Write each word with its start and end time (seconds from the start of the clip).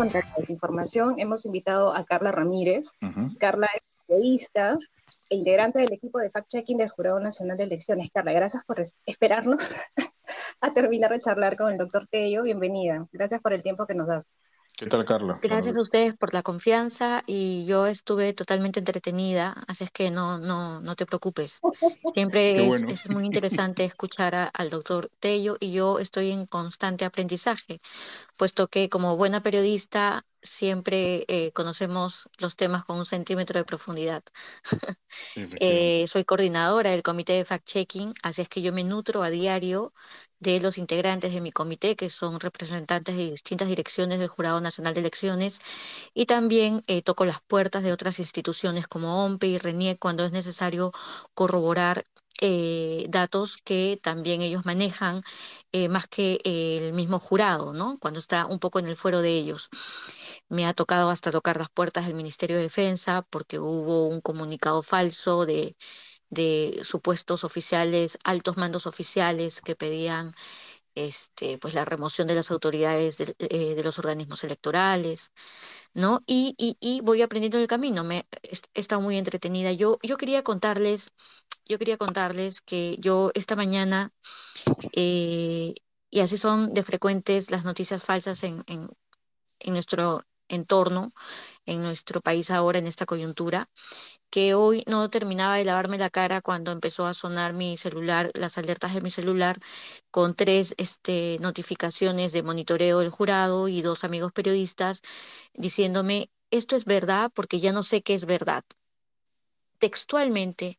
contra 0.00 0.26
la 0.26 0.34
desinformación 0.38 1.20
hemos 1.20 1.44
invitado 1.44 1.94
a 1.94 2.02
Carla 2.04 2.32
Ramírez. 2.32 2.92
Carla 3.38 3.68
es 3.74 3.82
periodista 4.06 4.74
e 5.28 5.36
integrante 5.36 5.80
del 5.80 5.92
equipo 5.92 6.18
de 6.20 6.30
fact-checking 6.30 6.78
del 6.78 6.88
Jurado 6.88 7.20
Nacional 7.20 7.58
de 7.58 7.64
Elecciones. 7.64 8.10
Carla, 8.10 8.32
gracias 8.32 8.64
por 8.64 8.82
esperarnos 9.04 9.60
a 10.62 10.70
terminar 10.70 11.10
de 11.10 11.20
charlar 11.20 11.54
con 11.54 11.70
el 11.70 11.76
doctor 11.76 12.06
Tello. 12.10 12.44
Bienvenida. 12.44 13.04
Gracias 13.12 13.42
por 13.42 13.52
el 13.52 13.62
tiempo 13.62 13.86
que 13.86 13.92
nos 13.92 14.08
das. 14.08 14.30
¿Qué 14.76 14.86
tal, 14.86 15.04
Carla? 15.04 15.38
Gracias 15.42 15.76
a 15.76 15.82
ustedes 15.82 16.16
por 16.16 16.32
la 16.32 16.42
confianza 16.42 17.22
y 17.26 17.64
yo 17.66 17.86
estuve 17.86 18.32
totalmente 18.32 18.78
entretenida, 18.78 19.62
así 19.66 19.84
es 19.84 19.90
que 19.90 20.10
no, 20.10 20.38
no, 20.38 20.80
no 20.80 20.94
te 20.94 21.06
preocupes. 21.06 21.60
Siempre 22.14 22.52
es, 22.92 23.08
muy 23.08 23.24
interesante 23.24 23.84
escuchar 23.84 24.50
al 24.52 24.70
doctor 24.70 25.10
Tello 25.20 25.56
y 25.60 25.72
yo 25.72 25.98
estoy 25.98 26.30
en 26.30 26.46
constante 26.46 27.04
aprendizaje, 27.04 27.80
puesto 28.36 28.68
que 28.68 28.88
como 28.88 29.16
buena 29.16 29.42
periodista 29.42 30.24
siempre 30.42 31.24
eh, 31.28 31.52
conocemos 31.52 32.28
los 32.38 32.56
temas 32.56 32.84
con 32.84 32.96
un 32.98 33.04
centímetro 33.04 33.58
de 33.58 33.64
profundidad. 33.64 34.22
eh, 35.60 36.06
soy 36.08 36.24
coordinadora 36.24 36.90
del 36.90 37.02
comité 37.02 37.34
de 37.34 37.44
fact-checking, 37.44 38.14
así 38.22 38.42
es 38.42 38.48
que 38.48 38.62
yo 38.62 38.72
me 38.72 38.84
nutro 38.84 39.22
a 39.22 39.30
diario 39.30 39.92
de 40.40 40.60
los 40.60 40.78
integrantes 40.78 41.32
de 41.32 41.40
mi 41.40 41.52
comité, 41.52 41.96
que 41.96 42.10
son 42.10 42.40
representantes 42.40 43.16
de 43.16 43.30
distintas 43.30 43.68
direcciones 43.68 44.18
del 44.18 44.28
Jurado 44.28 44.60
Nacional 44.60 44.94
de 44.94 45.00
Elecciones, 45.00 45.60
y 46.14 46.26
también 46.26 46.82
eh, 46.86 47.02
toco 47.02 47.24
las 47.24 47.40
puertas 47.42 47.82
de 47.82 47.92
otras 47.92 48.18
instituciones 48.18 48.88
como 48.88 49.24
OMPE 49.24 49.46
y 49.48 49.58
RENIEC 49.58 49.98
cuando 49.98 50.24
es 50.24 50.32
necesario 50.32 50.92
corroborar 51.34 52.04
eh, 52.42 53.06
datos 53.10 53.58
que 53.58 53.98
también 54.02 54.40
ellos 54.40 54.64
manejan 54.64 55.20
eh, 55.72 55.88
más 55.90 56.08
que 56.08 56.40
el 56.44 56.94
mismo 56.94 57.18
jurado, 57.18 57.74
¿no? 57.74 57.98
Cuando 58.00 58.18
está 58.18 58.46
un 58.46 58.58
poco 58.58 58.78
en 58.78 58.88
el 58.88 58.96
fuero 58.96 59.20
de 59.22 59.30
ellos. 59.36 59.68
Me 60.48 60.66
ha 60.66 60.74
tocado 60.74 61.10
hasta 61.10 61.30
tocar 61.30 61.58
las 61.58 61.70
puertas 61.70 62.06
del 62.06 62.14
Ministerio 62.14 62.56
de 62.56 62.62
Defensa 62.64 63.22
porque 63.30 63.58
hubo 63.58 64.08
un 64.08 64.20
comunicado 64.20 64.82
falso 64.82 65.46
de 65.46 65.76
de 66.30 66.80
supuestos 66.84 67.44
oficiales, 67.44 68.18
altos 68.24 68.56
mandos 68.56 68.86
oficiales 68.86 69.60
que 69.60 69.76
pedían 69.76 70.34
este, 70.94 71.58
pues 71.58 71.74
la 71.74 71.84
remoción 71.84 72.28
de 72.28 72.34
las 72.34 72.50
autoridades 72.50 73.18
de, 73.18 73.34
eh, 73.38 73.80
los 73.82 73.98
organismos 73.98 74.44
electorales, 74.44 75.32
¿no? 75.94 76.20
Y, 76.26 76.54
y, 76.58 77.00
voy 77.02 77.22
aprendiendo 77.22 77.58
en 77.58 77.62
el 77.62 77.68
camino, 77.68 78.04
me 78.04 78.26
he 78.42 78.58
estado 78.74 79.00
muy 79.00 79.16
entretenida. 79.16 79.72
Yo, 79.72 79.98
yo 80.02 80.16
quería 80.18 80.42
contarles, 80.42 81.12
yo 81.66 81.78
quería 81.78 81.96
contarles 81.98 82.60
que 82.60 82.96
yo 83.00 83.30
esta 83.34 83.56
mañana, 83.56 84.12
eh, 84.92 85.74
y 86.10 86.20
así 86.20 86.38
son 86.38 86.74
de 86.74 86.82
frecuentes 86.82 87.50
las 87.50 87.64
noticias 87.64 88.02
falsas 88.02 88.42
en, 88.44 88.64
en, 88.66 88.90
en 89.60 89.72
nuestro 89.74 90.24
entorno, 90.50 91.12
en 91.66 91.82
nuestro 91.82 92.20
país 92.20 92.50
ahora, 92.50 92.78
en 92.78 92.86
esta 92.86 93.06
coyuntura, 93.06 93.68
que 94.30 94.54
hoy 94.54 94.84
no 94.86 95.10
terminaba 95.10 95.56
de 95.56 95.64
lavarme 95.64 95.98
la 95.98 96.10
cara 96.10 96.40
cuando 96.40 96.72
empezó 96.72 97.06
a 97.06 97.14
sonar 97.14 97.52
mi 97.54 97.76
celular, 97.76 98.30
las 98.34 98.58
alertas 98.58 98.94
de 98.94 99.00
mi 99.00 99.10
celular, 99.10 99.58
con 100.10 100.34
tres 100.34 100.74
este, 100.78 101.38
notificaciones 101.40 102.32
de 102.32 102.42
monitoreo 102.42 103.00
del 103.00 103.10
jurado 103.10 103.68
y 103.68 103.82
dos 103.82 104.04
amigos 104.04 104.32
periodistas 104.32 105.02
diciéndome, 105.54 106.30
esto 106.50 106.76
es 106.76 106.84
verdad 106.84 107.30
porque 107.34 107.60
ya 107.60 107.72
no 107.72 107.82
sé 107.82 108.02
qué 108.02 108.14
es 108.14 108.26
verdad. 108.26 108.64
Textualmente, 109.78 110.78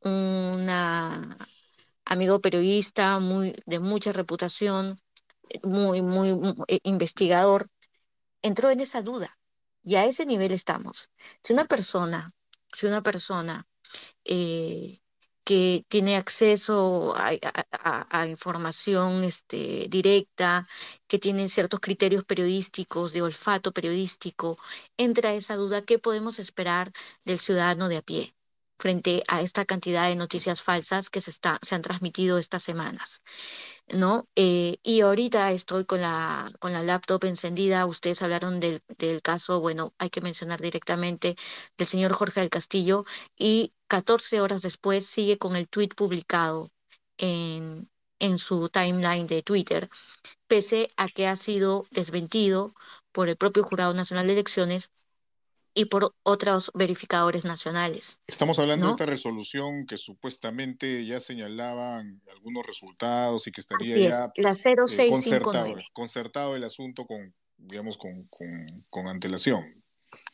un 0.00 0.68
amigo 2.04 2.40
periodista 2.40 3.18
muy, 3.18 3.54
de 3.66 3.78
mucha 3.78 4.12
reputación, 4.12 4.98
muy, 5.62 6.02
muy, 6.02 6.34
muy 6.34 6.54
eh, 6.68 6.80
investigador, 6.82 7.68
entró 8.42 8.70
en 8.70 8.80
esa 8.80 9.02
duda. 9.02 9.38
Y 9.84 9.96
a 9.96 10.04
ese 10.04 10.26
nivel 10.26 10.52
estamos. 10.52 11.10
Si 11.42 11.52
una 11.52 11.64
persona, 11.66 12.30
si 12.72 12.86
una 12.86 13.02
persona 13.02 13.66
eh, 14.24 15.00
que 15.44 15.84
tiene 15.88 16.16
acceso 16.16 17.14
a, 17.16 18.26
información 18.26 19.24
este, 19.24 19.86
directa, 19.90 20.68
que 21.08 21.18
tiene 21.18 21.48
ciertos 21.48 21.80
criterios 21.80 22.24
periodísticos, 22.24 23.12
de 23.12 23.22
olfato 23.22 23.72
periodístico, 23.72 24.58
entra 24.96 25.30
a 25.30 25.34
esa 25.34 25.56
duda, 25.56 25.82
¿qué 25.82 25.98
podemos 25.98 26.38
esperar 26.38 26.92
del 27.24 27.40
ciudadano 27.40 27.88
de 27.88 27.96
a 27.98 28.02
pie 28.02 28.34
frente 28.82 29.22
a 29.28 29.42
esta 29.42 29.64
cantidad 29.64 30.08
de 30.08 30.16
noticias 30.16 30.60
falsas 30.62 31.08
que 31.10 31.20
se, 31.20 31.30
está, 31.30 31.58
se 31.62 31.74
han 31.76 31.82
transmitido 31.82 32.38
estas 32.38 32.62
semanas? 32.64 33.22
¿no? 33.88 34.28
Eh, 34.36 34.78
y 34.82 35.00
ahorita 35.02 35.52
estoy 35.52 35.84
con 35.84 36.00
la, 36.00 36.50
con 36.60 36.72
la 36.72 36.82
laptop 36.82 37.24
encendida. 37.24 37.86
Ustedes 37.86 38.22
hablaron 38.22 38.60
del, 38.60 38.82
del, 38.98 39.22
caso, 39.22 39.60
bueno, 39.60 39.94
hay 39.98 40.10
que 40.10 40.20
mencionar 40.20 40.60
directamente 40.60 41.36
del 41.78 41.88
señor 41.88 42.12
Jorge 42.12 42.40
del 42.40 42.50
Castillo 42.50 43.04
y 43.36 43.74
14 43.88 44.40
horas 44.40 44.62
después 44.62 45.06
sigue 45.06 45.38
con 45.38 45.56
el 45.56 45.68
tweet 45.68 45.90
publicado 45.96 46.70
en, 47.18 47.88
en 48.18 48.38
su 48.38 48.68
timeline 48.68 49.26
de 49.26 49.42
Twitter, 49.42 49.90
pese 50.48 50.88
a 50.96 51.06
que 51.08 51.26
ha 51.26 51.36
sido 51.36 51.86
desmentido 51.90 52.74
por 53.12 53.28
el 53.28 53.36
propio 53.36 53.64
Jurado 53.64 53.94
Nacional 53.94 54.26
de 54.26 54.34
Elecciones 54.34 54.90
y 55.74 55.86
por 55.86 56.14
otros 56.22 56.70
verificadores 56.74 57.44
nacionales. 57.44 58.18
Estamos 58.26 58.58
hablando 58.58 58.86
de 58.86 58.92
esta 58.92 59.06
resolución 59.06 59.86
que 59.86 59.96
supuestamente 59.96 61.04
ya 61.06 61.20
señalaban 61.20 62.20
algunos 62.34 62.66
resultados 62.66 63.46
y 63.46 63.52
que 63.52 63.60
estaría 63.60 63.96
ya 63.96 64.32
la 64.36 64.52
eh, 64.52 65.08
concertado, 65.08 65.74
concertado, 65.92 66.56
el 66.56 66.64
asunto 66.64 67.06
con, 67.06 67.34
digamos, 67.56 67.96
con, 67.96 68.24
con, 68.28 68.84
con 68.90 69.08
antelación. 69.08 69.81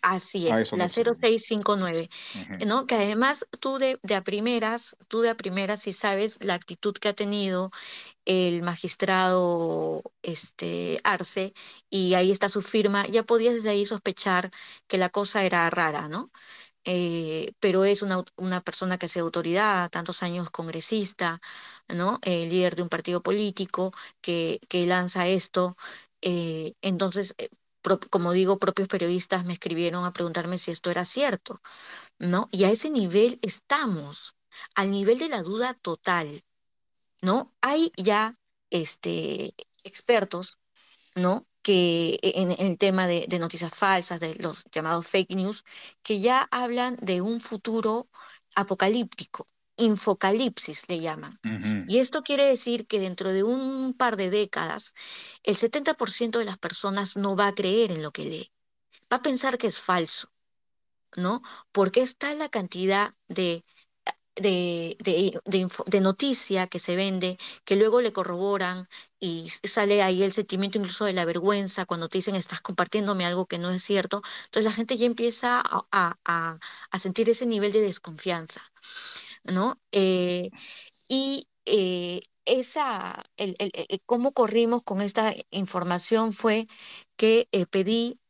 Así 0.02 0.48
es, 0.48 0.72
la 0.72 0.88
0659, 0.88 2.08
¿no? 2.66 2.86
Que 2.86 2.94
además 2.94 3.46
tú 3.60 3.78
de, 3.78 3.98
de, 4.02 4.14
a 4.14 4.22
primeras, 4.22 4.96
tú 5.08 5.20
de 5.20 5.30
a 5.30 5.36
primeras 5.36 5.82
si 5.82 5.92
sabes 5.92 6.38
la 6.40 6.54
actitud 6.54 6.94
que 6.94 7.08
ha 7.08 7.14
tenido 7.14 7.70
el 8.24 8.62
magistrado 8.62 10.02
este 10.22 11.00
Arce 11.04 11.54
y 11.90 12.14
ahí 12.14 12.30
está 12.30 12.48
su 12.48 12.62
firma, 12.62 13.06
ya 13.08 13.22
podías 13.24 13.54
desde 13.54 13.70
ahí 13.70 13.86
sospechar 13.86 14.50
que 14.86 14.98
la 14.98 15.10
cosa 15.10 15.44
era 15.44 15.68
rara, 15.70 16.08
¿no? 16.08 16.30
Eh, 16.84 17.52
pero 17.60 17.84
es 17.84 18.02
una, 18.02 18.24
una, 18.36 18.62
persona 18.62 18.98
que 18.98 19.06
hace 19.06 19.20
autoridad, 19.20 19.90
tantos 19.90 20.22
años 20.22 20.50
congresista, 20.50 21.40
¿no? 21.88 22.18
El 22.22 22.48
líder 22.50 22.76
de 22.76 22.82
un 22.82 22.88
partido 22.88 23.22
político 23.22 23.92
que, 24.20 24.60
que 24.68 24.86
lanza 24.86 25.26
esto. 25.26 25.76
Eh, 26.22 26.74
entonces, 26.82 27.34
eh, 27.38 27.50
como 28.10 28.32
digo, 28.32 28.58
propios 28.58 28.88
periodistas 28.88 29.44
me 29.44 29.54
escribieron 29.54 30.04
a 30.04 30.12
preguntarme 30.12 30.58
si 30.58 30.70
esto 30.70 30.90
era 30.90 31.04
cierto, 31.04 31.60
¿no? 32.18 32.48
Y 32.52 32.64
a 32.64 32.70
ese 32.70 32.90
nivel 32.90 33.38
estamos, 33.42 34.36
al 34.74 34.90
nivel 34.90 35.18
de 35.18 35.28
la 35.28 35.42
duda 35.42 35.74
total, 35.74 36.44
¿no? 37.22 37.54
Hay 37.60 37.92
ya 37.96 38.38
este, 38.70 39.54
expertos, 39.84 40.58
¿no? 41.14 41.46
que 41.62 42.18
e, 42.22 42.40
en, 42.42 42.50
el 42.58 42.78
tema 42.78 43.06
de, 43.06 43.26
noticias 43.38 43.74
falsas, 43.74 44.20
de 44.20 44.34
los 44.36 44.64
llamados 44.72 45.06
fake 45.08 45.34
news, 45.34 45.64
que 46.02 46.20
ya 46.20 46.48
hablan 46.50 46.96
de 46.96 47.20
un 47.20 47.40
futuro 47.40 48.08
apocalíptico, 48.54 49.46
infocalipsis 49.78 50.84
le 50.88 51.00
llaman. 51.00 51.38
Y 51.88 51.98
esto 51.98 52.22
quiere 52.22 52.44
decir 52.44 52.86
que 52.86 53.00
dentro 53.00 53.32
de 53.32 53.42
un 53.42 53.94
par 53.94 54.16
de 54.16 54.30
décadas, 54.30 54.94
el 55.42 55.56
70% 55.56 56.38
de 56.38 56.44
las 56.44 56.58
personas 56.58 57.16
no 57.16 57.36
va 57.36 57.48
a 57.48 57.54
creer 57.54 57.92
en 57.92 58.02
lo 58.02 58.12
que 58.12 58.24
lee, 58.24 58.52
va 59.12 59.18
a 59.18 59.22
pensar 59.22 59.56
que 59.56 59.68
es 59.68 59.80
falso, 59.80 60.30
¿no? 61.16 61.42
Porque 61.72 62.02
está 62.02 62.34
la 62.34 62.48
cantidad 62.48 63.14
de 63.28 63.64
de, 64.40 64.96
de, 65.00 65.68
de, 65.86 66.00
noticia 66.00 66.66
que 66.68 66.78
se 66.78 66.96
vende, 66.96 67.38
que 67.64 67.76
luego 67.76 68.00
le 68.00 68.12
corroboran 68.12 68.86
y 69.20 69.50
sale 69.64 70.02
ahí 70.02 70.22
el 70.22 70.32
sentimiento 70.32 70.78
incluso 70.78 71.04
de 71.04 71.12
la 71.12 71.24
vergüenza 71.24 71.86
cuando 71.86 72.08
te 72.08 72.18
dicen 72.18 72.36
estás 72.36 72.60
compartiéndome 72.60 73.26
algo 73.26 73.46
que 73.46 73.58
no 73.58 73.70
es 73.70 73.82
cierto. 73.82 74.22
Entonces 74.46 74.64
la 74.64 74.72
gente 74.72 74.96
ya 74.96 75.06
empieza 75.06 75.60
a, 75.60 76.16
a, 76.24 76.58
a 76.90 76.98
sentir 76.98 77.28
ese 77.30 77.46
nivel 77.46 77.72
de 77.72 77.80
desconfianza. 77.80 78.62
¿No? 79.54 79.80
Eh, 79.92 80.50
y 81.08 81.48
eh, 81.66 82.20
esa, 82.44 83.22
el, 83.36 83.56
el, 83.58 84.02
cómo 84.06 84.32
corrimos 84.32 84.82
con 84.82 85.00
esta 85.00 85.34
información 85.50 86.32
fue 86.32 86.66
que 87.16 87.48
eh, 87.52 87.66
pedí 87.66 88.20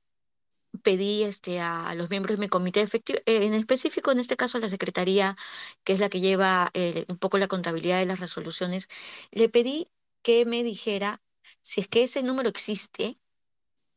pedí 0.82 1.24
este, 1.24 1.60
a 1.60 1.94
los 1.94 2.10
miembros 2.10 2.36
de 2.36 2.40
mi 2.40 2.48
comité 2.48 2.82
efectivo, 2.82 3.18
en 3.26 3.54
específico 3.54 4.12
en 4.12 4.20
este 4.20 4.36
caso 4.36 4.58
a 4.58 4.60
la 4.60 4.68
Secretaría, 4.68 5.36
que 5.84 5.94
es 5.94 6.00
la 6.00 6.08
que 6.08 6.20
lleva 6.20 6.70
un 7.08 7.18
poco 7.18 7.38
la 7.38 7.48
contabilidad 7.48 7.98
de 7.98 8.06
las 8.06 8.20
resoluciones, 8.20 8.88
le 9.32 9.48
pedí 9.48 9.88
que 10.22 10.44
me 10.46 10.62
dijera 10.62 11.22
si 11.62 11.80
es 11.80 11.88
que 11.88 12.04
ese 12.04 12.22
número 12.22 12.48
existe 12.48 13.18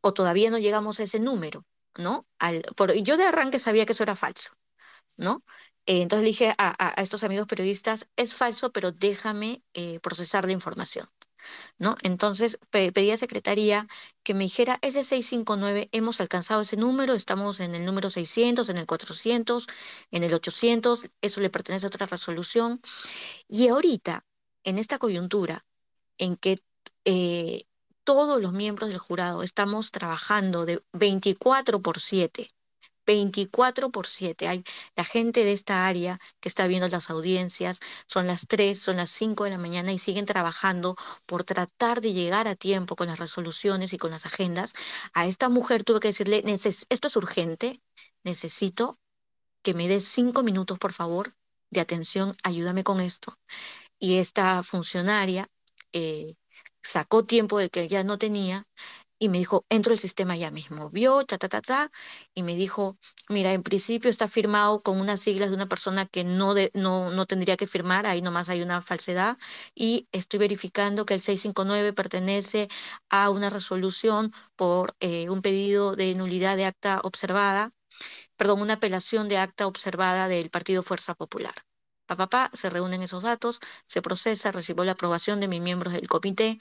o 0.02 0.14
todavía 0.14 0.50
no 0.50 0.58
llegamos 0.60 1.00
a 1.00 1.04
ese 1.04 1.20
número, 1.20 1.66
¿no? 1.98 2.28
Al, 2.40 2.64
por, 2.76 2.94
yo 2.94 3.18
de 3.18 3.26
arranque 3.26 3.60
sabía 3.60 3.86
que 3.86 3.94
eso 3.94 4.04
era 4.04 4.16
falso, 4.16 4.52
Eh, 5.86 6.02
entonces 6.02 6.24
le 6.24 6.30
dije 6.30 6.56
a, 6.58 6.94
estos 7.02 7.24
amigos 7.24 7.48
periodistas, 7.48 8.08
es 8.16 8.34
falso, 8.34 8.72
pero 8.72 8.92
déjame 8.92 9.64
eh, 9.74 10.00
procesar 10.00 10.46
la 10.46 10.52
información. 10.52 11.08
Entonces 12.04 12.60
pedí 12.70 13.12
a 13.12 13.18
Secretaría 13.18 13.88
que 14.24 14.34
me 14.34 14.44
dijera, 14.44 14.78
ese 14.82 15.04
659, 15.04 15.90
hemos 15.92 16.22
alcanzado 16.22 16.62
ese 16.62 16.78
número, 16.78 17.14
estamos 17.14 17.60
en 17.60 17.74
el 17.76 17.86
número 17.86 18.10
600, 18.10 18.70
en 18.70 18.78
el 18.78 18.86
400, 18.86 19.68
en 20.12 20.24
el 20.24 20.34
800, 20.34 21.06
eso 21.22 21.42
le 21.42 21.50
pertenece 21.50 21.86
a 21.88 21.90
otra 21.90 22.06
resolución. 22.06 22.82
Y 23.48 23.68
ahorita, 23.70 24.26
en 24.64 24.78
esta 24.78 25.00
coyuntura, 25.00 25.66
en 26.18 26.38
que 26.38 26.64
eh, 27.06 27.66
todos 28.04 28.42
los 28.42 28.54
miembros 28.54 28.90
del 28.90 29.00
jurado 29.00 29.44
estamos 29.44 29.92
trabajando 29.92 30.66
de 30.66 30.84
24 30.94 31.82
por 31.82 32.00
7, 32.00 32.48
24 33.12 33.90
por 33.92 34.08
7. 34.08 34.48
Hay 34.48 34.64
la 34.96 35.04
gente 35.06 35.44
de 35.44 35.52
esta 35.54 35.86
área 35.86 36.20
que 36.40 36.50
está 36.50 36.66
viendo 36.68 36.88
las 36.88 37.10
audiencias, 37.10 37.80
son 38.08 38.26
las 38.28 38.48
3, 38.48 38.80
son 38.80 38.98
las 38.98 39.10
5 39.12 39.44
de 39.44 39.52
la 39.52 39.58
mañana 39.58 39.92
y 39.92 40.00
siguen 40.00 40.26
trabajando 40.26 40.96
por 41.26 41.44
tratar 41.44 42.00
de 42.02 42.14
llegar 42.14 42.48
a 42.48 42.56
tiempo 42.56 42.96
con 42.96 43.08
las 43.08 43.20
resoluciones 43.20 43.94
y 43.94 43.98
con 43.98 44.12
las 44.12 44.26
agendas. 44.26 44.74
A 45.14 45.26
esta 45.28 45.50
mujer 45.50 45.84
tuve 45.84 46.00
que 46.00 46.10
decirle, 46.10 46.44
esto 46.46 47.08
es 47.08 47.16
urgente, 47.16 47.82
necesito 48.24 48.98
que 49.64 49.74
me 49.74 49.88
des 49.88 50.06
cinco 50.06 50.44
minutos, 50.44 50.80
por 50.80 50.94
favor, 50.94 51.34
de 51.70 51.82
atención, 51.82 52.34
ayúdame 52.44 52.84
con 52.84 53.00
esto. 53.02 53.38
Y 54.00 54.18
esta 54.18 54.64
funcionaria 54.64 55.50
eh, 55.94 56.36
sacó 56.82 57.26
tiempo 57.26 57.60
del 57.60 57.70
que 57.70 57.88
ya 57.88 58.04
no 58.04 58.18
tenía 58.18 58.66
y 59.22 59.30
me 59.30 59.38
dijo, 59.38 59.66
entro 59.70 59.94
el 59.94 60.00
sistema 60.00 60.36
ya 60.36 60.50
mismo. 60.50 60.90
Vio, 60.90 61.24
ta, 61.26 61.38
ta, 61.38 61.48
ta, 61.48 61.62
ta, 61.62 61.92
y 62.34 62.42
me 62.42 62.56
dijo, 62.56 62.98
mira, 63.30 63.54
en 63.54 63.62
principio 63.62 64.10
está 64.10 64.28
firmado 64.28 64.82
con 64.82 65.00
unas 65.00 65.20
siglas 65.20 65.50
de 65.50 65.56
una 65.56 65.68
persona 65.68 66.08
que 66.08 66.24
no, 66.24 66.56
de, 66.56 66.72
no, 66.74 67.12
no 67.12 67.28
tendría 67.28 67.56
que 67.56 67.68
firmar, 67.68 68.08
ahí 68.08 68.24
nomás 68.24 68.50
hay 68.50 68.64
una 68.64 68.82
falsedad, 68.82 69.38
y 69.76 70.08
estoy 70.12 70.40
verificando 70.40 71.06
que 71.06 71.14
el 71.14 71.22
659 71.22 71.94
pertenece 71.94 72.68
a 73.10 73.30
una 73.30 73.52
resolución 73.52 74.34
por 74.56 74.96
eh, 75.00 75.30
un 75.30 75.44
pedido 75.44 75.96
de 75.96 76.16
nulidad 76.16 76.58
de 76.58 76.66
acta 76.66 77.00
observada, 77.04 77.72
perdón, 78.38 78.62
una 78.62 78.74
apelación 78.76 79.30
de 79.30 79.38
acta 79.38 79.68
observada 79.68 80.28
del 80.28 80.50
Partido 80.50 80.84
Fuerza 80.84 81.16
Popular. 81.16 81.56
Papá, 82.08 82.28
pa, 82.30 82.52
se 82.54 82.70
reúnen 82.70 83.04
esos 83.04 83.24
datos, 83.24 83.60
se 83.86 84.02
procesa, 84.02 84.52
recibo 84.52 84.84
la 84.84 84.94
aprobación 84.94 85.40
de 85.40 85.48
mis 85.48 85.62
miembros 85.62 85.94
del 85.94 86.08
comité, 86.10 86.60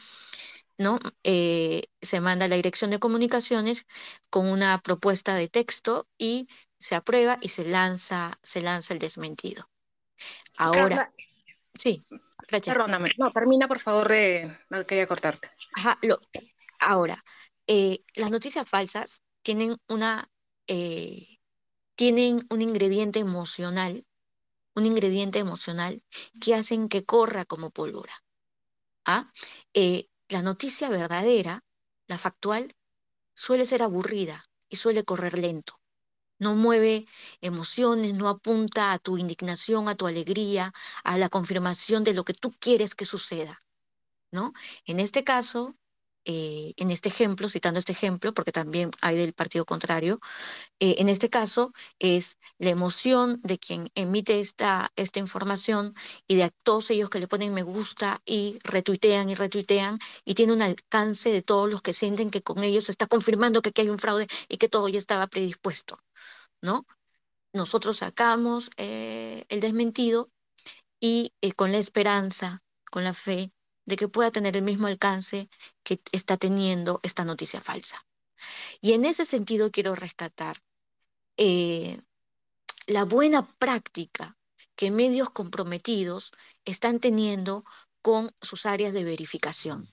¿no? 0.80 0.98
Eh, 1.24 1.82
se 2.00 2.20
manda 2.20 2.46
a 2.46 2.48
la 2.48 2.56
dirección 2.56 2.90
de 2.90 2.98
comunicaciones 2.98 3.86
con 4.30 4.48
una 4.48 4.80
propuesta 4.80 5.34
de 5.34 5.46
texto 5.46 6.08
y 6.16 6.48
se 6.78 6.94
aprueba 6.94 7.38
y 7.42 7.50
se 7.50 7.66
lanza, 7.66 8.38
se 8.42 8.62
lanza 8.62 8.94
el 8.94 8.98
desmentido. 8.98 9.68
Ahora, 10.56 11.12
sí, 11.74 12.02
Perdóname, 12.48 13.10
no, 13.18 13.30
termina 13.30 13.68
por 13.68 13.78
favor, 13.78 14.08
de, 14.08 14.50
no 14.70 14.84
quería 14.84 15.06
cortarte. 15.06 15.50
Ajá, 15.76 15.98
lo, 16.00 16.18
ahora, 16.78 17.22
eh, 17.66 18.02
las 18.14 18.30
noticias 18.30 18.66
falsas 18.66 19.20
tienen 19.42 19.76
una, 19.86 20.30
eh, 20.66 21.38
tienen 21.94 22.40
un 22.48 22.62
ingrediente 22.62 23.18
emocional, 23.18 24.06
un 24.74 24.86
ingrediente 24.86 25.38
emocional 25.38 26.02
que 26.40 26.54
hacen 26.54 26.88
que 26.88 27.04
corra 27.04 27.44
como 27.44 27.70
pólvora. 27.70 28.14
¿Ah? 29.04 29.30
La 30.30 30.42
noticia 30.42 30.88
verdadera, 30.88 31.60
la 32.06 32.16
factual, 32.16 32.74
suele 33.34 33.66
ser 33.66 33.82
aburrida 33.82 34.42
y 34.68 34.76
suele 34.76 35.04
correr 35.04 35.36
lento. 35.36 35.80
No 36.38 36.54
mueve 36.54 37.06
emociones, 37.40 38.14
no 38.14 38.28
apunta 38.28 38.92
a 38.92 38.98
tu 38.98 39.18
indignación, 39.18 39.88
a 39.88 39.96
tu 39.96 40.06
alegría, 40.06 40.72
a 41.04 41.18
la 41.18 41.28
confirmación 41.28 42.04
de 42.04 42.14
lo 42.14 42.24
que 42.24 42.32
tú 42.34 42.52
quieres 42.60 42.94
que 42.94 43.04
suceda. 43.04 43.60
¿no? 44.30 44.52
En 44.84 45.00
este 45.00 45.24
caso, 45.24 45.76
eh, 46.24 46.74
en 46.76 46.90
este 46.90 47.08
ejemplo, 47.08 47.48
citando 47.48 47.78
este 47.78 47.92
ejemplo, 47.92 48.34
porque 48.34 48.52
también 48.52 48.90
hay 49.00 49.16
del 49.16 49.32
partido 49.32 49.64
contrario, 49.64 50.20
eh, 50.80 50.96
en 50.98 51.08
este 51.08 51.30
caso 51.30 51.72
es 51.98 52.38
la 52.58 52.70
emoción 52.70 53.40
de 53.42 53.58
quien 53.58 53.90
emite 53.94 54.40
esta, 54.40 54.92
esta 54.96 55.18
información 55.18 55.94
y 56.26 56.36
de 56.36 56.50
todos 56.62 56.90
ellos 56.90 57.10
que 57.10 57.20
le 57.20 57.28
ponen 57.28 57.54
me 57.54 57.62
gusta 57.62 58.22
y 58.26 58.58
retuitean 58.64 59.30
y 59.30 59.34
retuitean 59.34 59.98
y 60.24 60.34
tiene 60.34 60.52
un 60.52 60.62
alcance 60.62 61.30
de 61.32 61.42
todos 61.42 61.70
los 61.70 61.82
que 61.82 61.94
sienten 61.94 62.30
que 62.30 62.42
con 62.42 62.64
ellos 62.64 62.84
se 62.86 62.92
está 62.92 63.06
confirmando 63.06 63.62
que 63.62 63.70
aquí 63.70 63.82
hay 63.82 63.90
un 63.90 63.98
fraude 63.98 64.28
y 64.48 64.58
que 64.58 64.68
todo 64.68 64.88
ya 64.88 64.98
estaba 64.98 65.26
predispuesto, 65.28 65.98
¿no? 66.62 66.86
Nosotros 67.52 67.98
sacamos 67.98 68.70
eh, 68.76 69.44
el 69.48 69.60
desmentido 69.60 70.30
y 71.00 71.32
con 71.56 71.72
la 71.72 71.78
esperanza, 71.78 72.62
con 72.90 73.04
la 73.04 73.14
fe 73.14 73.52
de 73.84 73.96
que 73.96 74.08
pueda 74.08 74.30
tener 74.30 74.56
el 74.56 74.62
mismo 74.62 74.86
alcance 74.86 75.48
que 75.82 76.00
está 76.12 76.36
teniendo 76.36 77.00
esta 77.02 77.24
noticia 77.24 77.60
falsa. 77.60 77.98
Y 78.80 78.92
en 78.92 79.04
ese 79.04 79.26
sentido 79.26 79.70
quiero 79.70 79.94
rescatar 79.94 80.56
eh, 81.36 82.00
la 82.86 83.04
buena 83.04 83.46
práctica 83.58 84.36
que 84.76 84.90
medios 84.90 85.30
comprometidos 85.30 86.32
están 86.64 87.00
teniendo 87.00 87.64
con 88.02 88.34
sus 88.40 88.66
áreas 88.66 88.94
de 88.94 89.04
verificación. 89.04 89.92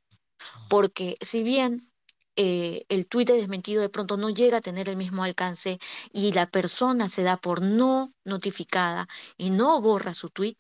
Porque 0.70 1.18
si 1.22 1.44
bien 1.44 1.92
eh, 2.36 2.86
el 2.90 3.08
tuit 3.08 3.28
de 3.28 3.34
desmentido 3.34 3.82
de 3.82 3.90
pronto 3.90 4.16
no 4.16 4.30
llega 4.30 4.58
a 4.58 4.62
tener 4.62 4.90
el 4.90 4.96
mismo 4.96 5.24
alcance 5.24 5.80
y 6.14 6.32
la 6.34 6.50
persona 6.50 7.10
se 7.10 7.24
da 7.24 7.38
por 7.38 7.62
no 7.62 8.14
notificada 8.24 9.08
y 9.38 9.50
no 9.50 9.82
borra 9.82 10.14
su 10.14 10.30
tuit, 10.30 10.58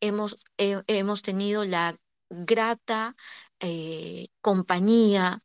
hemos, 0.00 0.44
eh, 0.58 0.82
hemos 0.86 1.22
tenido 1.22 1.64
la 1.64 1.96
grata 2.30 3.16
eh, 3.60 4.28
compañía 4.40 5.38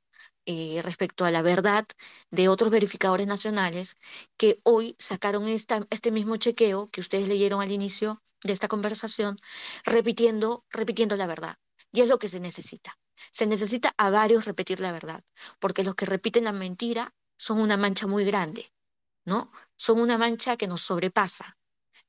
eh, 0.45 0.81
respecto 0.83 1.25
a 1.25 1.31
la 1.31 1.41
verdad 1.41 1.85
de 2.31 2.49
otros 2.49 2.69
verificadores 2.71 3.27
nacionales 3.27 3.95
que 4.37 4.59
hoy 4.63 4.95
sacaron 4.99 5.47
esta, 5.47 5.87
este 5.89 6.11
mismo 6.11 6.37
chequeo 6.37 6.87
que 6.87 7.01
ustedes 7.01 7.27
leyeron 7.27 7.61
al 7.61 7.71
inicio 7.71 8.21
de 8.43 8.53
esta 8.53 8.67
conversación, 8.67 9.37
repitiendo, 9.85 10.65
repitiendo 10.69 11.15
la 11.15 11.27
verdad. 11.27 11.55
Y 11.93 12.01
es 12.01 12.09
lo 12.09 12.19
que 12.19 12.27
se 12.27 12.39
necesita. 12.39 12.97
Se 13.31 13.45
necesita 13.45 13.93
a 13.97 14.09
varios 14.09 14.45
repetir 14.45 14.79
la 14.79 14.91
verdad, 14.91 15.23
porque 15.59 15.83
los 15.83 15.95
que 15.95 16.05
repiten 16.05 16.43
la 16.43 16.51
mentira 16.51 17.13
son 17.37 17.59
una 17.59 17.77
mancha 17.77 18.07
muy 18.07 18.25
grande, 18.25 18.73
¿no? 19.25 19.51
Son 19.77 19.99
una 20.01 20.17
mancha 20.17 20.57
que 20.57 20.67
nos 20.67 20.81
sobrepasa. 20.81 21.57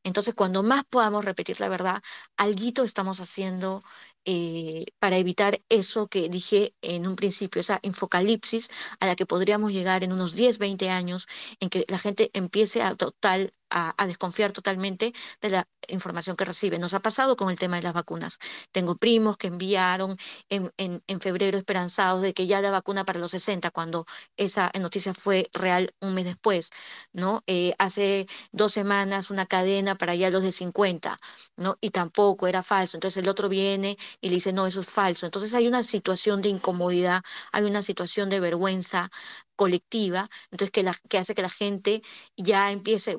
Entonces, 0.03 0.35
cuando 0.35 0.63
más 0.63 0.85
podamos 0.85 1.25
repetir 1.25 1.61
la 1.61 1.69
verdad, 1.69 2.03
algo 2.37 2.85
estamos 2.85 3.21
haciendo 3.21 3.85
eh, 4.25 4.87
para 4.99 5.17
evitar 5.19 5.61
eso 5.69 6.09
que 6.09 6.29
dije 6.29 6.75
en 6.83 7.07
un 7.07 7.17
principio, 7.17 7.61
esa 7.61 7.81
infocalipsis 7.83 8.69
a 9.01 9.07
la 9.07 9.17
que 9.17 9.27
podríamos 9.27 9.73
llegar 9.73 10.05
en 10.05 10.13
unos 10.13 10.35
10, 10.35 10.59
20 10.59 10.91
años, 10.91 11.27
en 11.61 11.71
que 11.71 11.85
la 11.89 11.99
gente 11.99 12.31
empiece 12.35 12.83
a 12.83 12.95
total 12.95 13.53
a, 13.75 14.07
desconfiar 14.07 14.53
totalmente 14.53 15.13
de 15.41 15.51
la 15.51 15.69
información 15.89 16.37
que 16.37 16.45
recibe. 16.45 16.79
Nos 16.79 16.95
ha 16.95 17.01
pasado 17.01 17.37
con 17.37 17.51
el 17.51 17.59
tema 17.59 17.77
de 17.77 17.83
las 17.83 17.93
vacunas. 17.93 18.39
Tengo 18.73 18.97
primos 18.97 19.37
que 19.37 19.49
enviaron 19.49 20.17
en, 20.49 20.73
en, 20.79 21.21
febrero 21.21 21.59
esperanzados 21.59 22.23
de 22.23 22.35
que 22.35 22.47
ya 22.47 22.61
la 22.61 22.71
vacuna 22.71 23.05
para 23.05 23.19
los 23.19 23.31
60, 23.33 23.71
cuando 23.71 24.07
esa 24.37 24.71
noticia 24.81 25.15
fue 25.15 25.49
real 25.53 25.95
un 26.01 26.15
mes 26.15 26.25
después, 26.25 26.71
¿no? 27.13 27.43
Eh, 27.47 27.75
hace 27.79 28.27
dos 28.53 28.73
semanas 28.73 29.31
una 29.31 29.47
cadena 29.47 29.95
para 29.97 30.15
ya 30.15 30.31
los 30.31 30.43
de 30.43 30.53
50, 30.53 31.19
¿no? 31.57 31.77
Y 31.81 31.91
tampoco 31.91 32.47
era 32.47 32.63
falso. 32.63 32.97
Entonces 32.97 33.23
el 33.23 33.29
otro 33.29 33.49
viene 33.49 33.97
y 34.21 34.29
le 34.29 34.37
dice, 34.37 34.53
no, 34.53 34.67
eso 34.67 34.81
es 34.81 34.91
falso. 34.91 35.27
Entonces 35.27 35.55
hay 35.55 35.69
una 35.69 35.83
situación 35.83 36.43
de 36.43 36.49
incomodidad, 36.49 37.23
hay 37.53 37.65
una 37.65 37.83
situación 37.83 38.31
de 38.31 38.41
vergüenza 38.41 39.11
colectiva, 39.57 40.29
entonces 40.51 40.71
que, 40.71 40.83
la, 40.83 40.95
que 41.09 41.19
hace 41.19 41.35
que 41.35 41.43
la 41.43 41.51
gente 41.51 42.03
ya 42.37 42.71
empiece, 42.71 43.17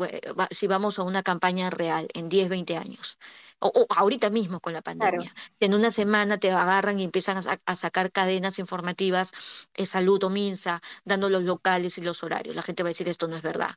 si 0.52 0.68
vamos 0.68 1.00
a 1.00 1.04
una 1.04 1.24
campaña 1.24 1.70
real 1.70 2.08
en 2.14 2.30
10, 2.30 2.50
20 2.50 2.78
años, 2.78 3.18
o, 3.60 3.86
ahorita 3.90 4.30
mismo 4.30 4.60
con 4.60 4.74
la 4.74 4.82
pandemia, 4.82 5.32
en 5.60 5.74
una 5.74 5.92
semana 5.92 6.38
te 6.38 6.52
agarran 6.52 7.00
y 7.00 7.04
empiezan 7.04 7.38
a, 7.38 7.75
sacar 7.75 8.12
cadenas 8.12 8.60
informativas, 8.60 9.32
eh, 9.74 9.86
salud 9.86 10.24
o 10.24 10.30
minsa, 10.30 10.82
dando 11.04 11.30
los 11.30 11.44
locales 11.44 11.98
y 11.98 12.02
los 12.02 12.24
horarios. 12.24 12.56
La 12.56 12.62
gente 12.62 12.84
va 12.84 12.90
a 12.90 12.92
decir 12.92 13.08
esto 13.10 13.28
no 13.28 13.38
es 13.38 13.42
verdad. 13.42 13.75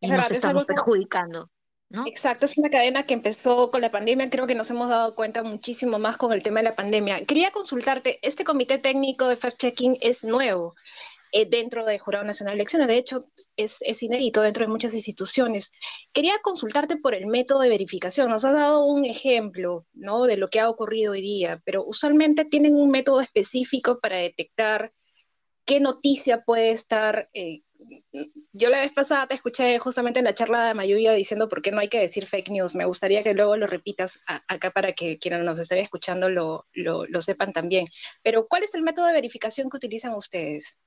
Y 0.00 0.08
nos 0.08 0.30
estamos 0.30 0.64
perjudicando. 0.64 1.50
¿No? 1.90 2.06
Exacto, 2.06 2.46
es 2.46 2.56
una 2.56 2.70
cadena 2.70 3.02
que 3.02 3.14
empezó 3.14 3.70
con 3.70 3.80
la 3.80 3.90
pandemia, 3.90 4.30
creo 4.30 4.46
que 4.46 4.54
nos 4.54 4.70
hemos 4.70 4.88
dado 4.88 5.14
cuenta 5.16 5.42
muchísimo 5.42 5.98
más 5.98 6.16
con 6.16 6.32
el 6.32 6.42
tema 6.42 6.60
de 6.60 6.64
la 6.64 6.74
pandemia. 6.74 7.24
Quería 7.24 7.50
consultarte, 7.50 8.20
este 8.22 8.44
comité 8.44 8.78
técnico 8.78 9.26
de 9.26 9.36
fact-checking 9.36 9.98
es 10.00 10.22
nuevo, 10.22 10.74
eh, 11.32 11.46
dentro 11.48 11.84
del 11.84 11.98
Jurado 12.00 12.24
Nacional 12.24 12.54
de 12.54 12.62
Elecciones. 12.62 12.88
De 12.88 12.96
hecho, 12.96 13.20
es, 13.56 13.78
es, 13.82 14.02
inédito 14.02 14.40
dentro 14.40 14.64
de 14.64 14.70
muchas 14.70 14.94
instituciones. 14.94 15.70
Quería 16.12 16.34
consultarte 16.42 16.96
por 16.96 17.14
el 17.14 17.26
método 17.26 17.60
de 17.60 17.68
verificación. 17.68 18.30
Nos 18.30 18.44
has 18.44 18.54
dado 18.54 18.84
un 18.84 19.04
ejemplo 19.04 19.84
¿no? 19.92 20.24
de 20.24 20.36
lo 20.36 20.48
que 20.48 20.58
ha 20.58 20.68
ocurrido 20.68 21.12
hoy 21.12 21.20
día, 21.20 21.60
pero 21.64 21.84
usualmente 21.84 22.44
tienen 22.44 22.74
un 22.74 22.90
método 22.90 23.20
específico 23.20 23.98
para 24.00 24.16
detectar 24.16 24.92
qué 25.64 25.78
noticia 25.78 26.38
puede 26.38 26.70
estar, 26.70 27.28
eh, 27.32 27.58
yo 28.52 28.68
la 28.68 28.80
vez 28.80 28.92
pasada 28.92 29.26
te 29.26 29.34
escuché 29.34 29.78
justamente 29.78 30.18
en 30.18 30.24
la 30.24 30.34
charla 30.34 30.66
de 30.66 30.74
Mayuya 30.74 31.12
diciendo 31.12 31.48
por 31.48 31.62
qué 31.62 31.70
no 31.70 31.80
hay 31.80 31.88
que 31.88 32.00
decir 32.00 32.26
fake 32.26 32.50
news. 32.50 32.74
Me 32.74 32.84
gustaría 32.84 33.22
que 33.22 33.34
luego 33.34 33.56
lo 33.56 33.66
repitas 33.66 34.18
acá 34.48 34.70
para 34.70 34.92
que 34.92 35.18
quienes 35.18 35.44
nos 35.44 35.58
estén 35.58 35.78
escuchando 35.78 36.28
lo, 36.28 36.66
lo, 36.72 37.22
sepan 37.22 37.52
también. 37.52 37.86
Pero, 38.22 38.46
¿cuál 38.48 38.64
es 38.64 38.74
el 38.74 38.82
método 38.82 39.06
de 39.06 39.12
verificación 39.12 39.70
que 39.70 39.76
utilizan 39.76 40.14
ustedes? 40.14 40.78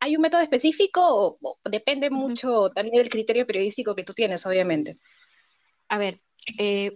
¿Hay 0.00 0.16
un 0.16 0.22
método 0.22 0.42
específico 0.42 1.00
o, 1.40 1.58
depende 1.64 2.10
mucho 2.10 2.68
también 2.68 2.96
del 2.96 3.10
criterio 3.10 3.46
periodístico 3.46 3.94
que 3.94 4.04
tú 4.04 4.14
tienes, 4.14 4.44
obviamente? 4.46 4.96
A 5.88 5.98
ver, 5.98 6.20
eh, 6.58 6.92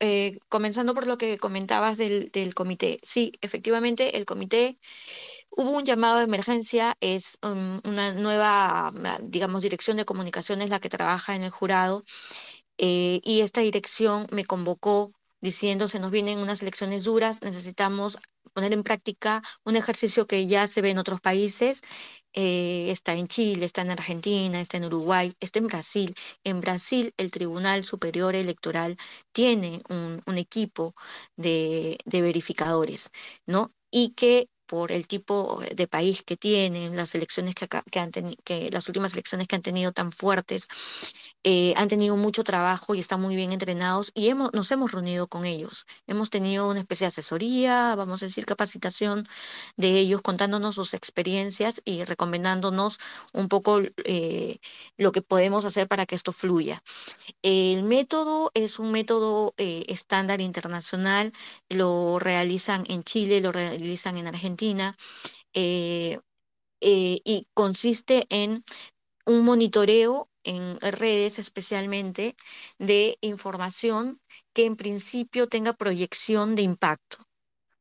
eh, 0.00 0.38
comenzando 0.48 0.94
por 0.94 1.06
lo 1.06 1.18
que 1.18 1.38
comentabas 1.38 1.98
del, 1.98 2.30
del 2.30 2.54
comité. 2.54 2.98
Sí, 3.02 3.32
efectivamente, 3.40 4.16
el 4.16 4.24
comité 4.24 4.78
Hubo 5.56 5.70
un 5.72 5.84
llamado 5.84 6.18
de 6.18 6.24
emergencia, 6.24 6.96
es 7.00 7.38
una 7.42 8.12
nueva, 8.12 8.92
digamos, 9.22 9.62
dirección 9.62 9.96
de 9.96 10.04
comunicaciones 10.04 10.70
la 10.70 10.80
que 10.80 10.88
trabaja 10.88 11.34
en 11.34 11.42
el 11.42 11.50
jurado, 11.50 12.02
eh, 12.78 13.20
y 13.24 13.40
esta 13.40 13.60
dirección 13.60 14.26
me 14.30 14.44
convocó 14.44 15.12
diciendo, 15.40 15.88
se 15.88 15.98
nos 16.00 16.10
vienen 16.10 16.38
unas 16.38 16.62
elecciones 16.62 17.04
duras, 17.04 17.42
necesitamos 17.42 18.18
poner 18.52 18.72
en 18.72 18.82
práctica 18.82 19.42
un 19.64 19.76
ejercicio 19.76 20.26
que 20.26 20.46
ya 20.46 20.66
se 20.66 20.82
ve 20.82 20.90
en 20.90 20.98
otros 20.98 21.20
países, 21.20 21.82
eh, 22.34 22.90
está 22.90 23.14
en 23.14 23.28
Chile, 23.28 23.64
está 23.66 23.82
en 23.82 23.90
Argentina, 23.90 24.60
está 24.60 24.76
en 24.78 24.84
Uruguay, 24.86 25.34
está 25.40 25.58
en 25.60 25.66
Brasil. 25.68 26.14
En 26.44 26.60
Brasil 26.60 27.14
el 27.16 27.30
Tribunal 27.30 27.84
Superior 27.84 28.34
Electoral 28.36 28.96
tiene 29.32 29.82
un, 29.88 30.38
equipo 30.38 30.94
de, 31.36 31.98
de 32.04 32.22
verificadores, 32.22 33.10
¿no? 33.46 33.72
Y 33.90 34.14
que 34.14 34.48
por 34.68 34.92
el 34.92 35.08
tipo 35.08 35.60
de 35.74 35.88
país 35.88 36.22
que 36.22 36.36
tienen, 36.36 36.94
las 36.94 37.14
elecciones 37.14 37.54
que, 37.54 37.66
han 37.98 38.12
que 38.44 38.70
las 38.70 38.86
últimas 38.88 39.14
elecciones 39.14 39.48
que 39.48 39.56
han 39.56 39.62
tenido 39.62 39.92
tan 39.92 40.12
fuertes, 40.12 40.68
eh, 41.44 41.72
han 41.76 41.88
tenido 41.88 42.16
mucho 42.16 42.44
trabajo 42.44 42.94
y 42.94 43.00
están 43.00 43.20
muy 43.20 43.34
bien 43.34 43.52
entrenados 43.52 44.12
y 44.14 44.28
hemos, 44.28 44.52
nos 44.52 44.70
hemos 44.70 44.92
reunido 44.92 45.26
con 45.28 45.44
ellos. 45.46 45.86
Hemos 46.06 46.28
tenido 46.30 46.68
una 46.68 46.80
especie 46.80 47.06
de 47.06 47.08
asesoría, 47.08 47.94
vamos 47.96 48.22
a 48.22 48.26
decir, 48.26 48.44
capacitación 48.44 49.26
de 49.76 49.98
ellos, 49.98 50.20
contándonos 50.22 50.74
sus 50.74 50.92
experiencias 50.94 51.80
y 51.84 52.04
recomendándonos 52.04 52.98
un 53.32 53.48
poco 53.48 53.80
eh, 54.04 54.58
lo 54.98 55.12
que 55.12 55.22
podemos 55.22 55.64
hacer 55.64 55.88
para 55.88 56.04
que 56.06 56.14
esto 56.14 56.32
fluya. 56.32 56.82
El 57.42 57.84
método 57.84 58.50
es 58.54 58.78
un 58.78 58.90
método 58.92 59.54
eh, 59.56 59.84
estándar 59.88 60.40
internacional, 60.42 61.32
lo 61.70 62.18
realizan 62.18 62.84
en 62.88 63.02
Chile, 63.04 63.40
lo 63.40 63.52
realizan 63.52 64.18
en 64.18 64.26
Argentina 64.26 64.57
eh, 65.54 66.18
eh, 66.80 67.20
y 67.24 67.48
consiste 67.54 68.26
en 68.30 68.64
un 69.26 69.44
monitoreo 69.44 70.30
en 70.44 70.80
redes 70.80 71.38
especialmente 71.38 72.36
de 72.78 73.18
información 73.20 74.20
que 74.54 74.66
en 74.66 74.76
principio 74.76 75.48
tenga 75.48 75.72
proyección 75.74 76.54
de 76.54 76.62
impacto, 76.62 77.18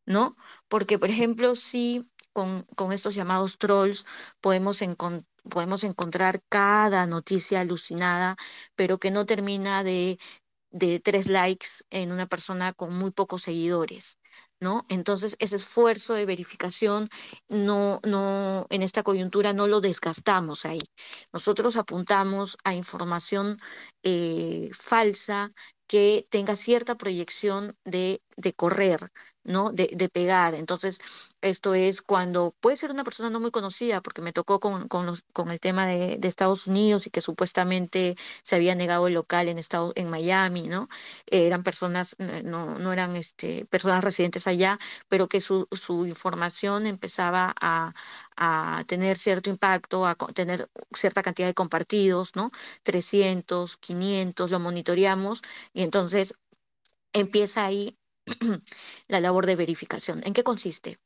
¿no? 0.05 0.35
Porque, 0.67 0.99
por 0.99 1.09
ejemplo, 1.09 1.55
si 1.55 2.11
con, 2.33 2.65
estos 2.91 3.15
llamados 3.15 3.57
trolls 3.57 4.05
podemos, 4.41 4.79
podemos 5.49 5.83
encontrar 5.83 6.41
cada 6.49 7.05
noticia 7.07 7.61
alucinada, 7.61 8.35
pero 8.75 8.99
que 8.99 9.11
no 9.11 9.25
termina 9.25 9.83
de 9.83 10.19
de 10.71 10.99
tres 10.99 11.27
likes 11.27 11.67
en 11.89 12.11
una 12.11 12.27
persona 12.27 12.73
con 12.73 12.93
muy 12.95 13.11
pocos 13.11 13.43
seguidores. 13.43 14.17
¿No? 14.59 14.85
Entonces, 14.89 15.35
ese 15.39 15.55
esfuerzo 15.57 16.13
de 16.13 16.25
verificación 16.25 17.09
no, 17.47 17.99
no, 18.05 18.65
en 18.69 18.83
esta 18.83 19.03
coyuntura 19.03 19.53
no 19.53 19.67
lo 19.67 19.81
desgastamos 19.81 20.65
ahí. 20.65 20.81
Nosotros 21.33 21.75
apuntamos 21.77 22.57
a 22.63 22.73
información 22.73 23.57
eh, 24.03 24.69
falsa 24.73 25.51
que 25.87 26.27
tenga 26.29 26.55
cierta 26.55 26.95
proyección 26.95 27.77
de, 27.85 28.21
de 28.35 28.53
correr, 28.53 29.11
¿no? 29.47 29.71
De, 29.71 29.87
pegar. 30.09 30.55
Entonces, 30.55 30.99
esto 31.41 31.73
es 31.73 32.01
cuando 32.01 32.53
puede 32.61 32.77
ser 32.77 32.91
una 32.91 33.03
persona 33.03 33.29
no 33.29 33.39
muy 33.39 33.51
conocida, 33.51 34.01
porque 34.01 34.21
me 34.21 34.33
tocó 34.33 34.59
con, 34.59 34.87
con, 34.87 35.05
los, 35.05 35.23
con 35.33 35.49
el 35.51 35.59
tema 35.59 35.85
de, 35.87 36.19
Estados 36.27 36.67
Unidos 36.67 37.07
y 37.07 37.09
que 37.09 37.21
supuestamente 37.21 38.15
se 38.43 38.55
había 38.55 38.75
negado 38.75 39.07
el 39.07 39.13
local 39.13 39.47
en, 39.47 39.57
Estado, 39.57 39.93
en 39.95 40.09
Miami, 40.09 40.67
¿no? 40.67 40.89
eran 41.27 41.63
personas, 41.63 42.15
no, 42.43 42.77
no 42.79 42.91
eran 42.93 43.15
este, 43.15 43.65
personas 43.65 44.03
residentes 44.03 44.45
allá, 44.47 44.77
pero 45.07 45.27
que 45.27 45.41
su, 45.41 45.67
su 45.71 46.05
información 46.05 46.85
empezaba 46.85 47.53
a, 47.61 47.93
a 48.35 48.83
tener 48.87 49.17
cierto 49.17 49.49
impacto, 49.49 50.05
a 50.05 50.15
tener 50.15 50.69
cierta 50.93 51.23
cantidad 51.23 51.47
de 51.47 51.53
compartidos, 51.53 52.35
¿no? 52.35 52.51
300, 52.83 53.77
500, 53.77 54.51
lo 54.51 54.59
monitoreamos 54.59 55.41
y 55.73 55.83
entonces 55.83 56.33
empieza 57.13 57.65
ahí 57.65 57.97
la 59.07 59.19
labor 59.19 59.45
de 59.45 59.55
verificación. 59.55 60.21
¿En 60.25 60.33
qué 60.33 60.43
consiste? 60.43 60.97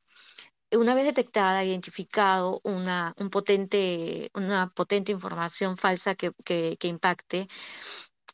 Una 0.72 0.94
vez 0.94 1.04
detectada, 1.04 1.64
identificado 1.64 2.60
una, 2.64 3.14
un 3.18 3.30
potente, 3.30 4.30
una 4.34 4.72
potente 4.74 5.12
información 5.12 5.76
falsa 5.76 6.14
que, 6.14 6.32
que, 6.44 6.78
impacte, 6.88 7.48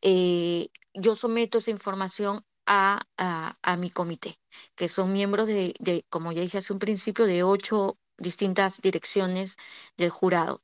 eh, 0.02 0.68
yo 0.94 1.14
someto 1.16 1.58
esa 1.58 1.70
información 1.70 2.42
a, 2.66 3.02
a, 3.16 3.76
mi 3.76 3.90
comité, 3.90 4.38
que 4.76 4.88
son 4.88 5.12
miembros 5.12 5.46
de, 5.46 5.74
de, 5.80 6.04
como 6.10 6.32
ya 6.32 6.42
dije 6.42 6.58
hace 6.58 6.72
un 6.72 6.78
principio, 6.78 7.26
de 7.26 7.42
ocho 7.42 7.98
distintas 8.18 8.80
direcciones 8.80 9.56
del 9.96 10.10
jurado. 10.10 10.62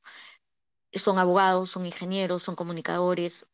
Son 0.92 1.18
abogados, 1.18 1.70
son 1.70 1.86
ingenieros, 1.86 2.42
son 2.42 2.56
comunicadores, 2.56 3.46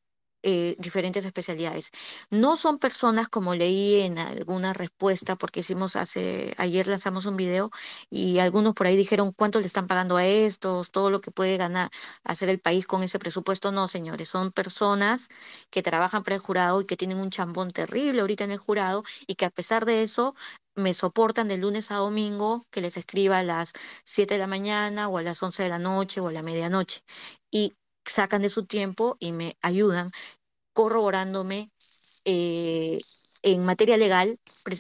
eh, 0.43 0.77
diferentes 0.79 1.25
especialidades. 1.25 1.91
No 2.31 2.57
son 2.57 2.79
personas 2.79 3.29
como 3.29 3.55
leí 3.55 4.01
en 4.01 4.19
alguna 4.19 4.73
respuesta, 4.73 5.37
porque 5.37 5.61
hicimos 5.61 5.97
hace, 5.97 6.55
ayer 6.59 6.87
lanzamos 6.87 7.27
un 7.27 7.37
video 7.37 7.71
y 8.09 8.39
algunos 8.39 8.75
por 8.75 8.87
ahí 8.87 8.97
dijeron 8.97 9.33
cuánto 9.33 9.61
le 9.61 9.67
están 9.67 9.87
pagando 9.87 10.17
a 10.17 10.27
estos, 10.27 10.91
todo 10.91 11.11
lo 11.11 11.21
que 11.21 11.31
puede 11.31 11.57
ganar, 11.57 11.91
hacer 12.25 12.49
el 12.49 12.61
país 12.61 12.87
con 12.87 13.03
ese 13.03 13.19
presupuesto. 13.19 13.73
No, 13.73 13.89
señores, 13.89 14.29
son 14.29 14.53
personas 14.53 15.29
que 15.71 15.83
trabajan 15.83 16.23
para 16.23 16.37
el 16.37 16.41
jurado 16.41 16.81
y 16.81 16.87
que 16.87 16.97
tienen 16.97 17.19
un 17.19 17.31
chambón 17.31 17.71
terrible 17.71 18.21
ahorita 18.21 18.45
en 18.45 18.53
el 18.53 18.59
jurado 18.59 19.03
y 19.27 19.35
que 19.35 19.45
a 19.45 19.51
pesar 19.51 19.85
de 19.85 20.03
eso 20.03 20.35
me 20.75 20.95
soportan 20.95 21.49
de 21.49 21.59
lunes 21.59 21.91
a 21.91 21.97
domingo 21.97 22.67
que 22.71 22.81
les 22.81 22.97
escriba 22.97 23.39
a 23.39 23.43
las 23.43 23.73
7 24.05 24.35
de 24.35 24.41
la 24.41 24.47
mañana 24.47 25.09
o 25.09 25.19
a 25.19 25.23
las 25.23 25.43
11 25.43 25.63
de 25.63 25.69
la 25.69 25.79
noche 25.79 26.21
o 26.21 26.29
a 26.29 26.33
la 26.33 26.43
medianoche. 26.43 27.03
Y 27.51 27.75
sacan 28.05 28.43
de 28.43 28.51
su 28.51 28.67
tiempo 28.67 29.17
y 29.21 29.33
me 29.33 29.57
ayudan 29.63 30.11
corroborándome 30.75 31.73
eh, 32.25 32.99
en 33.43 33.65
materia 33.65 33.97
legal, 33.97 34.39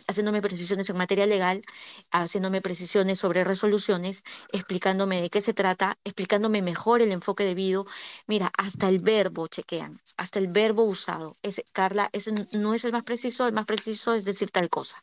haciéndome 0.09 0.43
precisiones 0.43 0.90
en 0.90 0.97
materia 0.97 1.26
legal, 1.26 1.62
haciéndome 2.11 2.61
precisiones 2.61 3.19
sobre 3.19 3.45
resoluciones, 3.45 4.23
explicándome 4.52 5.21
de 5.21 5.31
qué 5.31 5.40
se 5.40 5.55
trata, 5.55 5.99
explicándome 6.05 6.62
mejor 6.62 7.02
el 7.02 7.12
enfoque 7.12 7.45
debido. 7.45 7.87
Mira, 8.26 8.52
hasta 8.59 8.88
el 8.88 8.99
verbo 9.00 9.47
chequean, 9.47 10.00
hasta 10.17 10.38
el 10.38 10.49
verbo 10.49 10.83
usado. 10.85 11.37
Ese, 11.43 11.64
Carla, 11.73 12.11
ese 12.12 12.33
no 12.52 12.75
es 12.75 12.85
el 12.85 12.93
más 12.93 13.05
preciso, 13.05 13.47
el 13.47 13.55
más 13.55 13.67
preciso 13.67 14.14
es 14.14 14.25
decir 14.25 14.50
tal 14.50 14.69
cosa. 14.69 15.02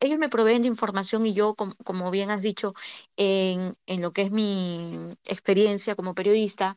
ellos 0.00 0.18
me 0.18 0.28
proveen 0.28 0.62
de 0.62 0.68
información 0.68 1.26
y 1.26 1.32
yo, 1.34 1.54
como, 1.54 1.74
como 1.84 2.10
bien 2.10 2.30
has 2.30 2.42
dicho, 2.42 2.74
en, 3.16 3.74
en, 3.86 4.02
lo 4.02 4.12
que 4.12 4.22
es 4.22 4.30
mi 4.30 5.10
experiencia 5.24 5.94
como 5.94 6.14
periodista, 6.14 6.76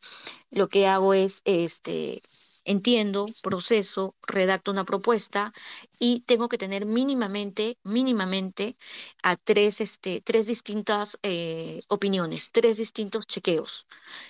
lo 0.51 0.67
que 0.67 0.87
hago 0.87 1.13
es 1.13 1.41
este 1.45 2.21
entiendo, 2.67 3.25
proceso, 3.41 4.15
redacto 4.27 4.71
una 4.71 4.85
propuesta 4.85 5.53
y 5.99 6.21
tengo 6.21 6.49
que 6.49 6.57
tener 6.57 6.85
mínimamente, 6.85 7.77
mínimamente 7.83 8.77
a 9.23 9.35
tres, 9.37 9.81
este, 9.81 10.21
tres 10.21 10.45
distintas 10.45 11.17
eh, 11.23 11.81
opiniones, 11.87 12.51
tres 12.51 12.77
distintos 12.77 13.25
chequeos, 13.25 13.87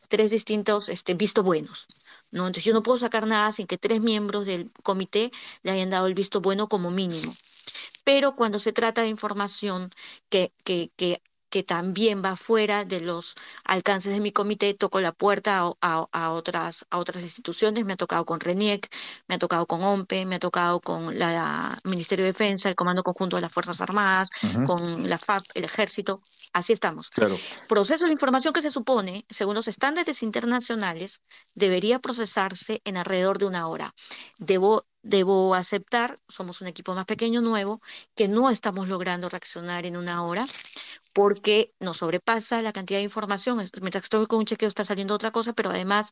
tres 0.09 0.31
distintos 0.31 0.87
este, 0.89 1.15
visto 1.15 1.43
buenos. 1.43 1.87
¿no? 2.31 2.47
Entonces 2.47 2.63
yo 2.65 2.73
no 2.73 2.83
puedo 2.83 2.97
sacar 2.97 3.25
nada 3.27 3.51
sin 3.51 3.67
que 3.67 3.77
tres 3.77 4.01
miembros 4.01 4.45
del 4.45 4.71
comité 4.83 5.31
le 5.63 5.71
hayan 5.71 5.89
dado 5.89 6.07
el 6.07 6.13
visto 6.13 6.39
bueno 6.41 6.67
como 6.69 6.91
mínimo. 6.91 7.33
Pero 8.03 8.35
cuando 8.35 8.59
se 8.59 8.73
trata 8.73 9.01
de 9.01 9.09
información 9.09 9.91
que, 10.29 10.53
que, 10.63 10.91
que 10.95 11.21
que 11.57 11.63
también 11.63 12.21
va 12.23 12.35
fuera 12.35 12.85
de 12.85 13.01
los 13.01 13.33
alcances 13.63 14.13
de 14.13 14.19
mi 14.19 14.31
comité, 14.31 14.75
toco 14.75 15.01
la 15.01 15.11
puerta 15.11 15.73
a, 15.81 16.31
otras, 16.31 16.85
a 16.91 16.99
otras 16.99 17.23
instituciones, 17.23 17.83
me 17.83 17.93
ha 17.93 17.97
tocado 17.97 18.25
con 18.25 18.39
RENIEC, 18.39 18.87
me 19.27 19.35
ha 19.35 19.39
tocado 19.39 19.65
con 19.65 19.81
OMPE, 19.81 20.27
me 20.27 20.35
ha 20.35 20.39
tocado 20.39 20.79
con 20.79 21.17
la 21.17 21.75
Ministerio 21.83 22.25
de 22.25 22.31
Defensa, 22.31 22.69
el 22.69 22.75
Comando 22.75 23.01
Conjunto 23.01 23.37
de 23.37 23.41
las 23.41 23.51
Fuerzas 23.51 23.81
Armadas, 23.81 24.27
con 24.67 25.09
la 25.09 25.17
FAP, 25.17 25.41
el 25.55 25.63
Ejército, 25.63 26.21
así 26.53 26.73
estamos. 26.73 27.09
Claro. 27.09 27.35
Proceso 27.67 28.05
de 28.05 28.11
información 28.11 28.53
que 28.53 28.61
se 28.61 28.69
supone, 28.69 29.25
según 29.27 29.55
los 29.55 29.67
estándares 29.67 30.21
internacionales, 30.21 31.23
debería 31.55 31.97
procesarse 31.97 32.83
en 32.85 32.97
alrededor 32.97 33.39
de 33.39 33.47
una 33.47 33.67
hora. 33.67 33.95
Debo 34.37 34.83
debo 35.07 35.55
aceptar, 35.55 36.19
somos 36.27 36.61
un 36.61 36.67
equipo 36.67 36.93
más 36.93 37.05
pequeño, 37.05 37.41
nuevo, 37.41 37.81
que 38.15 38.27
no 38.27 38.49
estamos 38.49 38.87
logrando 38.87 39.29
reaccionar 39.29 39.85
en 39.85 39.97
una 39.97 40.23
hora 40.25 40.45
porque 41.13 41.73
nos 41.79 41.97
sobrepasa 41.97 42.61
la 42.61 42.73
cantidad 42.73 42.99
de 42.99 43.03
información. 43.03 43.57
Mientras 43.81 44.03
estoy 44.03 44.25
con 44.27 44.39
un 44.39 44.45
chequeo 44.45 44.67
está 44.69 44.83
saliendo 44.83 45.15
otra 45.15 45.31
cosa, 45.31 45.53
pero 45.53 45.71
además 45.71 46.11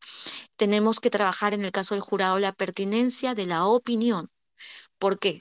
tenemos 0.55 0.99
que 0.99 1.09
trabajar 1.09 1.53
en 1.53 1.63
el 1.65 1.71
caso 1.71 1.93
del 1.95 2.01
jurado 2.01 2.39
la 2.39 2.53
pertinencia 2.53 3.35
de 3.35 3.45
la 3.45 3.65
opinión. 3.65 4.29
¿Por 4.99 5.19
qué? 5.19 5.39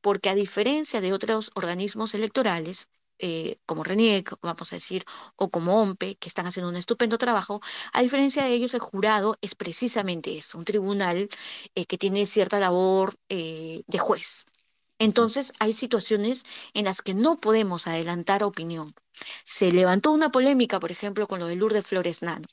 Porque 0.00 0.30
a 0.30 0.34
diferencia 0.34 1.00
de 1.00 1.12
otros 1.12 1.50
organismos 1.54 2.14
electorales, 2.14 2.88
eh, 3.18 3.58
como 3.66 3.84
RENIEC, 3.84 4.34
vamos 4.42 4.72
a 4.72 4.76
decir, 4.76 5.04
o 5.36 5.50
como 5.50 5.80
OMPE, 5.80 6.16
que 6.16 6.28
están 6.28 6.46
haciendo 6.46 6.70
un 6.70 6.76
estupendo 6.76 7.18
trabajo, 7.18 7.60
a 7.92 8.02
diferencia 8.02 8.44
de 8.44 8.52
ellos, 8.54 8.74
el 8.74 8.80
jurado 8.80 9.36
es 9.40 9.54
precisamente 9.54 10.36
eso, 10.38 10.58
un 10.58 10.64
tribunal 10.64 11.28
eh, 11.74 11.86
que 11.86 11.98
tiene 11.98 12.26
cierta 12.26 12.58
labor 12.58 13.16
eh, 13.28 13.82
de 13.86 13.98
juez. 13.98 14.46
Entonces, 14.98 15.52
hay 15.58 15.72
situaciones 15.72 16.44
en 16.72 16.84
las 16.84 17.02
que 17.02 17.14
no 17.14 17.36
podemos 17.36 17.86
adelantar 17.86 18.44
opinión. 18.44 18.94
Se 19.44 19.70
levantó 19.70 20.12
una 20.12 20.30
polémica, 20.30 20.80
por 20.80 20.92
ejemplo, 20.92 21.26
con 21.28 21.40
lo 21.40 21.46
de 21.46 21.56
Lourdes 21.56 21.86
Flores 21.86 22.22
Nano, 22.22 22.46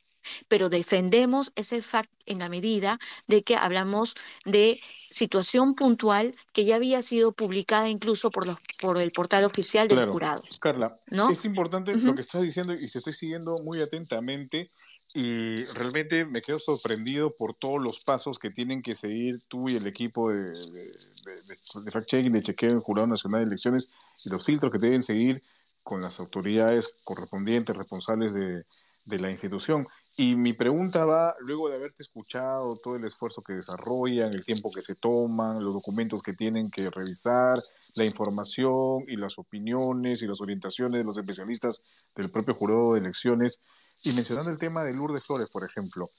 pero 0.48 0.70
defendemos 0.70 1.52
ese 1.56 1.82
fact 1.82 2.12
en 2.26 2.40
la 2.40 2.50
medida 2.50 3.00
de 3.28 3.44
que 3.44 3.56
hablamos 3.56 4.16
de 4.46 4.80
situación 5.10 5.76
puntual 5.76 6.36
que 6.54 6.66
ya 6.66 6.76
había 6.76 7.02
sido 7.02 7.34
publicada 7.34 7.90
incluso 7.90 8.30
por, 8.30 8.48
los, 8.48 8.58
por 8.80 9.00
el 9.02 9.12
portal 9.12 9.46
oficial 9.46 9.88
del 9.88 10.06
jurado. 10.06 10.42
Carla, 10.60 10.98
¿no? 11.10 11.30
es 11.30 11.46
importante 11.46 11.96
lo 11.96 12.16
que 12.16 12.22
estás 12.22 12.42
diciendo 12.42 12.74
y 12.74 12.90
te 12.90 12.98
estoy 12.98 13.14
siguiendo 13.14 13.60
muy 13.60 13.82
atentamente 13.82 14.70
y 15.14 15.64
realmente 15.66 16.26
me 16.26 16.42
quedo 16.42 16.60
sorprendido 16.60 17.32
por 17.32 17.54
todos 17.54 17.82
los 17.82 18.00
pasos 18.00 18.40
que 18.40 18.50
tienen 18.50 18.82
que 18.82 18.96
seguir 18.96 19.42
tú 19.48 19.70
y 19.70 19.76
el 19.76 19.88
equipo 19.88 20.30
de, 20.30 20.52
de 20.52 21.92
fact-checking, 21.92 22.32
de 22.32 22.42
chequeo 22.42 22.72
en 22.72 22.80
Jurado 22.80 23.08
Nacional 23.08 23.42
de 23.42 23.48
Elecciones 23.48 23.90
y 24.24 24.30
los 24.30 24.46
filtros 24.46 24.72
que 24.72 24.80
deben 24.80 25.04
seguir 25.04 25.42
con 25.84 26.02
las 26.02 26.20
autoridades 26.20 26.96
correspondientes, 27.04 27.76
responsables 27.76 28.34
de, 28.34 28.64
de 29.06 29.20
la 29.20 29.30
institución. 29.30 29.86
Y 30.18 30.36
mi 30.36 30.54
pregunta 30.54 31.06
va, 31.06 31.36
luego 31.40 31.70
de 31.70 31.76
haberte 31.76 32.04
escuchado 32.04 32.76
todo 32.76 32.96
el 32.96 33.06
esfuerzo 33.06 33.42
que 33.42 33.54
desarrollan, 33.54 34.34
el 34.34 34.44
tiempo 34.44 34.70
que 34.72 34.82
se 34.82 34.96
toman, 34.96 35.64
los 35.64 35.74
documentos 35.74 36.22
que 36.22 36.34
tienen 36.34 36.70
que 36.70 36.90
revisar, 36.90 37.62
la 37.96 38.06
información 38.06 39.04
y 39.08 39.18
las 39.18 39.40
opiniones 39.40 40.22
y 40.22 40.28
las 40.28 40.42
orientaciones 40.42 41.00
de 41.00 41.04
los 41.04 41.18
especialistas 41.18 41.82
del 42.16 42.30
propio 42.30 42.54
jurado 42.54 42.94
de 42.94 43.00
elecciones, 43.00 43.62
y 44.04 44.12
mencionando 44.14 44.52
el 44.52 44.58
tema 44.58 44.84
de 44.84 44.94
Lourdes 44.94 45.26
Flores, 45.26 45.48
por 45.50 45.64
ejemplo, 45.64 46.10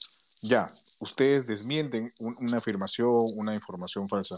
ya, 0.41 0.73
ustedes 0.99 1.45
desmienten 1.45 2.13
una 2.19 2.57
afirmación, 2.57 3.25
una 3.35 3.53
información 3.53 4.07
falsa, 4.07 4.37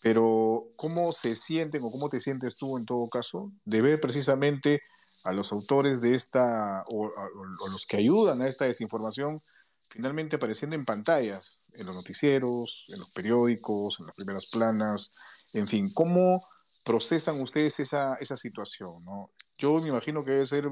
pero 0.00 0.68
¿cómo 0.76 1.12
se 1.12 1.34
sienten 1.34 1.82
o 1.82 1.90
cómo 1.90 2.08
te 2.08 2.20
sientes 2.20 2.56
tú 2.56 2.78
en 2.78 2.86
todo 2.86 3.08
caso 3.08 3.50
de 3.64 3.82
ver 3.82 4.00
precisamente 4.00 4.82
a 5.24 5.32
los 5.32 5.52
autores 5.52 6.00
de 6.00 6.14
esta 6.14 6.84
o, 6.92 7.10
los 7.70 7.86
que 7.86 7.96
ayudan 7.96 8.40
a 8.40 8.48
esta 8.48 8.64
desinformación 8.64 9.42
finalmente 9.90 10.36
apareciendo 10.36 10.76
en 10.76 10.84
pantallas, 10.84 11.62
en 11.72 11.86
los 11.86 11.94
noticieros, 11.94 12.84
en 12.88 13.00
los 13.00 13.10
periódicos, 13.10 13.98
en 13.98 14.06
las 14.06 14.14
primeras 14.14 14.46
planas, 14.46 15.12
en 15.54 15.66
fin, 15.66 15.90
¿cómo 15.94 16.44
procesan 16.84 17.40
ustedes 17.40 17.80
esa, 17.80 18.14
esa 18.16 18.36
situación? 18.36 19.02
¿no? 19.04 19.30
Yo 19.56 19.80
me 19.80 19.88
imagino 19.88 20.24
que 20.24 20.32
debe 20.32 20.46
ser 20.46 20.70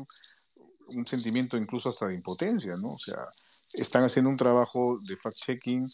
un 0.88 1.06
sentimiento 1.06 1.56
incluso 1.56 1.88
hasta 1.88 2.06
de 2.06 2.14
impotencia, 2.14 2.76
¿no? 2.76 2.90
O 2.90 2.98
sea, 2.98 3.28
están 3.72 4.04
haciendo 4.04 4.30
un 4.30 4.36
trabajo 4.36 4.98
de 5.06 5.16
fact-checking 5.16 5.88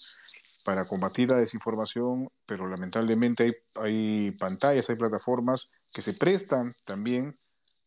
para 0.64 0.84
combatir 0.84 1.28
la 1.28 1.36
desinformación, 1.36 2.28
pero 2.46 2.68
lamentablemente 2.68 3.44
hay, 3.44 3.52
hay 3.74 4.30
pantallas, 4.32 4.88
hay 4.90 4.96
plataformas 4.96 5.70
que 5.92 6.02
se 6.02 6.14
prestan 6.14 6.74
también 6.84 7.36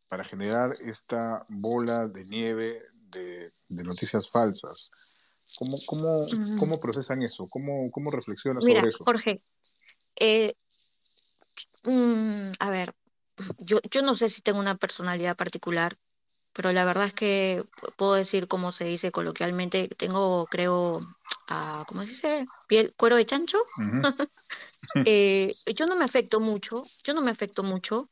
para 0.08 0.24
generar 0.24 0.74
esta 0.82 1.46
bola 1.50 2.08
de 2.08 2.26
nieve 2.26 2.82
de, 3.10 3.52
noticias 3.70 4.30
falsas. 4.30 4.92
¿Cómo, 5.58 5.78
cómo, 5.86 6.26
cómo 6.60 6.80
procesan 6.80 7.22
eso? 7.22 7.48
¿Cómo, 7.48 7.90
cómo 7.92 8.12
reflexionan 8.12 8.62
sobre 8.62 8.88
eso? 8.88 9.04
Jorge, 9.04 9.42
eh, 10.16 10.54
mm, 11.84 12.52
a 12.60 12.70
ver, 12.70 12.96
yo, 13.60 13.80
yo 13.90 14.02
no 14.02 14.16
sé 14.16 14.30
si 14.30 14.42
tengo 14.42 14.60
una 14.60 14.76
personalidad 14.76 15.36
particular, 15.36 15.98
pero 16.56 16.72
la 16.72 16.86
verdad 16.86 17.06
es 17.06 17.14
que 17.14 17.66
puedo 17.98 18.14
decir, 18.14 18.48
como 18.48 18.72
se 18.72 18.86
dice 18.86 19.12
coloquialmente, 19.12 19.90
tengo, 19.90 20.46
creo, 20.48 21.00
uh, 21.00 21.84
¿cómo 21.86 22.04
se 22.04 22.10
dice? 22.10 22.48
Piel, 22.68 22.94
cuero 22.98 23.18
de 23.18 23.26
chancho. 23.26 23.58
Eh, 25.04 25.52
yo 25.76 25.88
no 25.88 25.96
me 25.96 26.06
afecto 26.06 26.40
mucho, 26.40 26.84
yo 27.04 27.16
no 27.16 27.22
me 27.22 27.32
afecto 27.32 27.64
mucho. 27.64 28.12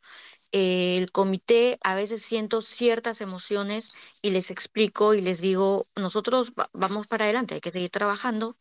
Eh, 0.51 0.97
el 0.97 1.11
comité 1.11 1.77
a 1.83 1.93
veces 1.93 2.23
siento 2.23 2.61
ciertas 2.61 3.21
emociones 3.21 3.95
y 4.23 4.31
les 4.31 4.49
explico 4.51 5.13
y 5.13 5.21
les 5.21 5.39
digo, 5.39 5.85
nosotros 5.95 6.53
vamos 6.73 7.05
para 7.07 7.25
adelante, 7.25 7.53
hay 7.53 7.61
que 7.61 7.71
seguir 7.71 7.91
trabajando, 7.91 8.57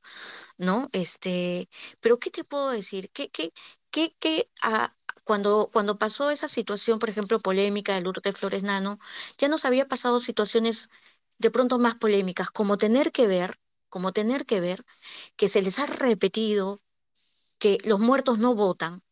¿no? 0.59 0.89
Este, 0.93 1.69
pero 2.01 2.19
¿qué 2.19 2.31
te 2.31 2.45
puedo 2.45 2.71
decir? 2.71 3.11
¿Qué, 3.13 3.31
qué, 3.31 3.53
qué, 3.91 4.13
qué 4.21 4.51
ah, 4.63 4.95
cuando, 5.25 5.71
cuando 5.73 5.99
pasó 5.99 6.31
esa 6.31 6.49
situación, 6.49 6.99
por 6.99 7.09
ejemplo, 7.11 7.41
polémica 7.41 7.99
de 8.01 8.33
Flores 8.33 8.63
Nano, 8.63 8.99
ya 9.39 9.49
nos 9.49 9.65
había 9.65 9.89
pasado 9.89 10.21
situaciones 10.21 10.89
de 11.39 11.51
pronto 11.51 11.79
más 11.79 11.97
polémicas, 11.97 12.51
como 12.51 12.79
tener 12.79 13.13
que 13.13 13.27
ver, 13.27 13.59
como 13.89 14.13
tener 14.13 14.47
que 14.47 14.61
ver 14.61 14.85
que 15.37 15.49
se 15.49 15.63
les 15.63 15.79
ha 15.81 15.87
repetido 15.87 16.81
que 17.59 17.79
los 17.85 18.01
muertos 18.01 18.39
no 18.41 18.55
votan, 18.55 19.03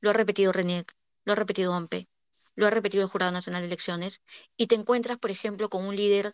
lo 0.00 0.10
ha 0.10 0.14
repetido 0.14 0.52
Reniec, 0.52 0.94
lo 1.24 1.32
ha 1.32 1.36
repetido 1.36 1.74
AMPE, 1.74 2.08
lo 2.56 2.66
ha 2.66 2.70
repetido 2.70 3.04
el 3.04 3.10
Jurado 3.10 3.32
Nacional 3.32 3.62
de 3.62 3.68
Elecciones, 3.68 4.22
y 4.56 4.66
te 4.68 4.74
encuentras, 4.76 5.18
por 5.18 5.30
ejemplo, 5.30 5.70
con 5.70 5.84
un 5.86 5.96
líder, 5.96 6.32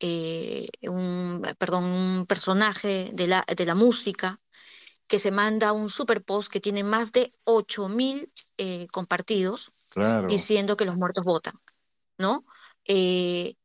eh, 0.00 0.68
un, 0.82 1.42
perdón, 1.58 1.84
un 1.84 2.26
personaje 2.26 3.10
de 3.14 3.28
la, 3.28 3.44
de 3.46 3.66
la 3.66 3.76
música, 3.76 4.41
que 5.06 5.18
se 5.18 5.30
manda 5.30 5.72
un 5.72 5.88
super 5.88 6.22
post 6.22 6.50
que 6.50 6.60
tiene 6.60 6.84
más 6.84 7.12
de 7.12 7.32
8000 7.44 8.30
eh, 8.58 8.86
compartidos 8.92 9.72
diciendo 10.26 10.76
que 10.76 10.86
los 10.86 10.96
muertos 10.96 11.24
votan, 11.24 11.54
¿no? 12.16 12.46
Eh, 12.86 13.56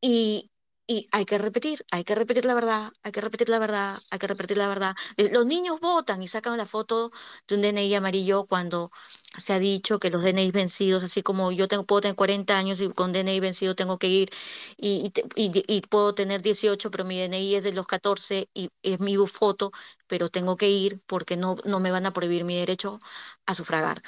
y, 0.00 0.50
y 0.90 1.06
hay 1.12 1.26
que 1.26 1.36
repetir, 1.38 1.84
hay 1.90 2.02
que 2.04 2.14
repetir 2.14 2.46
la 2.46 2.54
verdad, 2.54 2.92
hay 3.02 3.12
que 3.12 3.20
repetir 3.20 3.50
la 3.50 3.58
verdad, 3.58 3.94
hay 4.10 4.18
que 4.18 4.26
repetir 4.26 4.56
la 4.56 4.68
verdad. 4.68 4.94
Eh, 5.18 5.28
los 5.30 5.44
niños 5.46 5.80
votan 5.80 6.22
y 6.22 6.28
sacan 6.28 6.56
la 6.56 6.64
foto 6.66 7.12
de 7.46 7.56
un 7.56 7.60
DNI 7.62 7.94
amarillo 7.94 8.46
cuando 8.46 8.90
se 9.36 9.52
ha 9.52 9.58
dicho 9.58 9.98
que 10.00 10.08
los 10.08 10.24
DNI 10.24 10.50
vencidos, 10.50 11.02
así 11.02 11.22
como 11.22 11.52
yo 11.52 11.68
tengo, 11.68 11.84
puedo 11.84 12.00
tener 12.00 12.16
40 12.16 12.56
años 12.58 12.80
y 12.80 12.88
con 12.88 13.12
DNI 13.12 13.40
vencido 13.40 13.74
tengo 13.76 13.98
que 13.98 14.08
ir 14.08 14.30
y, 14.78 15.12
y, 15.36 15.80
puedo 15.82 16.14
tener 16.14 16.40
18, 16.42 16.90
pero 16.90 17.04
mi 17.04 17.18
DNI 17.20 17.56
es 17.56 17.64
de 17.64 17.72
los 17.72 17.86
14 17.86 18.48
y 18.54 18.70
es 18.82 18.98
mi 19.00 19.16
foto, 19.26 19.72
pero 20.06 20.30
tengo 20.30 20.56
que 20.56 20.70
ir 20.70 21.02
porque 21.06 21.36
no, 21.36 21.56
no 21.64 21.80
me 21.80 21.90
van 21.90 22.06
a 22.06 22.12
prohibir 22.12 22.44
mi 22.44 22.56
derecho 22.56 22.98
a 23.46 23.54
sufragar. 23.54 24.00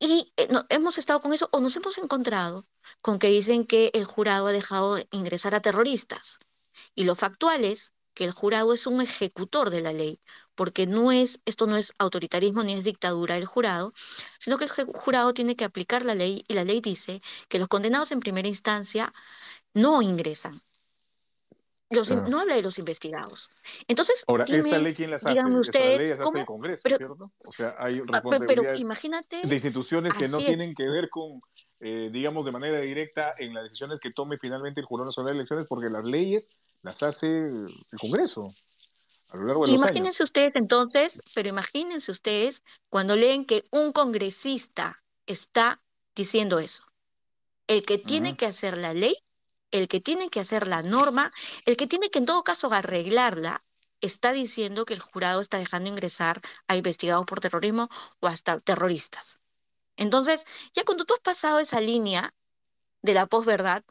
Y 0.00 0.32
eh, 0.36 0.48
hemos 0.68 0.98
estado 0.98 1.20
con 1.20 1.32
eso 1.32 1.48
o 1.52 1.60
nos 1.60 1.74
hemos 1.76 1.98
encontrado 1.98 2.64
con 3.02 3.18
que 3.18 3.28
dicen 3.28 3.64
que 3.64 3.90
el 3.94 4.04
jurado 4.04 4.46
ha 4.46 4.52
dejado 4.52 4.98
ingresar 5.10 5.54
a 5.54 5.60
terroristas. 5.60 6.38
Y 6.94 7.04
lo 7.04 7.14
factual 7.14 7.64
es 7.64 7.92
que 8.14 8.24
el 8.24 8.32
jurado 8.32 8.74
es 8.74 8.86
un 8.86 9.00
ejecutor 9.00 9.70
de 9.70 9.80
la 9.80 9.92
ley, 9.92 10.20
porque 10.54 10.86
no 10.86 11.12
es, 11.12 11.40
esto 11.44 11.66
no 11.66 11.76
es 11.76 11.92
autoritarismo 11.98 12.64
ni 12.64 12.74
es 12.74 12.84
dictadura 12.84 13.36
del 13.36 13.46
jurado, 13.46 13.92
sino 14.40 14.58
que 14.58 14.64
el 14.64 14.70
jurado 14.70 15.34
tiene 15.34 15.56
que 15.56 15.64
aplicar 15.64 16.04
la 16.04 16.14
ley 16.16 16.44
y 16.48 16.54
la 16.54 16.64
ley 16.64 16.80
dice 16.80 17.20
que 17.48 17.58
los 17.60 17.68
condenados 17.68 18.10
en 18.10 18.20
primera 18.20 18.48
instancia 18.48 19.12
no 19.72 20.02
ingresan, 20.02 20.60
no 21.90 22.40
habla 22.40 22.54
de 22.54 22.62
los 22.62 22.78
investigados. 22.78 23.48
Entonces, 23.86 24.22
ahora, 24.26 24.44
¿esta 24.44 24.78
ley 24.78 24.94
quién 24.94 25.10
las 25.10 25.24
hace? 25.24 25.40
Esta 25.40 25.78
ley 25.78 26.08
las 26.08 26.20
hace 26.20 26.40
el 26.40 26.46
Congreso, 26.46 26.82
¿cierto? 26.88 27.32
O 27.44 27.52
sea, 27.52 27.74
hay 27.78 27.98
ah, 27.98 28.02
responsabilidades 28.12 29.48
de 29.48 29.54
instituciones 29.54 30.14
que 30.14 30.28
no 30.28 30.38
tienen 30.38 30.74
que 30.74 30.88
ver 30.88 31.08
con, 31.08 31.40
eh, 31.80 32.10
digamos, 32.12 32.44
de 32.44 32.52
manera 32.52 32.80
directa 32.80 33.34
en 33.38 33.54
las 33.54 33.64
decisiones 33.64 34.00
que 34.00 34.10
tome 34.10 34.36
finalmente 34.38 34.80
el 34.80 34.86
Jurado 34.86 35.06
Nacional 35.06 35.32
de 35.32 35.38
Elecciones, 35.38 35.66
porque 35.68 35.88
las 35.88 36.04
leyes 36.04 36.50
las 36.82 37.02
hace 37.02 37.26
el 37.26 37.98
Congreso. 37.98 38.48
A 39.30 39.36
lo 39.36 39.44
largo 39.44 39.66
de 39.66 39.72
imagínense 39.72 40.22
ustedes 40.22 40.54
entonces, 40.54 41.20
pero 41.34 41.48
imagínense 41.50 42.10
ustedes 42.10 42.64
cuando 42.88 43.14
leen 43.14 43.44
que 43.44 43.64
un 43.70 43.92
congresista 43.92 45.02
está 45.26 45.82
diciendo 46.14 46.58
eso. 46.58 46.84
El 47.66 47.84
que 47.84 47.98
tiene 47.98 48.36
que 48.36 48.46
hacer 48.46 48.78
la 48.78 48.94
ley 48.94 49.16
el 49.70 49.88
que 49.88 50.00
tiene 50.00 50.30
que 50.30 50.40
hacer 50.40 50.66
la 50.68 50.82
norma, 50.82 51.32
el 51.66 51.76
que 51.76 51.86
tiene 51.86 52.10
que 52.10 52.18
en 52.20 52.26
todo 52.26 52.44
caso 52.44 52.72
arreglarla, 52.72 53.64
está 54.00 54.32
diciendo 54.32 54.84
que 54.84 54.94
el 54.94 55.00
jurado 55.00 55.40
está 55.40 55.58
dejando 55.58 55.90
ingresar 55.90 56.40
a 56.68 56.76
investigados 56.76 57.26
por 57.26 57.40
terrorismo 57.40 57.88
o 58.20 58.26
hasta 58.28 58.60
terroristas. 58.60 59.38
Entonces, 59.96 60.44
ya 60.74 60.84
cuando 60.84 61.04
tú 61.04 61.14
has 61.14 61.20
pasado 61.20 61.60
esa 61.60 61.80
línea 61.80 62.34
de 63.02 63.14
la 63.14 63.26
posverdad, 63.26 63.84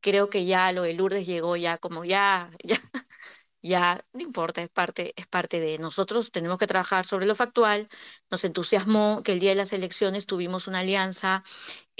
creo 0.00 0.30
que 0.30 0.46
ya 0.46 0.72
lo 0.72 0.82
de 0.82 0.94
Lourdes 0.94 1.26
llegó 1.26 1.56
ya 1.56 1.78
como 1.78 2.04
ya, 2.04 2.50
ya, 2.64 2.80
ya 3.62 4.04
no 4.12 4.20
importa, 4.22 4.62
es 4.62 4.70
parte, 4.70 5.12
es 5.16 5.26
parte 5.26 5.60
de 5.60 5.78
nosotros, 5.78 6.30
tenemos 6.32 6.58
que 6.58 6.66
trabajar 6.66 7.06
sobre 7.06 7.26
lo 7.26 7.34
factual, 7.34 7.88
nos 8.30 8.44
entusiasmó 8.44 9.22
que 9.24 9.32
el 9.32 9.40
día 9.40 9.50
de 9.50 9.56
las 9.56 9.72
elecciones 9.72 10.26
tuvimos 10.26 10.66
una 10.68 10.80
alianza 10.80 11.42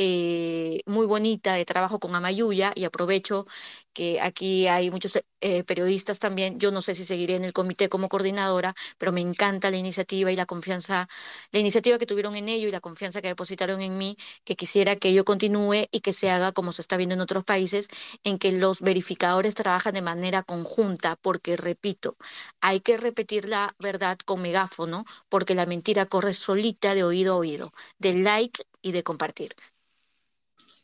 eh, 0.02 0.80
muy 0.86 1.06
bonita 1.06 1.52
de 1.54 1.64
trabajo 1.66 2.00
con 2.00 2.14
Amayuya 2.16 2.72
y 2.74 2.84
aprovecho 2.84 3.44
que 3.92 4.20
aquí 4.20 4.66
hay 4.66 4.90
muchos 4.90 5.18
eh, 5.40 5.64
periodistas 5.64 6.18
también. 6.18 6.58
Yo 6.58 6.70
no 6.72 6.80
sé 6.82 6.94
si 6.94 7.04
seguiré 7.04 7.34
en 7.36 7.44
el 7.44 7.52
comité 7.52 7.88
como 7.90 8.08
coordinadora, 8.08 8.74
pero 8.98 9.12
me 9.12 9.20
encanta 9.20 9.70
la 9.70 9.76
iniciativa 9.76 10.32
y 10.32 10.36
la 10.36 10.46
confianza, 10.46 11.08
la 11.52 11.60
iniciativa 11.60 11.98
que 11.98 12.06
tuvieron 12.06 12.34
en 12.36 12.48
ello 12.48 12.68
y 12.68 12.70
la 12.70 12.80
confianza 12.80 13.20
que 13.22 13.28
depositaron 13.28 13.80
en 13.82 13.98
mí, 13.98 14.16
que 14.44 14.56
quisiera 14.56 14.96
que 14.96 15.12
yo 15.12 15.24
continúe 15.24 15.88
y 15.90 16.00
que 16.00 16.12
se 16.12 16.30
haga 16.30 16.52
como 16.52 16.72
se 16.72 16.82
está 16.82 16.96
viendo 16.96 17.14
en 17.14 17.20
otros 17.20 17.44
países, 17.44 17.88
en 18.24 18.38
que 18.38 18.52
los 18.52 18.80
verificadores 18.80 19.54
trabajan 19.54 19.94
de 19.94 20.02
manera 20.02 20.42
conjunta, 20.42 21.16
porque, 21.16 21.56
repito, 21.56 22.16
hay 22.60 22.80
que 22.80 22.96
repetir 22.96 23.48
la 23.48 23.74
verdad 23.78 24.18
con 24.24 24.40
megáfono, 24.42 25.04
porque 25.28 25.54
la 25.54 25.66
mentira 25.66 26.06
corre 26.06 26.34
solita 26.34 26.94
de 26.94 27.04
oído 27.04 27.34
a 27.34 27.36
oído, 27.38 27.72
de 27.98 28.14
like 28.14 28.64
y 28.82 28.92
de 28.92 29.02
compartir. 29.02 29.54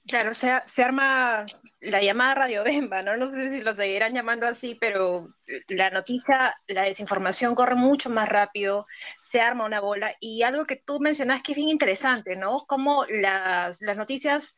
Claro, 0.09 0.35
se, 0.35 0.53
se 0.67 0.85
arma 0.85 1.47
la 1.81 2.01
llamada 2.01 2.35
Radio 2.35 2.63
Bemba, 2.63 3.03
¿no? 3.03 3.17
No 3.17 3.27
sé 3.27 3.51
si 3.51 3.61
lo 3.63 3.75
seguirán 3.75 4.15
llamando 4.15 4.47
así, 4.47 4.77
pero 4.81 5.27
la 5.69 5.91
noticia, 5.91 6.53
la 6.69 6.83
desinformación 6.83 7.57
corre 7.57 7.75
mucho 7.75 8.09
más 8.09 8.29
rápido, 8.29 8.87
se 9.21 9.41
arma 9.41 9.65
una 9.65 9.81
bola. 9.81 10.15
Y 10.21 10.43
algo 10.43 10.65
que 10.65 10.77
tú 10.77 11.01
mencionas 11.01 11.43
que 11.43 11.53
es 11.53 11.57
bien 11.57 11.71
interesante, 11.71 12.37
¿no? 12.37 12.67
Como 12.67 13.05
las, 13.07 13.81
las 13.83 13.99
noticias, 13.99 14.57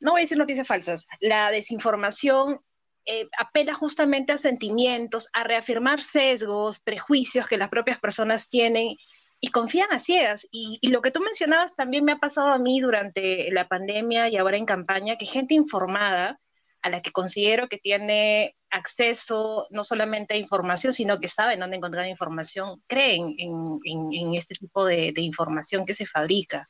no 0.00 0.12
voy 0.12 0.20
a 0.20 0.24
decir 0.24 0.36
noticias 0.36 0.66
falsas, 0.66 1.06
la 1.20 1.50
desinformación 1.50 2.60
eh, 3.06 3.26
apela 3.38 3.72
justamente 3.72 4.32
a 4.32 4.36
sentimientos, 4.36 5.28
a 5.32 5.44
reafirmar 5.44 6.02
sesgos, 6.02 6.78
prejuicios 6.78 7.48
que 7.48 7.56
las 7.56 7.70
propias 7.70 7.98
personas 7.98 8.50
tienen 8.50 8.96
y 9.40 9.48
confían 9.48 9.90
a 9.92 9.98
ciegas. 9.98 10.46
Y, 10.50 10.78
lo 10.88 11.00
que 11.00 11.10
tú 11.10 11.20
mencionabas 11.20 11.74
también 11.74 12.04
me 12.04 12.12
ha 12.12 12.18
pasado 12.18 12.48
a 12.48 12.58
mí 12.58 12.80
durante 12.80 13.50
la 13.50 13.66
pandemia 13.66 14.28
y 14.28 14.36
ahora 14.36 14.58
en 14.58 14.66
campaña, 14.66 15.16
que 15.16 15.26
gente 15.26 15.54
informada, 15.54 16.38
a 16.82 16.88
la 16.88 17.02
que 17.02 17.12
considero 17.12 17.68
que 17.68 17.76
tiene 17.76 18.56
acceso 18.70 19.66
no 19.70 19.84
solamente 19.84 20.34
a 20.34 20.38
información, 20.38 20.94
sino 20.94 21.18
que 21.18 21.28
saben 21.28 21.60
dónde 21.60 21.76
encontrar 21.76 22.06
información, 22.06 22.82
creen 22.86 23.34
en, 23.38 24.34
este 24.34 24.54
tipo 24.54 24.86
de, 24.86 25.12
información 25.16 25.84
que 25.84 25.92
se 25.92 26.06
fabrica. 26.06 26.68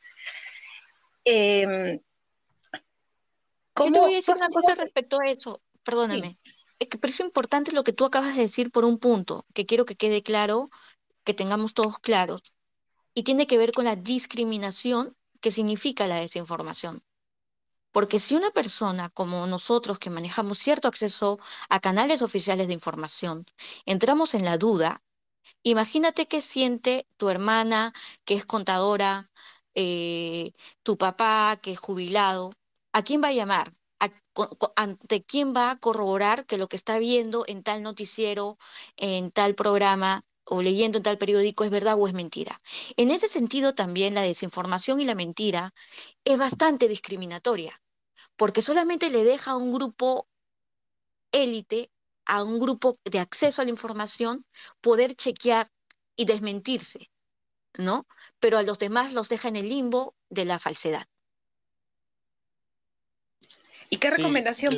Eh, 1.24 2.00
¿cómo, 3.72 3.88
Yo 3.88 3.92
te 3.92 3.98
voy 4.00 4.12
a 4.14 4.16
decir 4.16 4.34
una 4.34 4.48
cosa 4.48 4.74
respecto 4.74 5.20
a 5.20 5.26
eso, 5.26 5.62
perdóname. 5.84 6.36
Es 6.80 6.88
que 6.88 6.98
parece 6.98 7.22
importante 7.22 7.70
lo 7.70 7.84
que 7.84 7.92
tú 7.92 8.04
acabas 8.04 8.34
de 8.34 8.42
decir 8.42 8.72
por 8.72 8.84
un 8.84 8.98
punto, 8.98 9.46
que 9.54 9.64
quiero 9.64 9.84
que 9.84 9.94
quede 9.94 10.22
claro, 10.24 10.64
que 11.22 11.34
tengamos 11.34 11.72
todos 11.72 12.00
claros 12.00 12.42
y 13.14 13.22
tiene 13.24 13.46
que 13.46 13.58
ver 13.58 13.72
con 13.72 13.84
la 13.84 13.96
discriminación 13.96 15.16
que 15.40 15.52
significa 15.52 16.06
la 16.06 16.16
desinformación. 16.20 17.02
Porque 17.92 18.20
si 18.20 18.36
una 18.36 18.50
persona 18.50 19.10
como 19.10 19.46
nosotros 19.46 19.98
que 19.98 20.10
manejamos 20.10 20.58
cierto 20.58 20.88
acceso 20.88 21.38
a 21.68 21.80
canales 21.80 22.22
oficiales 22.22 22.68
de 22.68 22.74
información, 22.74 23.46
entramos 23.84 24.34
en 24.34 24.44
la 24.44 24.58
duda, 24.58 25.02
imagínate 25.62 26.28
qué 26.28 26.40
siente 26.42 27.06
tu 27.16 27.30
hermana 27.30 27.92
que 28.24 28.34
es 28.34 28.46
contadora, 28.46 29.30
eh, 29.74 30.52
tu 30.82 30.98
papá 30.98 31.58
que 31.62 31.72
es 31.72 31.78
jubilado, 31.80 32.50
¿a 32.92 33.02
quién 33.02 33.22
va 33.22 33.28
a 33.28 33.32
llamar? 33.32 33.72
¿Ante 34.76 35.22
quién 35.24 35.54
va 35.54 35.70
a 35.70 35.78
corroborar 35.78 36.46
que 36.46 36.56
lo 36.58 36.68
que 36.68 36.76
está 36.76 36.98
viendo 36.98 37.44
en 37.46 37.62
tal 37.62 37.82
noticiero, 37.82 38.58
en 38.96 39.30
tal 39.32 39.54
programa, 39.54 40.24
o 40.50 40.62
leyendo 40.62 40.98
en 40.98 41.04
tal 41.04 41.16
periódico 41.16 41.64
es 41.64 41.70
verdad 41.70 41.96
o 41.98 42.08
es 42.08 42.12
mentira. 42.12 42.60
En 42.96 43.10
ese 43.10 43.28
sentido 43.28 43.74
también 43.74 44.14
la 44.14 44.22
desinformación 44.22 45.00
y 45.00 45.04
la 45.04 45.14
mentira 45.14 45.72
es 46.24 46.36
bastante 46.36 46.88
discriminatoria, 46.88 47.80
porque 48.36 48.60
solamente 48.60 49.10
le 49.10 49.24
deja 49.24 49.52
a 49.52 49.56
un 49.56 49.72
grupo 49.72 50.26
élite, 51.32 51.90
a 52.26 52.42
un 52.42 52.58
grupo 52.58 52.96
de 53.04 53.20
acceso 53.20 53.62
a 53.62 53.64
la 53.64 53.70
información, 53.70 54.44
poder 54.80 55.14
chequear 55.14 55.68
y 56.16 56.24
desmentirse, 56.24 57.10
¿no? 57.78 58.06
Pero 58.40 58.58
a 58.58 58.62
los 58.62 58.78
demás 58.78 59.14
los 59.14 59.28
deja 59.28 59.48
en 59.48 59.56
el 59.56 59.68
limbo 59.68 60.14
de 60.28 60.44
la 60.44 60.58
falsedad. 60.58 61.06
¿Y 63.88 63.98
qué 63.98 64.10
recomendación? 64.10 64.74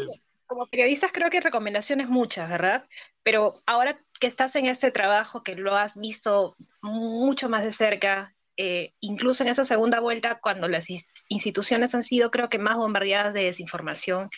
Como 0.53 0.67
periodistas 0.67 1.13
creo 1.13 1.31
que 1.31 1.41
recomendaciones 1.41 2.09
muchas, 2.11 2.51
¿verdad? 2.51 2.85
Pero 3.23 3.55
ahora 3.65 3.97
que 4.21 4.27
estás 4.27 4.55
en 4.55 4.67
este 4.67 4.91
trabajo, 4.91 5.43
que 5.43 5.57
lo 5.57 5.75
has 5.77 5.99
visto 5.99 6.55
mucho 6.83 7.49
más 7.49 7.65
de 7.65 7.73
cerca, 7.73 8.35
eh, 8.59 8.93
incluso 9.01 9.43
en 9.43 9.49
esa 9.49 9.65
segunda 9.65 10.01
vuelta, 10.01 10.41
cuando 10.43 10.69
las 10.69 10.87
instituciones 11.29 11.95
han 11.95 12.03
sido, 12.03 12.31
creo 12.31 12.51
que, 12.51 12.59
más 12.59 12.77
bombardeadas 12.77 13.33
de 13.33 13.45
desinformación, 13.45 14.29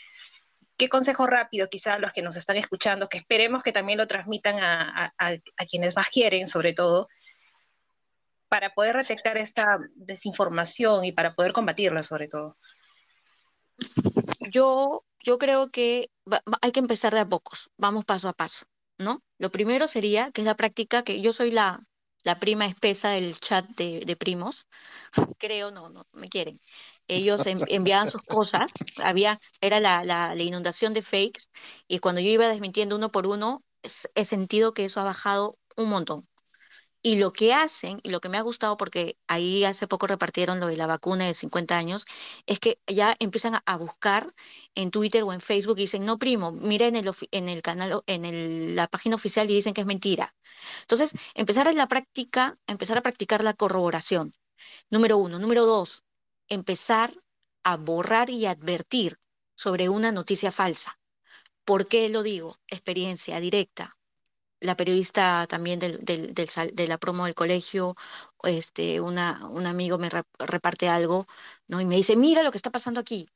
¿qué 0.76 0.88
consejo 0.88 1.26
rápido 1.26 1.68
quizá 1.68 1.94
a 1.94 1.98
los 1.98 2.12
que 2.12 2.22
nos 2.22 2.36
están 2.36 2.58
escuchando, 2.58 3.08
que 3.08 3.18
esperemos 3.18 3.64
que 3.64 3.72
también 3.72 3.98
lo 3.98 4.06
transmitan 4.06 4.62
a, 4.62 5.12
a 5.18 5.66
quienes 5.68 5.96
más 5.96 6.10
quieren, 6.10 6.46
sobre 6.46 6.74
todo, 6.74 7.08
para 8.48 8.72
poder 8.72 8.96
detectar 8.98 9.36
esta 9.36 9.78
desinformación 9.96 11.04
y 11.04 11.10
para 11.10 11.32
poder 11.32 11.52
combatirla, 11.52 12.04
sobre 12.04 12.28
todo? 12.28 12.54
Yo 14.52 15.04
yo 15.24 15.38
creo 15.38 15.70
que 15.70 16.10
hay 16.60 16.72
que 16.72 16.80
empezar 16.80 17.14
de 17.14 17.20
a 17.20 17.28
pocos, 17.28 17.70
vamos 17.78 18.04
paso 18.04 18.28
a 18.28 18.34
paso, 18.34 18.66
¿no? 18.98 19.22
Lo 19.38 19.50
primero 19.50 19.88
sería, 19.88 20.30
que 20.30 20.42
es 20.42 20.46
la 20.46 20.56
práctica, 20.56 21.02
que 21.02 21.20
yo 21.22 21.32
soy 21.32 21.50
la, 21.50 21.80
la 22.24 22.38
prima 22.38 22.66
espesa 22.66 23.10
del 23.10 23.38
chat 23.40 23.66
de, 23.76 24.16
primos, 24.16 24.66
creo, 25.38 25.70
no, 25.70 25.88
no 25.88 26.04
me 26.12 26.28
quieren. 26.28 26.58
Ellos 27.08 27.42
enviaban 27.46 28.10
sus 28.10 28.22
cosas, 28.22 28.70
había, 29.02 29.38
era 29.60 29.80
la, 29.80 30.04
la, 30.04 30.42
inundación 30.42 30.94
de 30.94 31.02
fakes, 31.02 31.46
y 31.88 31.98
cuando 31.98 32.20
yo 32.20 32.28
iba 32.28 32.48
desmintiendo 32.48 32.96
uno 32.96 33.10
por 33.10 33.26
uno, 33.26 33.62
he 34.14 34.24
sentido 34.24 34.72
que 34.72 34.84
eso 34.84 35.00
ha 35.00 35.04
bajado 35.04 35.56
un 35.76 35.88
montón. 35.88 36.28
Y 37.06 37.16
lo 37.16 37.34
que 37.34 37.52
hacen, 37.52 38.00
y 38.02 38.08
lo 38.08 38.20
que 38.22 38.30
me 38.30 38.38
ha 38.38 38.40
gustado, 38.40 38.78
porque 38.78 39.18
ahí 39.28 39.64
hace 39.64 39.86
poco 39.86 40.06
repartieron 40.06 40.58
lo 40.58 40.68
de 40.68 40.78
la 40.78 40.86
vacuna 40.86 41.26
de 41.26 41.34
50 41.34 41.76
años, 41.76 42.06
es 42.46 42.60
que 42.60 42.80
ya 42.86 43.14
empiezan 43.18 43.60
a 43.66 43.76
buscar 43.76 44.34
en 44.74 44.90
Twitter 44.90 45.22
o 45.22 45.34
en 45.34 45.42
Facebook 45.42 45.76
y 45.78 45.82
dicen, 45.82 46.06
no, 46.06 46.18
primo, 46.18 46.50
mira 46.50 46.86
en 46.86 46.96
el, 46.96 47.62
canal, 47.62 48.02
en 48.06 48.74
la 48.74 48.88
página 48.88 49.16
oficial 49.16 49.50
y 49.50 49.54
dicen 49.54 49.74
que 49.74 49.82
es 49.82 49.86
mentira. 49.86 50.34
Entonces, 50.80 51.12
empezar 51.34 51.68
en 51.68 51.76
la 51.76 51.88
práctica, 51.88 52.58
empezar 52.66 52.96
a 52.96 53.02
practicar 53.02 53.44
la 53.44 53.52
corroboración. 53.52 54.32
Número 54.90 55.18
uno. 55.18 55.38
Número 55.38 55.66
dos, 55.66 56.04
empezar 56.48 57.12
a 57.64 57.76
borrar 57.76 58.30
y 58.30 58.46
advertir 58.46 59.18
sobre 59.56 59.90
una 59.90 60.10
noticia 60.10 60.50
falsa. 60.52 60.98
¿Por 61.66 61.86
qué 61.86 62.08
lo 62.08 62.22
digo? 62.22 62.58
Experiencia 62.68 63.40
directa 63.40 63.98
la 64.64 64.76
periodista 64.76 65.46
también 65.48 65.78
del, 65.80 65.98
del, 66.00 66.34
de 66.34 66.88
la 66.88 66.98
promo 66.98 67.26
del 67.26 67.34
colegio, 67.34 67.96
este, 68.42 69.00
un 69.00 69.18
amigo 69.18 69.98
me 69.98 70.10
reparte 70.38 70.88
algo, 70.88 71.26
¿no? 71.68 71.80
Y 71.80 71.84
me 71.86 71.96
dice, 71.96 72.16
mira 72.16 72.42
lo 72.42 72.50
que 72.50 72.58
está 72.58 72.70
pasando 72.70 73.00
aquí. 73.00 73.28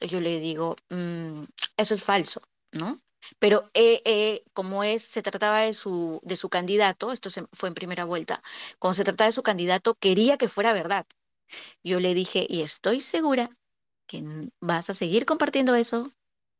Yo 0.00 0.20
le 0.20 0.40
digo, 0.40 0.76
mm, 0.90 1.44
eso 1.76 1.94
es 1.94 2.04
falso, 2.04 2.42
¿no? 2.72 3.00
Pero 3.38 3.64
eh, 3.74 4.02
eh, 4.04 4.44
como 4.52 4.84
es, 4.84 5.02
se 5.02 5.22
trataba 5.22 5.60
de 5.60 5.74
su, 5.74 6.20
de 6.24 6.36
su 6.36 6.50
candidato, 6.50 7.12
esto 7.12 7.30
se, 7.30 7.46
fue 7.52 7.68
en 7.70 7.74
primera 7.74 8.04
vuelta, 8.04 8.42
como 8.78 8.94
se 8.94 9.04
trataba 9.04 9.26
de 9.28 9.32
su 9.32 9.42
candidato, 9.42 9.94
quería 9.94 10.36
que 10.38 10.48
fuera 10.48 10.72
verdad. 10.74 11.06
Yo 11.84 12.00
le 12.00 12.14
dije, 12.14 12.46
y 12.48 12.62
estoy 12.62 13.00
segura 13.00 13.50
que 14.06 14.24
vas 14.60 14.90
a 14.90 14.94
seguir 14.94 15.26
compartiendo 15.26 15.74
eso, 15.74 16.12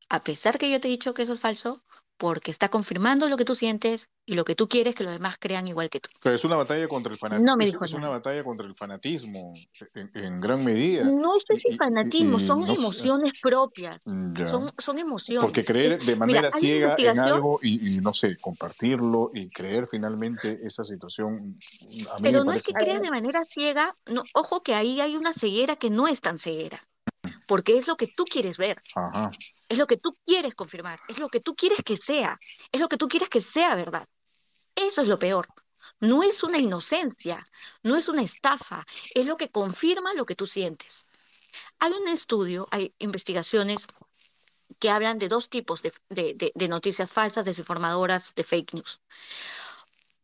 a 0.09 0.25
pesar 0.25 0.59
que 0.59 0.71
yo 0.71 0.81
te 0.81 0.89
he 0.89 0.93
dicho 0.93 1.15
que 1.15 1.23
eso 1.25 1.35
es 1.35 1.41
falso, 1.41 1.85
porque 2.17 2.51
está 2.51 2.69
confirmando 2.69 3.29
lo 3.29 3.37
que 3.37 3.45
tú 3.45 3.55
sientes 3.55 4.09
y 4.27 4.35
lo 4.35 4.45
que 4.45 4.55
tú 4.55 4.69
quieres 4.69 4.95
que 4.95 5.05
los 5.05 5.13
demás 5.13 5.37
crean 5.39 5.67
igual 5.69 5.91
que 5.91 6.01
tú. 6.01 6.09
Pero 6.23 6.35
es 6.35 6.45
una 6.45 6.57
batalla 6.57 6.89
contra 6.89 7.13
el 7.13 7.19
fanatismo. 7.19 7.47
No 7.47 7.57
me 7.57 7.67
dijo 7.67 7.85
es, 7.85 7.93
una 7.93 8.09
batalla 8.09 8.45
contra 8.45 8.67
el 8.67 8.75
fanatismo, 8.75 9.53
en, 10.15 10.41
gran 10.41 10.65
medida. 10.65 11.05
No 11.05 11.37
es 11.37 11.45
el 11.49 11.77
fanatismo, 11.77 12.39
son 12.39 12.69
emociones 12.69 13.33
propias. 13.43 14.01
Son, 14.05 14.73
son, 14.79 14.99
emociones. 14.99 15.45
Porque 15.45 15.65
creer 15.65 16.03
de 16.03 16.17
manera 16.17 16.51
ciega 16.51 16.95
en 16.99 17.19
algo 17.19 17.59
y, 17.63 18.01
no 18.01 18.15
sé, 18.15 18.39
compartirlo 18.39 19.31
y 19.33 19.49
creer 19.51 19.87
finalmente 19.91 20.59
esa 20.63 20.85
situación. 20.85 21.57
Pero 22.23 22.45
no 22.45 22.53
es 22.53 22.65
que 22.65 22.73
creas 22.73 23.03
de 23.03 23.11
manera 23.11 23.45
ciega, 23.45 23.95
no, 24.07 24.23
ojo 24.35 24.61
que 24.61 24.75
ahí 24.75 25.01
hay 25.01 25.17
una 25.17 25.33
ceguera 25.33 25.77
que 25.77 25.91
no 25.91 26.09
es 26.09 26.21
tan 26.21 26.39
ceguera 26.39 26.81
porque 27.47 27.77
es 27.77 27.87
lo 27.87 27.97
que 27.97 28.07
tú 28.07 28.25
quieres 28.25 28.57
ver, 28.57 28.81
es 29.69 29.79
lo 29.79 29.87
que 29.87 29.97
tú 29.97 30.17
quieres 30.27 30.55
confirmar, 30.55 30.99
es 31.09 31.19
lo 31.19 31.29
que 31.29 31.41
tú 31.41 31.55
quieres 31.55 31.79
que 31.85 31.97
sea, 31.97 32.39
es 32.73 32.81
lo 32.81 32.89
que 32.89 32.97
tú 32.97 33.09
quieres 33.09 33.29
que 33.29 33.41
sea 33.41 33.75
verdad. 33.75 34.07
Eso 34.75 35.03
es 35.03 35.09
lo 35.09 35.19
peor. 35.19 35.47
No 36.01 36.23
es 36.23 36.43
una 36.43 36.59
inocencia, 36.59 37.47
no 37.83 37.97
es 37.97 38.09
una 38.09 38.23
estafa, 38.23 38.85
es 39.15 39.27
lo 39.27 39.37
que 39.37 39.51
confirma 39.51 40.13
lo 40.15 40.27
que 40.27 40.35
tú 40.35 40.47
sientes. 40.47 41.07
Hay 41.79 41.93
un 41.93 42.09
estudio, 42.09 42.69
hay 42.71 42.95
investigaciones 42.99 43.87
que 44.79 44.91
hablan 44.91 45.19
de 45.19 45.29
dos 45.29 45.49
tipos 45.49 45.83
de, 45.83 46.69
noticias 46.69 47.11
falsas, 47.11 47.45
desinformadoras, 47.45 48.35
de 48.35 48.45
fake 48.45 48.75
news. 48.75 49.01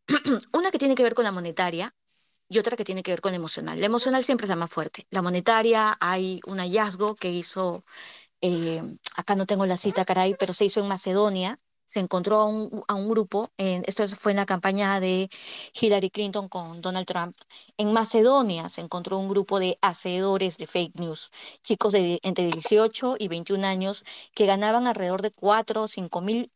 Una 0.53 0.71
que 0.71 0.79
tiene 0.79 0.95
que 0.95 1.03
ver 1.03 1.15
con 1.15 1.25
la 1.25 1.33
monetaria 1.33 1.95
y 2.51 2.59
otra 2.59 2.77
que 2.77 2.85
tiene 2.85 3.03
que 3.03 3.13
ver 3.13 3.21
con 3.23 3.35
emocional. 3.35 3.81
La 3.81 3.87
emocional 3.87 4.25
siempre 4.25 4.47
es 4.47 4.51
la 4.51 4.57
más 4.57 4.71
fuerte. 4.71 5.07
La 5.11 5.23
monetaria, 5.23 5.97
hay 6.01 6.41
un 6.47 6.59
hallazgo 6.59 7.15
que 7.15 7.31
hizo, 7.31 7.85
eh, 8.41 8.83
acá 9.17 9.37
no 9.37 9.47
tengo 9.47 9.67
la 9.67 9.77
cita, 9.77 10.05
caray, 10.05 10.35
pero 10.39 10.55
se 10.55 10.67
hizo 10.67 10.81
en 10.81 10.89
Macedonia, 10.89 11.59
se 11.85 12.01
encontró 12.01 12.41
a 12.89 12.95
un, 12.95 13.09
grupo, 13.09 13.51
esto 13.57 14.07
fue 14.09 14.33
en 14.33 14.37
la 14.39 14.47
campaña 14.47 15.01
de 15.01 15.29
Hillary 15.81 16.11
Clinton 16.11 16.49
con 16.49 16.81
Donald 16.81 17.07
Trump, 17.07 17.37
en 17.77 17.93
Macedonia 17.93 18.69
se 18.69 18.81
encontró 18.81 19.19
un 19.19 19.29
grupo 19.29 19.59
de 19.61 19.79
hacedores 19.83 20.57
de 20.57 20.67
fake 20.69 21.01
news, 21.01 21.31
chicos 21.63 21.93
de 21.93 22.21
entre 22.23 22.47
18 22.47 23.17
y 23.19 23.29
21 23.29 23.65
años 23.67 24.05
que 24.35 24.47
ganaban 24.47 24.87
alrededor 24.87 25.23
de 25.23 25.33
4 25.33 25.83
o 25.83 25.89
5 25.89 26.21
mil 26.21 26.53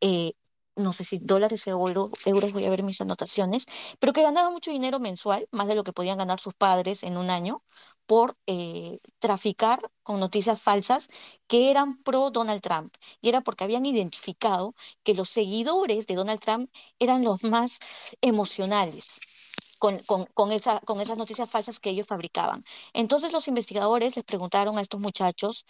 eh, 0.00 0.32
no 0.80 0.92
sé 0.92 1.04
si 1.04 1.18
dólares 1.18 1.66
o 1.66 1.70
euros, 1.70 2.52
voy 2.52 2.64
a 2.64 2.70
ver 2.70 2.82
mis 2.82 3.00
anotaciones, 3.00 3.66
pero 3.98 4.12
que 4.12 4.22
ganaban 4.22 4.52
mucho 4.52 4.70
dinero 4.70 5.00
mensual, 5.00 5.48
más 5.52 5.66
de 5.68 5.74
lo 5.74 5.84
que 5.84 5.92
podían 5.92 6.18
ganar 6.18 6.40
sus 6.40 6.54
padres 6.54 7.02
en 7.02 7.16
un 7.16 7.30
año, 7.30 7.62
por 8.06 8.36
eh, 8.46 8.98
traficar 9.20 9.78
con 10.02 10.18
noticias 10.20 10.60
falsas 10.60 11.08
que 11.46 11.70
eran 11.70 12.02
pro 12.02 12.30
Donald 12.30 12.60
Trump. 12.60 12.94
Y 13.20 13.28
era 13.28 13.40
porque 13.42 13.64
habían 13.64 13.86
identificado 13.86 14.74
que 15.04 15.14
los 15.14 15.30
seguidores 15.30 16.06
de 16.06 16.16
Donald 16.16 16.40
Trump 16.40 16.70
eran 16.98 17.22
los 17.24 17.44
más 17.44 17.78
emocionales. 18.20 19.20
Con, 19.78 19.98
con, 20.34 20.52
esa, 20.52 20.80
con 20.80 21.00
esas 21.00 21.16
noticias 21.16 21.48
falsas 21.48 21.80
que 21.80 21.88
ellos 21.88 22.06
fabricaban. 22.06 22.62
Entonces 22.92 23.32
los 23.32 23.48
investigadores 23.48 24.14
les 24.14 24.26
preguntaron 24.26 24.76
a 24.76 24.82
estos 24.82 25.00
muchachos 25.00 25.64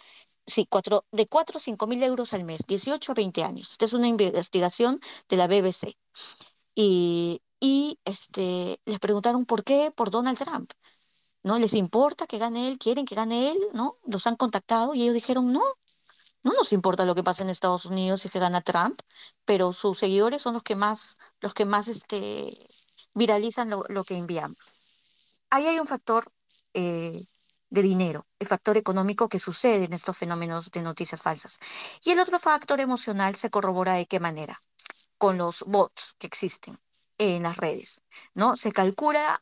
sí, 0.45 0.67
cuatro, 0.69 1.05
de 1.11 1.25
4 1.27 1.57
a 1.57 1.61
5 1.61 1.87
mil 1.87 2.01
euros 2.03 2.33
al 2.33 2.43
mes, 2.43 2.61
18 2.67 3.11
a 3.11 3.15
20 3.15 3.43
años. 3.43 3.71
Esta 3.71 3.85
es 3.85 3.93
una 3.93 4.07
investigación 4.07 4.99
de 5.29 5.37
la 5.37 5.47
BBC. 5.47 5.97
Y, 6.75 7.41
y 7.59 7.99
este, 8.05 8.79
les 8.85 8.99
preguntaron 8.99 9.45
por 9.45 9.63
qué, 9.63 9.91
por 9.95 10.11
Donald 10.11 10.37
Trump. 10.37 10.71
¿no? 11.43 11.59
¿Les 11.59 11.73
importa 11.73 12.27
que 12.27 12.37
gane 12.37 12.69
él? 12.69 12.77
¿Quieren 12.77 13.05
que 13.05 13.15
gane 13.15 13.51
él? 13.51 13.59
¿No? 13.73 13.97
Los 14.05 14.27
han 14.27 14.35
contactado 14.35 14.93
y 14.93 15.03
ellos 15.03 15.15
dijeron, 15.15 15.51
no, 15.51 15.61
no 16.43 16.53
nos 16.53 16.73
importa 16.73 17.05
lo 17.05 17.15
que 17.15 17.23
pasa 17.23 17.43
en 17.43 17.49
Estados 17.49 17.85
Unidos 17.85 18.25
y 18.25 18.29
que 18.29 18.39
gana 18.39 18.61
Trump, 18.61 18.99
pero 19.45 19.73
sus 19.73 19.99
seguidores 19.99 20.41
son 20.41 20.53
los 20.53 20.63
que 20.63 20.75
más, 20.75 21.17
los 21.39 21.53
que 21.53 21.65
más 21.65 21.87
este, 21.87 22.67
viralizan 23.13 23.69
lo, 23.69 24.03
que 24.03 24.17
enviamos. 24.17 24.73
Ahí 25.49 25.67
hay 25.67 25.79
un 25.79 25.87
factor 25.87 26.31
eh, 26.73 27.25
de 27.71 27.81
dinero, 27.81 28.27
el 28.37 28.47
factor 28.47 28.77
económico 28.77 29.29
que 29.29 29.39
sucede 29.39 29.85
en 29.85 29.93
estos 29.93 30.15
fenómenos 30.15 30.69
de 30.69 30.83
noticias 30.83 31.21
falsas. 31.21 31.57
Y 32.03 32.11
el 32.11 32.19
otro 32.19 32.37
factor 32.37 32.79
emocional 32.79 33.35
se 33.35 33.49
corrobora 33.49 33.93
de 33.93 34.05
qué 34.05 34.19
manera, 34.19 34.61
con 35.17 35.37
los 35.37 35.63
bots 35.65 36.15
que 36.19 36.27
existen 36.27 36.77
en 37.17 37.43
las 37.43 37.57
redes, 37.57 38.01
¿no? 38.35 38.55
Se 38.55 38.71
calcula 38.71 39.41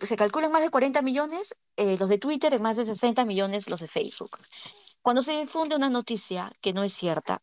se 0.00 0.16
calculan 0.16 0.50
más 0.50 0.62
de 0.62 0.70
40 0.70 1.02
millones 1.02 1.54
eh, 1.76 1.96
los 1.98 2.08
de 2.08 2.18
Twitter, 2.18 2.52
en 2.52 2.62
más 2.62 2.76
de 2.76 2.84
60 2.84 3.24
millones 3.24 3.68
los 3.68 3.80
de 3.80 3.86
Facebook. 3.86 4.36
Cuando 5.02 5.22
se 5.22 5.38
difunde 5.38 5.76
una 5.76 5.88
noticia 5.88 6.50
que 6.60 6.72
no 6.72 6.82
es 6.82 6.92
cierta, 6.92 7.40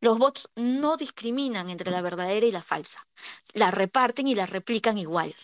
los 0.00 0.18
bots 0.18 0.48
no 0.54 0.96
discriminan 0.96 1.70
entre 1.70 1.90
la 1.90 2.02
verdadera 2.02 2.46
y 2.46 2.52
la 2.52 2.62
falsa. 2.62 3.04
La 3.52 3.72
reparten 3.72 4.28
y 4.28 4.36
la 4.36 4.46
replican 4.46 4.96
igual. 4.96 5.34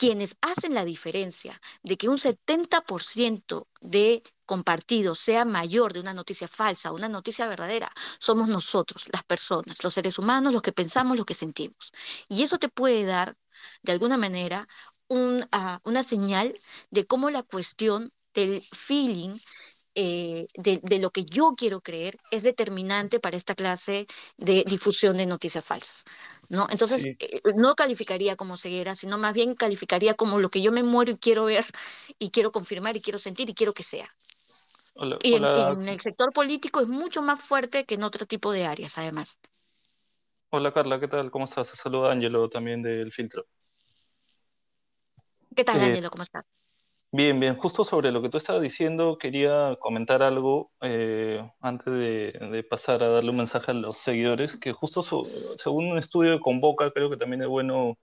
Quienes 0.00 0.36
hacen 0.40 0.72
la 0.74 0.84
diferencia 0.84 1.60
de 1.82 1.96
que 1.98 2.08
un 2.08 2.18
70% 2.18 3.68
de 3.80 4.22
compartido 4.46 5.14
sea 5.14 5.44
mayor 5.44 5.92
de 5.92 6.00
una 6.00 6.14
noticia 6.14 6.48
falsa 6.48 6.88
a 6.88 6.92
una 6.92 7.08
noticia 7.08 7.48
verdadera, 7.48 7.92
somos 8.18 8.48
nosotros, 8.48 9.06
las 9.12 9.24
personas, 9.24 9.84
los 9.84 9.94
seres 9.94 10.18
humanos, 10.18 10.52
los 10.54 10.62
que 10.62 10.72
pensamos, 10.72 11.16
los 11.18 11.26
que 11.26 11.34
sentimos. 11.34 11.92
Y 12.28 12.42
eso 12.42 12.58
te 12.58 12.68
puede 12.68 13.04
dar, 13.04 13.36
de 13.82 13.92
alguna 13.92 14.16
manera, 14.16 14.66
Ah, 15.52 15.80
una 15.84 16.02
señal 16.04 16.54
de 16.90 17.04
cómo 17.06 17.30
la 17.30 17.42
cuestión 17.42 18.12
del 18.32 18.62
feeling 18.62 19.38
eh, 19.94 20.46
de, 20.54 20.98
lo 20.98 21.10
que 21.10 21.24
yo 21.24 21.54
quiero 21.56 21.80
creer 21.80 22.16
es 22.30 22.42
determinante 22.42 23.18
para 23.18 23.36
esta 23.36 23.54
clase 23.54 24.06
de 24.36 24.64
difusión 24.64 25.16
de 25.16 25.26
noticias 25.26 25.64
falsas. 25.64 26.04
¿no? 26.48 26.68
Entonces, 26.70 27.04
eh, 27.04 27.40
no 27.56 27.74
calificaría 27.74 28.36
como 28.36 28.56
ceguera, 28.56 28.94
sino 28.94 29.18
más 29.18 29.34
bien 29.34 29.54
calificaría 29.54 30.14
como 30.14 30.38
lo 30.38 30.48
que 30.48 30.62
yo 30.62 30.70
me 30.70 30.82
muero 30.82 31.10
y 31.10 31.18
quiero 31.18 31.46
ver 31.46 31.64
y 32.18 32.30
quiero 32.30 32.52
confirmar 32.52 32.96
y 32.96 33.00
quiero 33.00 33.18
sentir 33.18 33.50
y 33.50 33.54
quiero 33.54 33.72
que 33.72 33.82
sea. 33.82 34.08
y 35.22 35.34
en, 35.34 35.88
el 35.88 36.00
sector 36.00 36.32
político 36.32 36.80
es 36.80 36.88
mucho 36.88 37.20
más 37.20 37.40
fuerte 37.40 37.84
que 37.84 37.94
en 37.94 38.04
otro 38.04 38.26
tipo 38.26 38.52
de 38.52 38.66
áreas, 38.66 38.96
además. 38.96 39.38
Hola 40.50 40.72
Carla, 40.72 41.00
¿qué 41.00 41.08
tal? 41.08 41.30
¿Cómo 41.30 41.44
estás? 41.46 41.68
Saluda 41.68 42.12
Ángelo 42.12 42.48
también 42.48 42.82
del 42.82 43.12
filtro. 43.12 43.46
¿Qué 45.54 45.64
tal? 45.64 45.80
Eh, 45.80 46.08
¿Cómo 46.10 46.22
estás? 46.22 46.44
Bien, 47.12 47.40
bien. 47.40 47.56
Justo 47.56 47.84
sobre 47.84 48.12
lo 48.12 48.22
que 48.22 48.28
tú 48.28 48.36
estabas 48.36 48.62
diciendo, 48.62 49.18
quería 49.18 49.76
comentar 49.80 50.22
algo 50.22 50.70
eh, 50.80 51.42
antes 51.60 51.92
de, 51.92 52.64
pasar 52.70 53.02
a 53.02 53.08
darle 53.08 53.30
un 53.30 53.36
mensaje 53.38 53.72
a 53.72 53.74
los 53.74 53.98
seguidores, 53.98 54.56
que 54.56 54.72
justo 54.72 55.02
según 55.56 55.86
un 55.88 55.98
estudio 55.98 56.30
de 56.30 56.40
Convoca, 56.40 56.92
creo 56.92 57.10
que 57.10 57.16
también 57.16 57.42
es 57.42 57.48
bueno 57.48 57.98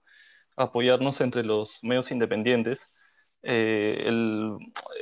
apoyarnos 0.56 1.20
entre 1.22 1.42
los 1.42 1.78
medios 1.82 2.10
independientes. 2.10 2.86
Eh, 3.42 4.10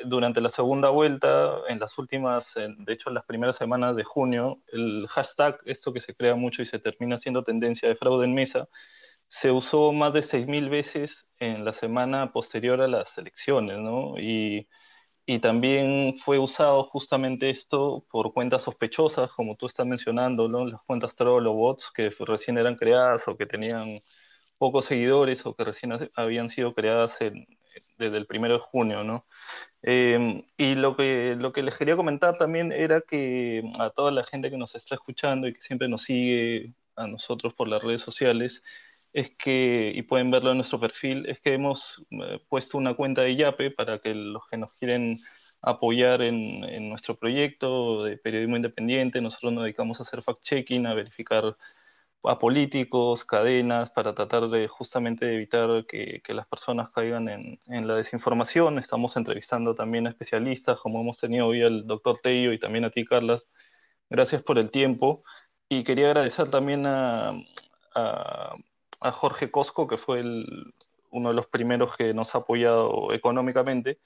durante 0.04 0.40
la 0.40 0.50
segunda 0.50 0.90
vuelta, 0.90 1.62
en 1.68 1.80
las 1.80 1.98
últimas, 1.98 2.54
de 2.54 2.92
hecho 2.92 3.10
en 3.10 3.14
las 3.14 3.24
primeras 3.24 3.56
semanas 3.56 3.96
de 3.96 4.04
junio, 4.04 4.62
el 4.68 5.08
hashtag, 5.08 5.58
esto 5.64 5.92
que 5.92 6.00
se 6.00 6.14
crea 6.14 6.36
mucho 6.36 6.62
y 6.62 6.66
se 6.66 6.78
termina 6.78 7.18
siendo 7.18 7.42
tendencia 7.42 7.88
de 7.88 7.96
fraude 7.96 8.26
en 8.26 8.34
mesa, 8.34 8.68
se 9.28 9.50
usó 9.50 9.92
más 9.92 10.12
de 10.12 10.22
6.000 10.22 10.68
veces 10.70 11.25
en 11.38 11.64
la 11.64 11.72
semana 11.72 12.32
posterior 12.32 12.80
a 12.80 12.88
las 12.88 13.16
elecciones, 13.18 13.78
¿no? 13.78 14.18
Y, 14.18 14.68
también 15.42 16.16
fue 16.18 16.38
usado 16.38 16.84
justamente 16.84 17.50
esto 17.50 18.04
por 18.10 18.32
cuentas 18.32 18.62
sospechosas, 18.62 19.32
como 19.32 19.56
tú 19.56 19.66
estás 19.66 19.84
mencionando, 19.86 20.48
¿no? 20.48 20.64
Las 20.66 20.82
cuentas 20.82 21.16
troll 21.16 21.46
o 21.48 21.52
bots 21.52 21.90
que 21.92 22.10
recién 22.20 22.58
eran 22.58 22.76
creadas 22.76 23.26
o 23.26 23.36
que 23.36 23.46
tenían 23.46 23.98
pocos 24.58 24.84
seguidores 24.86 25.44
o 25.46 25.54
que 25.54 25.64
recién 25.64 25.92
habían 26.14 26.48
sido 26.48 26.74
creadas 26.74 27.18
desde 27.98 28.16
el 28.16 28.26
primero 28.26 28.54
de 28.54 28.60
junio, 28.60 29.04
¿no? 29.04 29.26
Em, 29.82 30.42
y 30.56 30.74
lo 30.74 30.96
que, 30.96 31.36
lo 31.38 31.52
que 31.52 31.62
les 31.62 31.76
quería 31.76 31.96
comentar 31.96 32.36
también 32.36 32.72
era 32.72 33.00
que 33.00 33.62
a 33.78 33.90
toda 33.90 34.10
la 34.10 34.24
gente 34.24 34.50
que 34.50 34.56
nos 34.58 34.74
está 34.74 34.94
escuchando 34.96 35.48
y 35.48 35.52
que 35.54 35.62
siempre 35.62 35.88
nos 35.88 36.02
sigue 36.02 36.74
a 36.96 37.06
nosotros 37.06 37.54
por 37.54 37.68
las 37.68 37.82
redes 37.82 38.00
sociales, 38.00 38.62
es 39.12 39.30
que, 39.36 39.92
y 39.94 40.02
pueden 40.02 40.30
verlo 40.30 40.50
en 40.50 40.58
nuestro 40.58 40.80
perfil, 40.80 41.26
es 41.26 41.40
que 41.40 41.54
hemos 41.54 42.04
eh, 42.10 42.40
puesto 42.48 42.78
una 42.78 42.94
cuenta 42.94 43.22
de 43.22 43.36
Yape 43.36 43.70
para 43.70 43.98
que 44.00 44.14
los 44.14 44.46
que 44.48 44.58
nos 44.58 44.74
quieren 44.74 45.18
apoyar 45.62 46.22
en, 46.22 46.88
nuestro 46.88 47.16
proyecto 47.18 48.04
de 48.04 48.18
periodismo 48.18 48.56
independiente, 48.56 49.20
nosotros 49.20 49.52
nos 49.52 49.64
dedicamos 49.64 49.98
a 50.00 50.02
hacer 50.04 50.22
fact-checking, 50.22 50.86
a 50.86 50.94
verificar 50.94 51.56
a 52.24 52.38
políticos, 52.38 53.24
cadenas, 53.24 53.90
para 53.90 54.14
tratar 54.14 54.48
de 54.48 54.68
justamente 54.68 55.32
evitar 55.34 55.86
que, 55.86 56.22
las 56.28 56.46
personas 56.46 56.90
caigan 56.90 57.28
en, 57.28 57.86
la 57.88 57.94
desinformación. 57.96 58.78
Estamos 58.78 59.16
entrevistando 59.16 59.74
también 59.74 60.06
a 60.06 60.10
especialistas, 60.10 60.78
como 60.80 61.00
hemos 61.00 61.18
tenido 61.18 61.46
hoy 61.46 61.62
al 61.62 61.86
doctor 61.86 62.18
Tello 62.22 62.52
y 62.52 62.58
también 62.58 62.84
a 62.84 62.90
ti, 62.90 63.04
Carlas. 63.04 63.48
Gracias 64.10 64.42
por 64.42 64.58
el 64.58 64.70
tiempo. 64.70 65.24
Y 65.68 65.84
quería 65.84 66.08
agradecer 66.08 66.50
también 66.50 66.84
a 66.86 67.32
a 69.00 69.12
Jorge 69.12 69.50
Cosco, 69.50 69.86
que 69.86 69.98
fue 69.98 70.22
uno 71.10 71.28
de 71.30 71.34
los 71.34 71.46
primeros 71.46 71.96
que 71.96 72.14
nos 72.14 72.34
ha 72.34 72.38
apoyado 72.38 73.12
económicamente, 73.12 73.98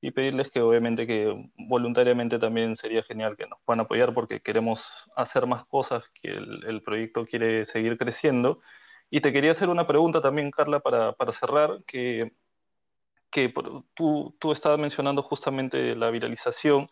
y 0.00 0.10
pedirles 0.10 0.50
que 0.50 0.60
obviamente 0.60 1.06
que 1.06 1.50
voluntariamente 1.56 2.38
también 2.38 2.76
sería 2.76 3.02
genial 3.02 3.36
que 3.36 3.46
nos 3.46 3.58
puedan 3.64 3.80
apoyar 3.80 4.14
porque 4.14 4.40
queremos 4.40 5.10
hacer 5.16 5.46
más 5.46 5.64
cosas, 5.66 6.04
que 6.20 6.28
el, 6.30 6.82
proyecto 6.82 7.26
quiere 7.26 7.64
seguir 7.66 7.96
creciendo. 7.98 8.60
Y 9.10 9.20
te 9.20 9.32
quería 9.32 9.52
hacer 9.52 9.68
una 9.68 9.86
pregunta 9.86 10.20
también, 10.20 10.50
Carla, 10.50 10.80
para, 10.80 11.12
para 11.12 11.32
cerrar, 11.32 11.82
que, 11.86 12.32
que 13.30 13.52
tú, 13.94 14.36
tú 14.38 14.52
estabas 14.52 14.78
mencionando 14.78 15.22
justamente 15.22 15.94
la 15.96 16.10
viralización 16.10 16.88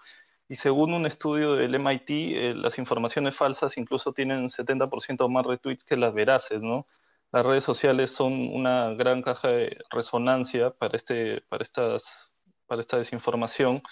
y 0.49 0.57
según 0.57 0.93
un 0.93 1.07
estudio 1.07 1.55
del 1.55 1.75
MIT, 1.75 2.11
eh, 2.11 2.55
las 2.55 2.79
informaciones 2.79 3.35
falsas 3.37 3.79
incluso 3.79 4.13
tienen 4.13 4.39
un 4.39 4.51
70% 4.51 5.29
más 5.29 5.47
retweets 5.47 5.85
que 5.85 5.97
las 5.97 6.13
veraces, 6.13 6.61
¿no? 6.61 6.87
Las 7.35 7.45
redes 7.45 7.65
sociales 7.65 8.11
son 8.13 8.33
una 8.55 8.95
gran 8.95 9.21
caja 9.21 9.49
de 9.49 9.77
resonancia 9.91 10.71
para, 10.71 10.97
este, 10.97 11.41
para, 11.49 11.65
estas, 11.65 12.31
para 12.67 12.81
esta 12.81 12.97
desinformación, 12.97 13.83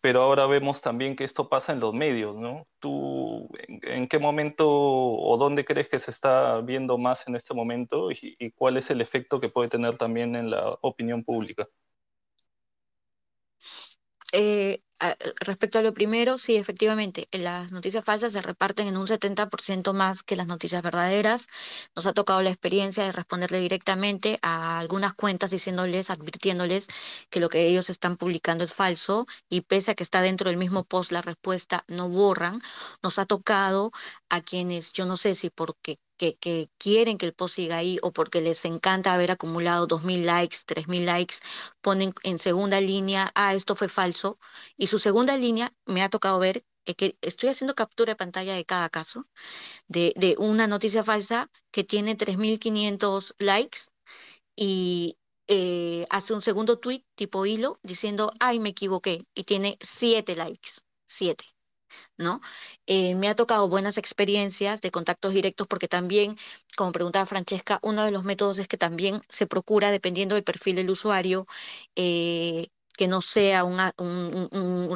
pero 0.00 0.22
ahora 0.22 0.46
vemos 0.46 0.80
también 0.80 1.14
que 1.14 1.24
esto 1.24 1.50
pasa 1.50 1.74
en 1.74 1.80
los 1.80 1.92
medios, 1.92 2.34
¿no? 2.36 2.66
¿Tú 2.78 3.50
en, 3.82 4.08
qué 4.08 4.18
momento 4.18 4.66
o 4.70 5.36
dónde 5.36 5.66
crees 5.66 5.88
que 5.90 5.98
se 5.98 6.10
está 6.10 6.60
viendo 6.62 6.96
más 6.96 7.28
en 7.28 7.36
este 7.36 7.52
momento 7.52 8.10
y, 8.10 8.50
cuál 8.52 8.78
es 8.78 8.90
el 8.90 9.02
efecto 9.02 9.40
que 9.40 9.50
puede 9.50 9.68
tener 9.68 9.98
también 9.98 10.34
en 10.34 10.50
la 10.50 10.78
opinión 10.80 11.22
pública? 11.22 11.68
Eh, 14.32 14.82
respecto 15.40 15.78
a 15.78 15.82
lo 15.82 15.92
primero, 15.94 16.38
sí, 16.38 16.56
efectivamente, 16.56 17.28
las 17.32 17.70
noticias 17.70 18.04
falsas 18.04 18.32
se 18.32 18.42
reparten 18.42 18.88
en 18.88 18.96
un 18.96 19.06
70% 19.06 19.92
más 19.92 20.22
que 20.22 20.36
las 20.36 20.46
noticias 20.46 20.82
verdaderas. 20.82 21.46
Nos 21.94 22.06
ha 22.06 22.12
tocado 22.14 22.42
la 22.42 22.50
experiencia 22.50 23.04
de 23.04 23.12
responderle 23.12 23.60
directamente 23.60 24.38
a 24.42 24.78
algunas 24.78 25.14
cuentas 25.14 25.50
diciéndoles, 25.50 26.10
advirtiéndoles 26.10 26.88
que 27.30 27.40
lo 27.40 27.48
que 27.48 27.66
ellos 27.66 27.90
están 27.90 28.16
publicando 28.16 28.64
es 28.64 28.74
falso 28.74 29.26
y 29.48 29.60
pese 29.62 29.92
a 29.92 29.94
que 29.94 30.02
está 30.02 30.22
dentro 30.22 30.48
del 30.50 30.58
mismo 30.58 30.84
post 30.84 31.12
la 31.12 31.22
respuesta, 31.22 31.84
no 31.88 32.08
borran. 32.08 32.60
Nos 33.02 33.18
ha 33.18 33.26
tocado 33.26 33.92
a 34.30 34.40
quienes, 34.40 34.92
yo 34.92 35.04
no 35.06 35.16
sé 35.16 35.34
si 35.34 35.50
porque 35.50 35.98
que, 36.16 36.36
que, 36.36 36.70
quieren 36.78 37.18
que 37.18 37.26
el 37.26 37.34
post 37.34 37.56
siga 37.56 37.78
ahí 37.78 37.98
o 38.02 38.12
porque 38.12 38.40
les 38.40 38.64
encanta 38.64 39.14
haber 39.14 39.30
acumulado 39.30 39.86
2.000 39.86 40.24
likes, 40.26 40.58
3.000 40.66 41.04
likes, 41.06 41.36
ponen 41.80 42.14
en 42.22 42.38
segunda 42.38 42.80
línea, 42.80 43.32
ah, 43.34 43.54
esto 43.54 43.74
fue 43.76 43.88
falso. 43.88 44.38
Y 44.76 44.86
su 44.88 44.98
segunda 44.98 45.36
línea 45.36 45.72
me 45.86 46.02
ha 46.02 46.08
tocado 46.10 46.38
ver 46.38 46.64
eh, 46.86 46.94
que 46.94 47.18
estoy 47.22 47.50
haciendo 47.50 47.74
captura 47.74 48.12
de 48.12 48.16
pantalla 48.16 48.54
de 48.54 48.64
cada 48.64 48.88
caso, 48.90 49.26
de, 49.88 50.12
de 50.16 50.36
una 50.38 50.66
noticia 50.66 51.02
falsa 51.04 51.50
que 51.70 51.84
tiene 51.84 52.16
3.500 52.16 53.34
likes 53.38 53.80
y 54.56 55.18
eh, 55.48 56.06
hace 56.10 56.34
un 56.34 56.42
segundo 56.42 56.78
tweet 56.78 57.04
tipo 57.14 57.46
hilo 57.46 57.78
diciendo, 57.82 58.32
ay, 58.40 58.58
me 58.60 58.70
equivoqué, 58.70 59.26
y 59.34 59.44
tiene 59.44 59.78
7 59.80 60.36
likes, 60.36 60.80
7. 61.06 61.55
¿No? 62.18 62.40
Eh, 62.86 63.14
me 63.14 63.28
ha 63.28 63.36
tocado 63.36 63.68
buenas 63.68 63.98
experiencias 63.98 64.80
de 64.80 64.90
contactos 64.90 65.32
directos 65.34 65.66
porque 65.66 65.88
también, 65.88 66.36
como 66.76 66.92
preguntaba 66.92 67.26
Francesca, 67.26 67.78
uno 67.82 68.04
de 68.04 68.10
los 68.10 68.24
métodos 68.24 68.58
es 68.58 68.68
que 68.68 68.78
también 68.78 69.20
se 69.28 69.46
procura, 69.46 69.90
dependiendo 69.90 70.34
del 70.34 70.44
perfil 70.44 70.76
del 70.76 70.90
usuario, 70.90 71.46
eh, 71.96 72.68
que 72.96 73.08
no 73.08 73.20
sea 73.20 73.64
un, 73.64 73.76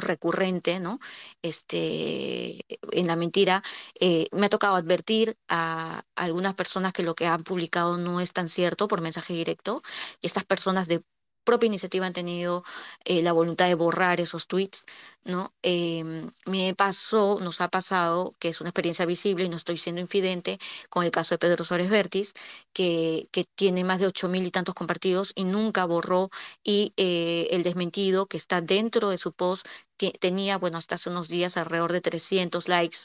recurrente, 0.01 0.79
¿no? 0.79 0.99
Este, 1.41 2.65
en 2.91 3.07
la 3.07 3.15
mentira. 3.15 3.63
Eh, 3.99 4.27
me 4.31 4.47
ha 4.47 4.49
tocado 4.49 4.75
advertir 4.75 5.37
a, 5.47 6.03
algunas 6.15 6.55
personas 6.55 6.93
que 6.93 7.03
lo 7.03 7.15
que 7.15 7.27
han 7.27 7.43
publicado 7.43 7.97
no 7.97 8.19
es 8.21 8.33
tan 8.33 8.49
cierto 8.49 8.87
por 8.87 9.01
mensaje 9.01 9.33
directo 9.33 9.83
y 10.21 10.27
estas 10.27 10.45
personas 10.45 10.87
de 10.87 11.01
propia 11.43 11.67
iniciativa 11.67 12.05
han 12.05 12.13
tenido 12.13 12.63
eh, 13.05 13.21
la 13.21 13.31
voluntad 13.33 13.67
de 13.67 13.75
borrar 13.75 14.21
esos 14.21 14.47
tweets, 14.47 14.85
¿no? 15.23 15.53
Em, 15.61 16.31
me 16.45 16.73
pasó, 16.75 17.39
nos 17.41 17.61
ha 17.61 17.69
pasado, 17.69 18.35
que 18.39 18.49
es 18.49 18.61
una 18.61 18.69
experiencia 18.69 19.05
visible 19.05 19.45
y 19.45 19.49
no 19.49 19.57
estoy 19.57 19.77
siendo 19.77 20.01
infidente, 20.01 20.59
con 20.89 21.03
el 21.03 21.11
caso 21.11 21.35
de 21.35 21.39
Pedro 21.39 21.63
Suárez 21.63 21.89
Vértiz, 21.89 22.33
que, 22.73 23.29
tiene 23.55 23.83
más 23.83 23.99
de 23.99 24.07
ocho 24.07 24.27
mil 24.29 24.45
y 24.45 24.51
tantos 24.51 24.75
compartidos 24.75 25.33
y 25.35 25.43
nunca 25.43 25.85
borró 25.85 26.29
y 26.63 26.93
eh, 26.97 27.47
el 27.51 27.63
desmentido 27.63 28.27
que 28.27 28.37
está 28.37 28.61
dentro 28.61 29.09
de 29.09 29.17
su 29.17 29.33
post 29.33 29.67
tenía, 30.19 30.57
bueno, 30.57 30.77
hasta 30.77 30.95
hace 30.95 31.09
unos 31.09 31.27
días 31.27 31.57
alrededor 31.57 31.91
de 31.91 32.01
300 32.01 32.67
likes, 32.67 32.99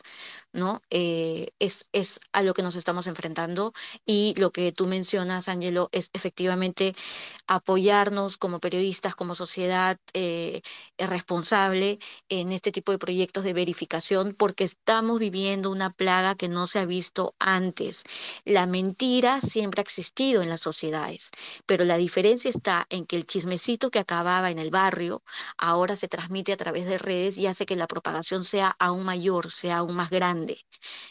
¿no? 0.52 0.82
Eh, 0.90 1.50
es, 1.58 1.88
es 1.92 2.20
a 2.32 2.42
lo 2.42 2.54
que 2.54 2.62
nos 2.62 2.76
estamos 2.76 3.06
enfrentando 3.06 3.72
y 4.06 4.34
lo 4.38 4.50
que 4.52 4.72
tú 4.72 4.86
mencionas, 4.86 5.48
Angelo, 5.48 5.88
es 5.92 6.10
efectivamente 6.14 6.94
apoyarnos 7.46 8.38
como 8.38 8.60
periodistas, 8.60 9.14
como 9.16 9.34
sociedad 9.34 9.98
eh, 10.14 10.62
responsable 10.98 11.98
en 12.28 12.52
este 12.52 12.72
tipo 12.72 12.92
de 12.92 12.98
proyectos 12.98 13.44
de 13.44 13.52
verificación 13.52 14.34
porque 14.36 14.64
estamos 14.64 15.18
viviendo 15.18 15.70
una 15.70 15.90
plaga 15.92 16.34
que 16.34 16.48
no 16.48 16.66
se 16.66 16.78
ha 16.80 16.84
visto 16.86 17.34
antes. 17.38 18.04
La 18.44 18.66
mentira 18.66 19.40
siempre 19.40 19.80
ha 19.80 19.82
existido 19.82 20.42
en 20.42 20.48
las 20.48 20.60
sociedades, 20.60 21.30
pero 21.66 21.84
la 21.84 21.96
diferencia 21.96 22.50
está 22.50 22.86
en 22.90 23.06
que 23.06 23.16
el 23.16 23.26
chismecito 23.26 23.90
que 23.90 23.98
acababa 23.98 24.50
en 24.50 24.58
el 24.58 24.70
barrio 24.70 25.22
ahora 25.58 25.96
se 25.96 26.08
transmite 26.08 26.52
a 26.52 26.56
través 26.56 26.85
de 26.86 26.98
redes 26.98 27.38
y 27.38 27.46
hace 27.46 27.66
que 27.66 27.76
la 27.76 27.86
propagación 27.86 28.42
sea 28.44 28.74
aún 28.78 29.04
mayor, 29.04 29.50
sea 29.52 29.78
aún 29.78 29.94
más 29.96 30.10
grande. 30.10 30.58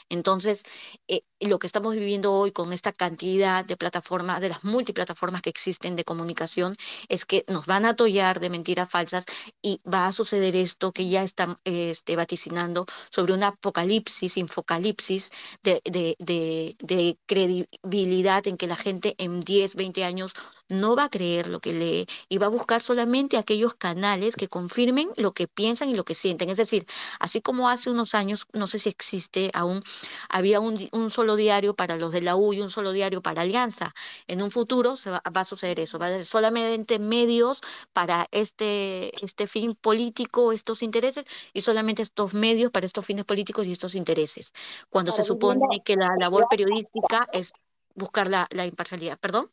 Entonces, 0.10 0.64
eh, 1.08 1.22
lo 1.40 1.60
que 1.60 1.68
estamos 1.68 1.94
viviendo 1.96 2.34
hoy 2.34 2.52
con 2.52 2.74
esta 2.74 2.92
cantidad 2.94 3.66
de 3.66 3.78
plataformas, 3.78 4.42
de 4.42 4.50
las 4.50 4.64
multiplataformas 4.64 5.42
que 5.42 5.50
existen 5.50 5.96
de 5.96 6.04
comunicación, 6.04 6.76
es 7.10 7.26
que 7.26 7.44
nos 7.48 7.66
van 7.66 7.86
a 7.86 7.90
atollar 7.90 8.40
de 8.40 8.50
mentiras 8.50 8.90
falsas 8.90 9.26
y 9.62 9.82
va 9.92 10.08
a 10.08 10.14
suceder 10.14 10.56
esto 10.56 10.92
que 10.94 11.10
ya 11.10 11.24
están 11.24 11.58
este, 11.64 12.16
vaticinando 12.16 12.86
sobre 13.12 13.34
un 13.34 13.44
apocalipsis, 13.44 14.38
infocalipsis 14.38 15.32
de, 15.64 15.82
de, 15.86 16.16
de, 16.20 16.76
de 16.80 17.20
credibilidad 17.26 18.46
en 18.48 18.58
que 18.58 18.68
la 18.68 18.76
gente 18.76 19.16
en 19.18 19.40
10, 19.42 19.76
20 19.76 20.04
años 20.04 20.34
no 20.70 20.96
va 20.96 21.06
a 21.06 21.10
creer 21.10 21.48
lo 21.48 21.60
que 21.60 21.74
lee 21.74 22.08
y 22.30 22.38
va 22.38 22.48
a 22.48 22.50
buscar 22.50 22.82
solamente 22.82 23.38
aquellos 23.38 23.76
canales 23.76 24.36
que 24.36 24.48
confirmen 24.48 25.10
lo 25.18 25.32
que 25.32 25.48
piensan 25.66 25.90
y 25.90 25.96
lo 25.96 26.06
que 26.06 26.14
sienten. 26.14 26.50
Es 26.50 26.58
decir, 26.58 26.86
así 27.20 27.42
como 27.42 27.70
hace 27.70 27.90
unos 27.90 28.14
años, 28.14 28.48
no 28.54 28.68
sé 28.68 28.78
si 28.78 28.90
existe 28.90 29.50
aún, 29.54 29.82
había 30.30 30.60
un, 30.60 30.76
un 30.92 31.10
solo 31.10 31.36
diario 31.36 31.76
para 31.76 31.96
los 31.98 32.12
de 32.12 32.22
la 32.22 32.36
U 32.36 32.54
y 32.54 32.62
un 32.62 32.70
solo 32.70 32.92
diario 32.92 33.22
para 33.22 33.42
Alianza. 33.42 33.94
En 34.28 34.42
un 34.44 34.52
futuro 34.52 34.96
se 34.96 35.10
va, 35.10 35.22
a 35.24 35.46
suceder 35.46 35.80
eso, 35.80 35.98
va 35.98 36.08
a 36.08 36.10
ser 36.10 36.26
solamente 36.26 37.00
medios 37.00 37.62
para 37.94 38.28
este, 38.32 39.12
este 39.26 39.48
fin 39.48 39.74
político, 39.76 40.52
estos 40.52 40.84
intereses, 40.84 41.26
y 41.54 41.62
solamente 41.62 42.04
estos 42.04 42.34
medios 42.34 42.72
para 42.72 42.86
estos 42.86 43.06
fines 43.06 43.26
políticos 43.26 43.66
y 43.66 43.72
estos 43.72 43.96
intereses. 43.96 44.54
Cuando 44.90 45.12
se 45.12 45.24
supone 45.24 45.66
que 45.84 45.96
la 45.96 46.16
labor 46.20 46.48
periodística 46.48 47.28
es 47.32 47.54
buscar 47.96 48.28
la, 48.28 48.48
la 48.52 48.66
imparcialidad. 48.68 49.18
¿Perdón? 49.20 49.50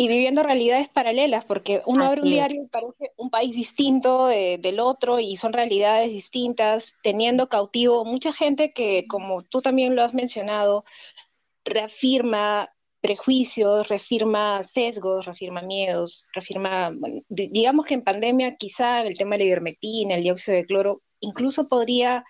Y 0.00 0.08
viviendo 0.08 0.42
realidades 0.42 0.88
paralelas, 0.88 1.44
porque 1.44 1.82
uno 1.84 2.06
abre 2.06 2.22
un 2.22 2.30
diario 2.30 2.62
y 2.62 2.70
parece 2.70 3.12
un 3.18 3.28
país 3.28 3.54
distinto 3.54 4.28
del 4.28 4.80
otro 4.80 5.20
y 5.20 5.36
son 5.36 5.52
realidades 5.52 6.08
distintas, 6.08 6.94
teniendo 7.02 7.48
cautivo 7.48 8.06
mucha 8.06 8.32
gente 8.32 8.70
que, 8.70 9.04
como 9.06 9.42
tú 9.42 9.60
también 9.60 9.94
lo 9.94 10.02
has 10.02 10.14
mencionado, 10.14 10.84
reafirma 11.66 12.70
prejuicios, 13.02 13.88
reafirma 13.88 14.62
sesgos, 14.62 15.26
reafirma 15.26 15.60
miedos, 15.60 16.24
reafirma, 16.32 16.92
digamos 17.28 17.84
que 17.84 17.92
en 17.92 18.02
pandemia 18.02 18.56
quizá 18.56 19.02
el 19.02 19.18
tema 19.18 19.34
de 19.34 19.40
la 19.40 19.44
ivermectina, 19.48 20.14
el 20.14 20.22
dióxido 20.22 20.56
de 20.56 20.64
cloro, 20.64 21.00
incluso 21.20 21.68
podría 21.68 22.24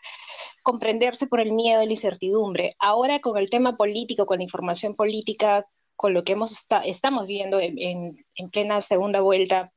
comprenderse 0.65 1.29
por 1.29 1.39
el 1.39 1.53
miedo 1.53 1.85
y 1.85 1.87
la 1.87 1.93
incertidumbre. 1.93 2.75
Ahora 2.81 3.21
con 3.21 3.39
el 3.39 3.49
tema 3.49 3.77
político, 3.77 4.27
con 4.27 4.39
la 4.39 4.45
información 4.45 4.97
política, 4.97 5.65
con 6.01 6.15
lo 6.15 6.23
que 6.23 6.33
hemos 6.33 6.67
estamos 6.87 7.27
viendo 7.27 7.61
en, 7.61 8.17
plena 8.51 8.81
segunda 8.81 9.21
vuelta, 9.21 9.71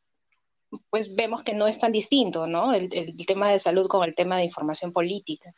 pues 0.89 1.15
vemos 1.15 1.43
que 1.43 1.53
no 1.53 1.67
es 1.67 1.79
tan 1.79 1.91
distinto, 1.91 2.47
¿no? 2.47 2.73
El, 2.73 2.89
tema 3.27 3.51
de 3.51 3.59
salud 3.59 3.88
con 3.89 4.05
el 4.05 4.15
tema 4.15 4.38
de 4.38 4.45
información 4.45 4.93
política, 4.93 5.53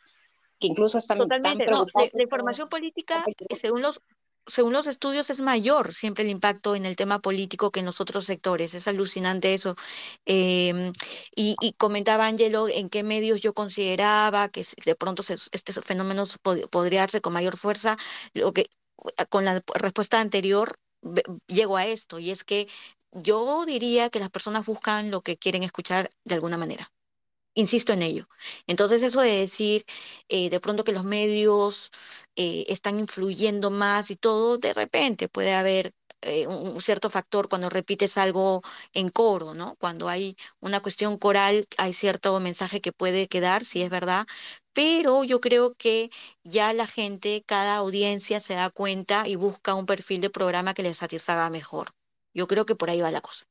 que 0.58 0.66
incluso 0.66 0.98
están 0.98 1.18
Totalmente, 1.18 1.66
no, 1.66 1.86
la 1.94 2.22
información 2.22 2.68
política, 2.68 3.24
según 3.50 3.80
los 3.80 4.00
según 4.48 4.72
los 4.72 4.88
estudios, 4.88 5.30
es 5.30 5.40
mayor 5.40 5.94
siempre 5.94 6.24
el 6.24 6.30
impacto 6.30 6.74
en 6.74 6.84
el 6.84 6.96
tema 6.96 7.20
político 7.20 7.70
que 7.70 7.80
en 7.80 7.86
los 7.86 8.00
otros 8.00 8.24
sectores. 8.24 8.74
Es 8.74 8.88
alucinante 8.88 9.54
eso. 9.54 9.76
Em, 10.24 10.92
y, 11.34 11.56
comentaba 11.78 12.26
Angelo 12.26 12.68
en 12.68 12.88
qué 12.88 13.02
medios 13.04 13.40
yo 13.40 13.54
consideraba 13.54 14.48
que 14.48 14.64
de 14.84 14.94
pronto 14.96 15.22
este 15.28 15.72
fenómeno 15.82 16.24
podría 16.70 17.00
darse 17.00 17.20
con 17.20 17.32
mayor 17.32 17.56
fuerza. 17.56 17.96
Lo 18.34 18.52
que 18.52 18.68
con 19.28 19.44
la 19.44 19.62
respuesta 19.74 20.20
anterior 20.20 20.78
llego 21.46 21.76
a 21.76 21.86
esto, 21.86 22.18
y 22.18 22.30
es 22.30 22.44
que 22.44 22.68
yo 23.12 23.64
diría 23.66 24.10
que 24.10 24.18
las 24.20 24.30
personas 24.30 24.66
buscan 24.66 25.10
lo 25.10 25.22
que 25.22 25.36
quieren 25.36 25.62
escuchar 25.62 26.10
de 26.24 26.34
alguna 26.34 26.56
manera. 26.58 26.92
Insisto 27.54 27.92
en 27.94 28.02
ello. 28.02 28.28
Entonces 28.66 29.02
eso 29.02 29.20
de 29.22 29.30
decir 29.38 29.84
eh, 30.28 30.50
de 30.50 30.60
pronto 30.60 30.84
que 30.84 30.92
los 30.92 31.04
medios 31.04 31.90
eh, 32.36 32.66
están 32.68 32.98
influyendo 32.98 33.70
más 33.70 34.10
y 34.10 34.16
todo, 34.16 34.58
de 34.58 34.74
repente 34.74 35.28
puede 35.28 35.54
haber 35.54 35.94
eh, 36.22 36.46
un 36.46 36.80
cierto 36.82 37.08
factor 37.10 37.48
cuando 37.48 37.70
repites 37.70 38.18
algo 38.18 38.62
en 38.92 39.08
coro, 39.08 39.54
¿no? 39.54 39.76
Cuando 39.76 40.08
hay 40.08 40.36
una 40.60 40.80
cuestión 40.80 41.18
coral, 41.18 41.66
hay 41.78 41.92
cierto 41.94 42.38
mensaje 42.40 42.80
que 42.80 42.92
puede 42.92 43.28
quedar, 43.28 43.64
si 43.64 43.82
es 43.82 43.90
verdad, 43.90 44.26
pero 44.76 45.24
yo 45.24 45.40
creo 45.40 45.72
que 45.72 46.10
ya 46.44 46.74
la 46.74 46.86
gente, 46.86 47.42
cada 47.46 47.76
audiencia 47.76 48.40
se 48.40 48.52
da 48.56 48.68
cuenta 48.68 49.26
y 49.26 49.34
busca 49.34 49.72
un 49.72 49.86
perfil 49.86 50.20
de 50.20 50.28
programa 50.28 50.74
que 50.74 50.82
les 50.82 50.98
satisfaga 50.98 51.48
mejor. 51.48 51.94
Yo 52.34 52.46
creo 52.46 52.66
que 52.66 52.74
por 52.74 52.90
ahí 52.90 53.00
va 53.00 53.10
la 53.10 53.22
cosa. 53.22 53.46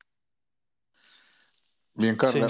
Bien, 1.94 2.14
Carla. 2.14 2.48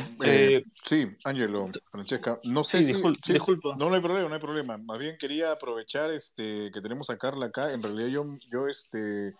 Sí, 0.84 0.96
eh, 0.96 1.16
Ángelo, 1.24 1.70
Francesca. 1.90 2.38
No 2.44 2.64
sé 2.64 2.82
si. 2.82 2.92
disculpa. 3.32 3.76
No, 3.78 3.88
no 3.88 3.94
hay 3.94 4.02
problema, 4.02 4.28
no 4.28 4.34
hay 4.34 4.40
problema. 4.42 4.76
Más 4.76 4.98
bien 4.98 5.16
quería 5.18 5.52
aprovechar 5.52 6.10
este 6.10 6.70
que 6.70 6.82
tenemos 6.82 7.08
a 7.08 7.16
Carla 7.16 7.46
acá. 7.46 7.72
En 7.72 7.82
realidad, 7.82 8.08
yo, 8.08 8.26
yo 8.52 8.68
este, 8.68 9.34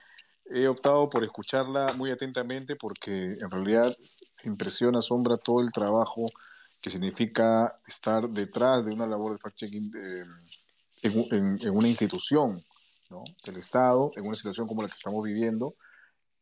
he 0.46 0.66
optado 0.66 1.10
por 1.10 1.24
escucharla 1.24 1.92
muy 1.92 2.10
atentamente 2.10 2.74
porque 2.74 3.36
en 3.38 3.50
realidad 3.50 3.94
impresiona, 4.44 5.00
asombra 5.00 5.36
todo 5.36 5.60
el 5.60 5.72
trabajo 5.72 6.24
que 6.80 6.90
significa 6.90 7.74
estar 7.86 8.28
detrás 8.28 8.84
de 8.84 8.92
una 8.92 9.06
labor 9.06 9.32
de 9.32 9.38
fact-checking 9.38 9.90
en, 11.02 11.70
una 11.70 11.88
institución 11.88 12.62
del 13.44 13.56
Estado, 13.56 14.10
en 14.16 14.26
una 14.26 14.36
situación 14.36 14.66
como 14.66 14.82
la 14.82 14.88
que 14.88 14.96
estamos 14.96 15.24
viviendo, 15.24 15.72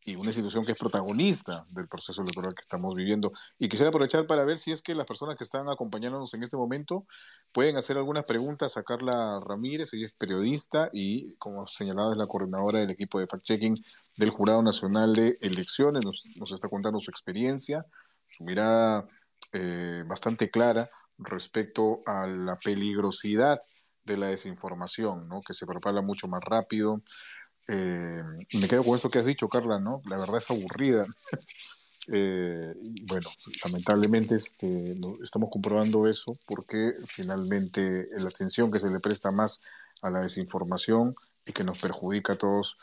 y 0.07 0.17
una 0.17 0.27
institución 0.27 0.65
que 0.65 0.73
es 0.73 0.79
protagonista 0.79 1.65
del 1.71 1.89
proceso 1.89 2.21
electoral 2.21 2.53
que 2.55 2.61
estamos 2.61 2.95
viviendo. 2.95 3.33
Y 3.59 3.69
quisiera 3.69 3.89
aprovechar 3.89 4.27
para 4.27 4.45
ver 4.45 4.59
si 4.59 4.71
es 4.71 4.83
que 4.83 4.95
las 4.95 5.07
personas 5.07 5.35
que 5.37 5.45
están 5.45 5.69
acompañándonos 5.69 6.35
en 6.35 6.43
este 6.43 6.59
momento 6.59 7.07
pueden 7.53 7.79
hacer 7.79 7.97
algunas 7.97 8.25
preguntas 8.25 8.77
a 8.77 8.83
Carla 8.83 9.41
Ramírez, 9.41 9.95
ella 9.95 10.07
es 10.07 10.15
periodista 10.15 10.91
y, 10.93 11.35
como 11.37 11.67
señalado, 11.67 12.13
es 12.13 12.19
la 12.19 12.27
coordinadora 12.27 12.81
del 12.81 12.91
equipo 12.91 13.19
de 13.19 13.27
fact-checking 13.27 13.83
del 14.19 14.31
Jurado 14.31 14.63
Nacional 14.63 15.15
de 15.15 15.37
Elecciones, 15.41 16.05
nos, 16.05 16.53
está 16.53 16.69
contando 16.69 17.01
su 17.01 17.11
experiencia, 17.11 17.87
su 18.29 18.45
mirada 18.45 19.09
eh, 19.55 20.05
bastante 20.07 20.51
clara 20.51 20.91
respecto 21.17 22.03
a 22.07 22.27
la 22.27 22.57
peligrosidad 22.57 23.59
de 24.05 24.19
la 24.19 24.27
desinformación, 24.29 25.29
¿no? 25.29 25.41
que 25.41 25.55
se 25.55 25.65
propaga 25.65 26.03
mucho 26.03 26.29
más 26.29 26.45
rápido, 26.45 27.03
eh, 27.69 28.23
me 28.53 28.69
quedo 28.69 28.85
con 28.85 28.97
eso 28.97 29.09
que 29.09 29.19
has 29.19 29.27
dicho, 29.27 29.49
Carla, 29.49 29.79
¿no? 29.79 30.03
La 30.05 30.19
verdad 30.19 30.39
es 30.39 30.51
aburrida. 30.51 31.07
Eh, 32.13 32.75
bueno, 33.09 33.31
lamentablemente 33.65 34.37
este, 34.37 34.95
estamos 35.23 35.49
comprobando 35.51 36.07
eso 36.07 36.39
porque 36.47 36.93
finalmente 37.07 38.07
la 38.19 38.29
atención 38.29 38.71
que 38.71 38.79
se 38.79 38.93
le 38.93 39.01
presta 39.01 39.31
más 39.31 39.63
a 40.03 40.11
la 40.11 40.21
desinformación 40.21 41.15
y 41.47 41.53
que 41.53 41.65
nos 41.65 41.79
perjudica 41.81 42.35
a 42.35 42.37
todos, 42.37 42.77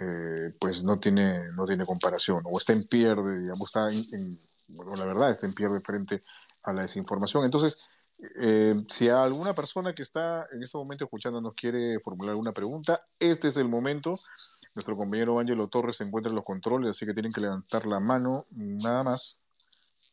eh, 0.00 0.52
pues 0.58 0.82
no 0.82 0.98
tiene, 0.98 1.52
no 1.52 1.64
tiene 1.64 1.84
comparación, 1.84 2.42
o 2.44 2.58
está 2.58 2.72
en 2.72 2.82
pierde, 2.88 3.38
digamos, 3.42 3.68
está 3.68 3.86
en, 3.86 4.36
bueno, 4.68 4.94
la 4.96 5.04
verdad 5.04 5.30
está 5.30 5.46
en 5.46 5.54
pierde 5.54 5.80
frente 5.80 6.20
a 6.62 6.72
la 6.72 6.82
desinformación. 6.82 7.44
Entonces, 7.44 7.78
eh, 8.40 8.74
si 8.88 9.08
alguna 9.08 9.52
persona 9.52 9.94
que 9.94 10.02
está 10.02 10.46
en 10.52 10.62
este 10.62 10.78
momento 10.78 11.04
escuchando 11.04 11.40
nos 11.40 11.54
quiere 11.54 11.98
formular 12.00 12.30
alguna 12.30 12.52
pregunta, 12.52 12.98
este 13.18 13.48
es 13.48 13.56
el 13.56 13.68
momento. 13.68 14.16
Nuestro 14.74 14.96
compañero 14.96 15.38
Ángelo 15.38 15.68
Torres 15.68 15.96
se 15.96 16.04
encuentra 16.04 16.30
en 16.30 16.36
los 16.36 16.44
controles, 16.44 16.90
así 16.90 17.06
que 17.06 17.14
tienen 17.14 17.32
que 17.32 17.40
levantar 17.40 17.86
la 17.86 18.00
mano 18.00 18.46
nada 18.50 19.02
más 19.02 19.38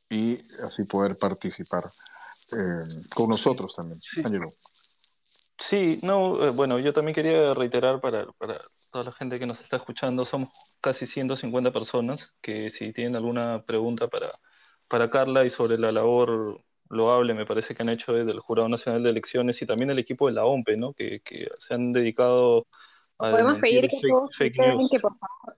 y 0.10 0.38
así 0.64 0.84
poder 0.84 1.18
participar 1.18 1.84
eh, 2.52 3.06
con 3.14 3.30
nosotros 3.30 3.76
también. 3.76 4.00
Ángelo. 4.24 4.48
Sí, 5.58 6.00
no, 6.04 6.44
eh, 6.44 6.50
bueno, 6.52 6.80
yo 6.80 6.94
también 6.94 7.16
quería 7.16 7.54
reiterar 7.54 8.02
para, 8.02 8.26
para 8.34 8.60
toda 8.94 9.06
la 9.06 9.12
gente 9.12 9.40
que 9.40 9.46
nos 9.46 9.60
está 9.60 9.78
escuchando, 9.78 10.24
somos 10.24 10.50
casi 10.80 11.06
150 11.06 11.72
personas 11.72 12.34
que 12.42 12.70
si 12.70 12.94
tienen 12.94 13.16
alguna 13.16 13.64
pregunta 13.66 14.08
para, 14.08 14.40
para 14.88 15.10
Carla 15.10 15.44
y 15.44 15.50
sobre 15.50 15.78
la 15.78 15.92
labor 15.92 16.62
loable, 16.90 17.34
me 17.34 17.46
parece 17.46 17.74
que 17.74 17.82
han 17.82 17.90
hecho 17.90 18.14
desde 18.14 18.32
el 18.32 18.40
Jurado 18.40 18.70
Nacional 18.70 19.04
de 19.04 19.10
Elecciones 19.10 19.62
y 19.62 19.66
también 19.66 19.90
el 19.90 20.00
equipo 20.00 20.28
de 20.28 20.34
la 20.34 20.46
OMPE, 20.46 20.78
¿no? 20.78 20.94
que, 20.94 21.22
que 21.22 21.50
se 21.58 21.74
han 21.74 21.92
dedicado 21.92 22.68
a... 23.18 23.32
Podemos 23.32 23.58
pedir 23.58 23.90
que 23.90 24.00
todos 24.08 24.32
tuiteen 24.32 24.88
que 24.90 25.00
por 25.00 25.18
favor 25.18 25.54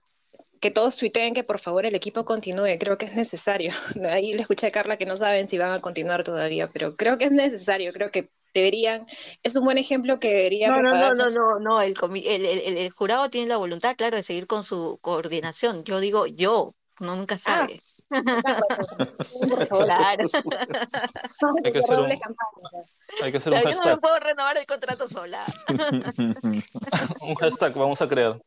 que 0.60 0.70
todos 0.70 0.96
tuiteen 0.96 1.34
que 1.34 1.42
por 1.42 1.58
favor 1.58 1.84
el 1.84 1.94
equipo 1.94 2.24
continúe, 2.24 2.78
creo 2.80 2.96
que 2.96 3.04
es 3.04 3.14
necesario. 3.14 3.72
Ahí 4.10 4.32
le 4.32 4.40
escuché 4.40 4.66
a 4.66 4.70
Carla 4.70 4.96
que 4.96 5.04
no 5.04 5.16
saben 5.16 5.46
si 5.46 5.58
van 5.58 5.70
a 5.70 5.80
continuar 5.80 6.24
todavía, 6.24 6.68
pero 6.72 6.92
creo 6.92 7.18
que 7.18 7.26
es 7.26 7.32
necesario, 7.32 7.92
creo 7.92 8.10
que 8.10 8.30
deberían, 8.60 9.06
es 9.42 9.56
un 9.56 9.64
buen 9.64 9.78
ejemplo 9.78 10.18
que 10.18 10.28
deberían... 10.28 10.72
No, 10.72 10.82
no, 10.82 10.92
no, 10.92 11.14
no, 11.14 11.30
no, 11.30 11.58
no, 11.58 11.82
el, 11.82 11.96
el, 12.24 12.46
el, 12.46 12.78
el, 12.78 12.90
jurado 12.90 13.30
tiene 13.30 13.48
la 13.48 13.56
voluntad, 13.56 13.96
claro, 13.96 14.16
de 14.16 14.22
seguir 14.22 14.46
con 14.46 14.64
su 14.64 14.98
coordinación. 15.00 15.84
Yo 15.84 16.00
digo 16.00 16.26
yo, 16.26 16.74
no 17.00 17.16
nunca 17.16 17.34
ah, 17.34 17.38
sabe. 17.38 17.80
Claro. 18.08 18.22
hay 21.64 21.72
que 21.72 21.80
hacer 21.80 21.98
un, 21.98 22.12
hay 23.22 23.32
que 23.32 23.38
hacer 23.38 23.52
un 23.52 23.58
hashtag. 23.58 23.74
Yo 23.74 23.80
no 23.80 23.86
me 23.86 23.96
puedo 23.96 24.20
renovar 24.20 24.56
el 24.56 24.66
contrato 24.66 25.08
sola. 25.08 25.44
un 27.20 27.34
hashtag 27.34 27.74
vamos 27.74 28.00
a 28.00 28.08
crear. 28.08 28.40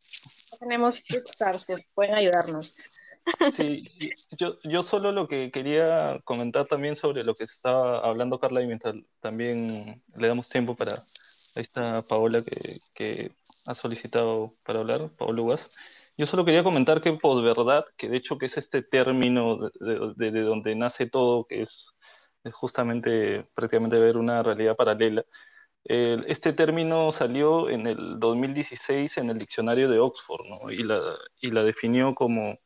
Tenemos 0.60 1.04
que 1.04 1.76
pueden 1.94 2.16
ayudarnos. 2.16 2.92
Sí, 3.56 3.84
yo, 4.38 4.58
yo 4.64 4.84
solo 4.84 5.12
lo 5.12 5.28
que 5.28 5.52
quería 5.52 6.20
comentar 6.26 6.68
también 6.68 6.96
sobre 6.96 7.24
lo 7.24 7.34
que 7.34 7.46
estaba 7.46 8.00
hablando 8.00 8.40
Carla 8.40 8.62
y 8.62 8.68
mientras 8.68 8.96
también 9.22 10.04
le 10.16 10.28
damos 10.28 10.50
tiempo 10.50 10.76
para 10.76 10.94
está 11.56 12.02
Paola 12.08 12.42
que, 12.42 12.80
que 12.94 13.32
ha 13.66 13.76
solicitado 13.76 14.52
para 14.64 14.80
hablar, 14.80 15.10
Paola 15.18 15.42
Ugas. 15.42 15.70
Yo 16.18 16.26
solo 16.26 16.44
quería 16.44 16.64
comentar 16.64 17.02
que 17.02 17.14
posverdad, 17.14 17.86
que 17.96 18.10
de 18.10 18.18
hecho 18.18 18.38
que 18.38 18.48
es 18.48 18.58
este 18.58 18.82
término 18.82 19.70
de, 19.80 20.32
de, 20.32 20.42
donde 20.42 20.76
nace 20.76 21.06
todo, 21.06 21.46
que 21.46 21.62
es, 21.62 21.94
justamente 22.52 23.46
prácticamente 23.54 23.98
ver 24.00 24.18
una 24.18 24.44
realidad 24.44 24.76
paralela, 24.76 25.24
este 25.86 26.54
término 26.54 27.12
salió 27.12 27.70
en 27.70 27.88
el 27.88 28.20
2016 28.20 29.18
en 29.18 29.30
el 29.30 29.40
diccionario 29.40 29.90
de 29.90 30.00
Oxford 30.00 30.46
y, 30.72 30.84
la, 31.52 31.64
definió 31.64 32.14
como, 32.14 32.60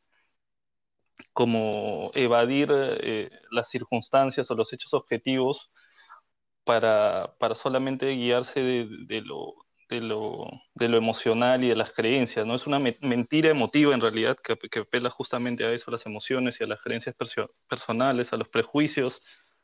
como 1.31 2.11
evadir 2.15 2.69
eh, 2.71 3.31
las 3.51 3.69
circunstancias 3.69 4.49
o 4.51 4.55
los 4.55 4.73
hechos 4.73 4.93
objetivos 4.93 5.71
para, 6.63 7.35
para 7.39 7.55
solamente 7.55 8.09
guiarse 8.11 8.61
de, 8.61 8.87
de, 9.07 9.21
lo, 9.21 9.55
de 9.89 10.01
lo, 10.01 10.47
de 10.75 10.89
lo 10.89 10.97
emocional 10.97 11.63
y 11.63 11.69
de 11.69 11.75
las 11.75 11.93
creencias, 11.93 12.45
¿no? 12.45 12.55
Es 12.55 12.67
una 12.67 12.79
mentira 12.79 13.49
emotiva 13.49 13.93
en 13.93 14.01
realidad 14.01 14.37
que, 14.43 14.57
que, 14.57 14.79
apela 14.79 15.09
justamente 15.09 15.65
a 15.65 15.71
eso, 15.73 15.85
a 15.89 15.93
las 15.93 16.05
emociones 16.05 16.59
y 16.59 16.63
a 16.63 16.67
las 16.67 16.81
creencias 16.81 17.15
personales, 17.67 18.33
a 18.33 18.37
los 18.37 18.47
prejuicios, 18.49 19.21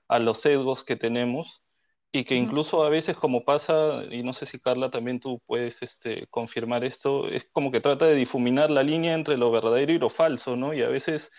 a 0.07 0.19
los 0.19 0.41
sesgos 0.41 0.83
que 0.83 0.95
tenemos 0.95 1.63
y 2.11 2.23
que 2.23 2.35
incluso 2.35 2.83
a 2.83 2.89
veces 2.89 3.17
como 3.17 3.45
pasa, 3.45 4.03
y 4.09 4.23
no 4.23 4.33
sé 4.33 4.45
si 4.45 4.59
Carla 4.59 4.89
también 4.89 5.19
tú 5.19 5.41
puedes 5.45 5.81
este, 5.83 6.27
confirmar 6.27 6.83
esto, 6.83 7.27
es 7.27 7.45
como 7.51 7.71
que 7.71 7.81
trata 7.81 8.05
de 8.05 8.15
difuminar 8.15 8.71
la 8.71 8.83
línea 8.83 9.13
entre 9.13 9.37
lo 9.37 9.51
verdadero 9.51 9.91
y 9.91 9.99
lo 9.99 10.09
falso, 10.09 10.55
¿no? 10.55 10.73
Y 10.73 10.81
a 10.81 10.89
veces 10.89 11.31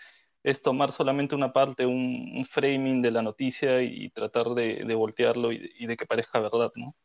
es 0.43 0.61
tomar 0.61 0.91
solamente 0.91 1.35
una 1.35 1.51
parte, 1.53 1.85
un, 1.85 2.45
framing 2.49 3.01
de 3.01 3.11
la 3.11 3.21
noticia 3.21 3.81
y, 3.81 4.09
tratar 4.11 4.49
de, 4.49 4.83
de 4.85 4.95
voltearlo 4.95 5.51
y, 5.51 5.71
y, 5.77 5.87
de 5.87 5.97
que 5.97 6.05
parezca 6.05 6.39
verdad, 6.39 6.71
¿no? 6.75 6.95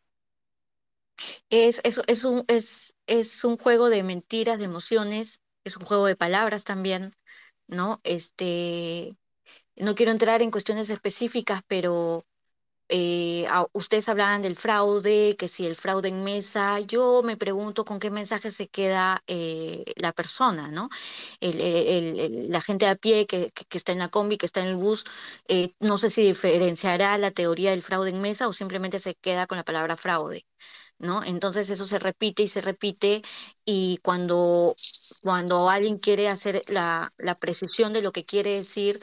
Es, 1.51 1.81
es, 1.85 2.01
es, 2.07 2.25
un, 2.25 2.45
es, 2.49 2.95
es 3.07 3.45
un 3.45 3.57
juego 3.57 3.89
de 3.91 4.03
mentiras, 4.03 4.59
de 4.59 4.65
emociones, 4.65 5.41
es 5.65 5.77
un 5.77 5.85
juego 5.85 6.07
de 6.07 6.17
palabras 6.17 6.65
también, 6.65 7.15
¿no? 7.67 8.01
Este, 8.05 9.17
no 9.77 9.95
quiero 9.95 10.13
entrar 10.13 10.43
en 10.43 10.51
cuestiones 10.51 10.91
específicas, 10.91 11.63
pero 11.67 12.25
eh, 12.89 13.47
ustedes 13.73 14.09
hablaban 14.09 14.43
del 14.43 14.57
fraude, 14.57 15.37
que 15.37 15.49
si 15.49 15.67
el 15.67 15.77
fraude 15.77 16.09
en 16.09 16.23
mesa, 16.25 16.81
yo 16.81 17.23
me 17.25 17.37
pregunto 17.37 17.85
con 17.85 17.99
qué 17.99 18.11
mensaje 18.11 18.51
se 18.51 18.69
queda 18.69 19.23
eh, 19.27 19.85
la 19.97 20.13
persona, 20.13 20.69
¿no? 20.69 20.89
la 21.41 22.61
gente 22.61 22.87
a 22.87 22.95
pie 22.97 23.27
que, 23.27 23.53
está 23.71 23.93
en 23.93 23.99
la 23.99 24.09
combi, 24.09 24.39
que 24.39 24.47
está 24.47 24.61
en 24.61 24.69
el 24.69 24.77
bus, 24.77 25.05
eh, 25.49 25.75
no 25.81 25.99
sé 25.99 26.11
si 26.11 26.23
diferenciará 26.25 27.19
la 27.19 27.31
teoría 27.31 27.71
del 27.71 27.83
fraude 27.83 28.11
en 28.11 28.21
mesa 28.21 28.49
o 28.49 28.53
simplemente 28.53 29.01
se 29.01 29.15
queda 29.17 29.47
con 29.47 29.57
la 29.59 29.65
palabra 29.65 29.97
fraude. 29.97 30.47
¿no? 30.99 31.23
Entonces 31.25 31.69
eso 31.71 31.87
se 31.87 31.99
repite 31.99 32.43
y 32.43 32.49
se 32.49 32.61
repite 32.63 33.23
y 33.65 33.99
cuando, 34.03 34.77
cuando 35.23 35.69
alguien 35.71 35.99
quiere 35.99 36.29
hacer 36.29 36.63
la, 36.69 37.13
la 37.19 37.37
precisión 37.37 37.93
de 37.93 38.03
lo 38.03 38.13
que 38.13 38.25
quiere 38.25 38.55
decir, 38.55 39.01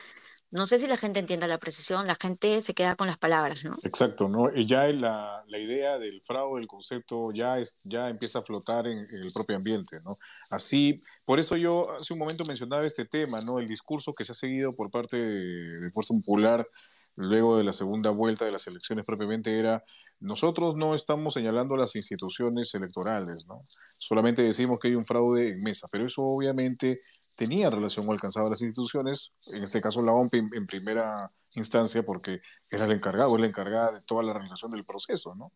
no 0.54 0.68
sé 0.68 0.78
si 0.78 0.86
la 0.86 0.98
gente 0.98 1.20
entienda 1.20 1.48
la 1.48 1.58
precisión, 1.58 2.06
la 2.06 2.16
gente 2.16 2.62
se 2.62 2.76
queda 2.76 2.96
con 2.96 3.08
las 3.08 3.18
palabras, 3.18 3.64
¿no? 3.64 3.74
Exacto, 3.82 4.30
¿no? 4.30 4.54
Ya 4.54 4.88
la, 4.94 5.44
la 5.48 5.58
idea 5.58 5.98
del 5.98 6.22
fraude, 6.22 6.62
el 6.62 6.68
concepto, 6.68 7.32
ya, 7.32 7.58
es, 7.58 7.80
ya 7.84 8.08
empieza 8.08 8.38
a 8.38 8.44
flotar 8.44 8.86
en, 8.86 9.00
el 9.00 9.34
propio 9.34 9.56
ambiente, 9.56 10.00
¿no? 10.06 10.16
Así, 10.52 11.02
por 11.26 11.40
eso 11.40 11.58
yo 11.58 11.90
hace 12.00 12.14
un 12.14 12.20
momento 12.20 12.46
mencionaba 12.46 12.86
este 12.86 13.06
tema, 13.06 13.42
¿no? 13.42 13.58
El 13.58 13.68
discurso 13.68 14.14
que 14.14 14.24
se 14.24 14.34
ha 14.34 14.36
seguido 14.36 14.76
por 14.76 14.92
parte 14.92 15.18
de, 15.18 15.80
de 15.80 15.92
Fuerza 15.92 16.14
Popular 16.14 16.68
luego 17.16 17.58
de 17.58 17.64
la 17.64 17.74
segunda 17.74 18.12
vuelta 18.12 18.46
de 18.46 18.52
las 18.52 18.68
elecciones 18.68 19.06
propiamente 19.06 19.58
era, 19.58 19.84
nosotros 20.20 20.76
no 20.76 20.96
estamos 20.96 21.34
señalando 21.34 21.76
las 21.78 21.96
instituciones 21.96 22.74
electorales, 22.76 23.46
¿no? 23.48 23.62
Solamente 23.98 24.42
decimos 24.42 24.80
que 24.80 24.90
hay 24.90 24.96
un 24.96 25.06
fraude 25.06 25.50
en 25.50 25.62
mesa, 25.62 25.88
pero 25.92 26.06
eso 26.06 26.24
obviamente 26.24 27.02
tenía 27.36 27.70
relación 27.70 28.08
o 28.08 28.12
alcanzaba 28.12 28.50
las 28.50 28.62
instituciones, 28.62 29.34
en 29.54 29.64
este 29.64 29.82
caso 29.82 30.02
la 30.02 30.14
OMP 30.14 30.34
en, 30.36 30.66
primera 30.66 31.28
instancia, 31.56 32.04
porque 32.04 32.42
era 32.72 32.86
el 32.86 32.92
encargado, 32.92 33.38
la 33.38 33.48
encargada 33.48 33.92
de 33.92 34.02
toda 34.02 34.24
la 34.24 34.34
realización 34.34 34.72
del 34.72 34.86
proceso, 34.86 35.36
¿no? 35.36 35.52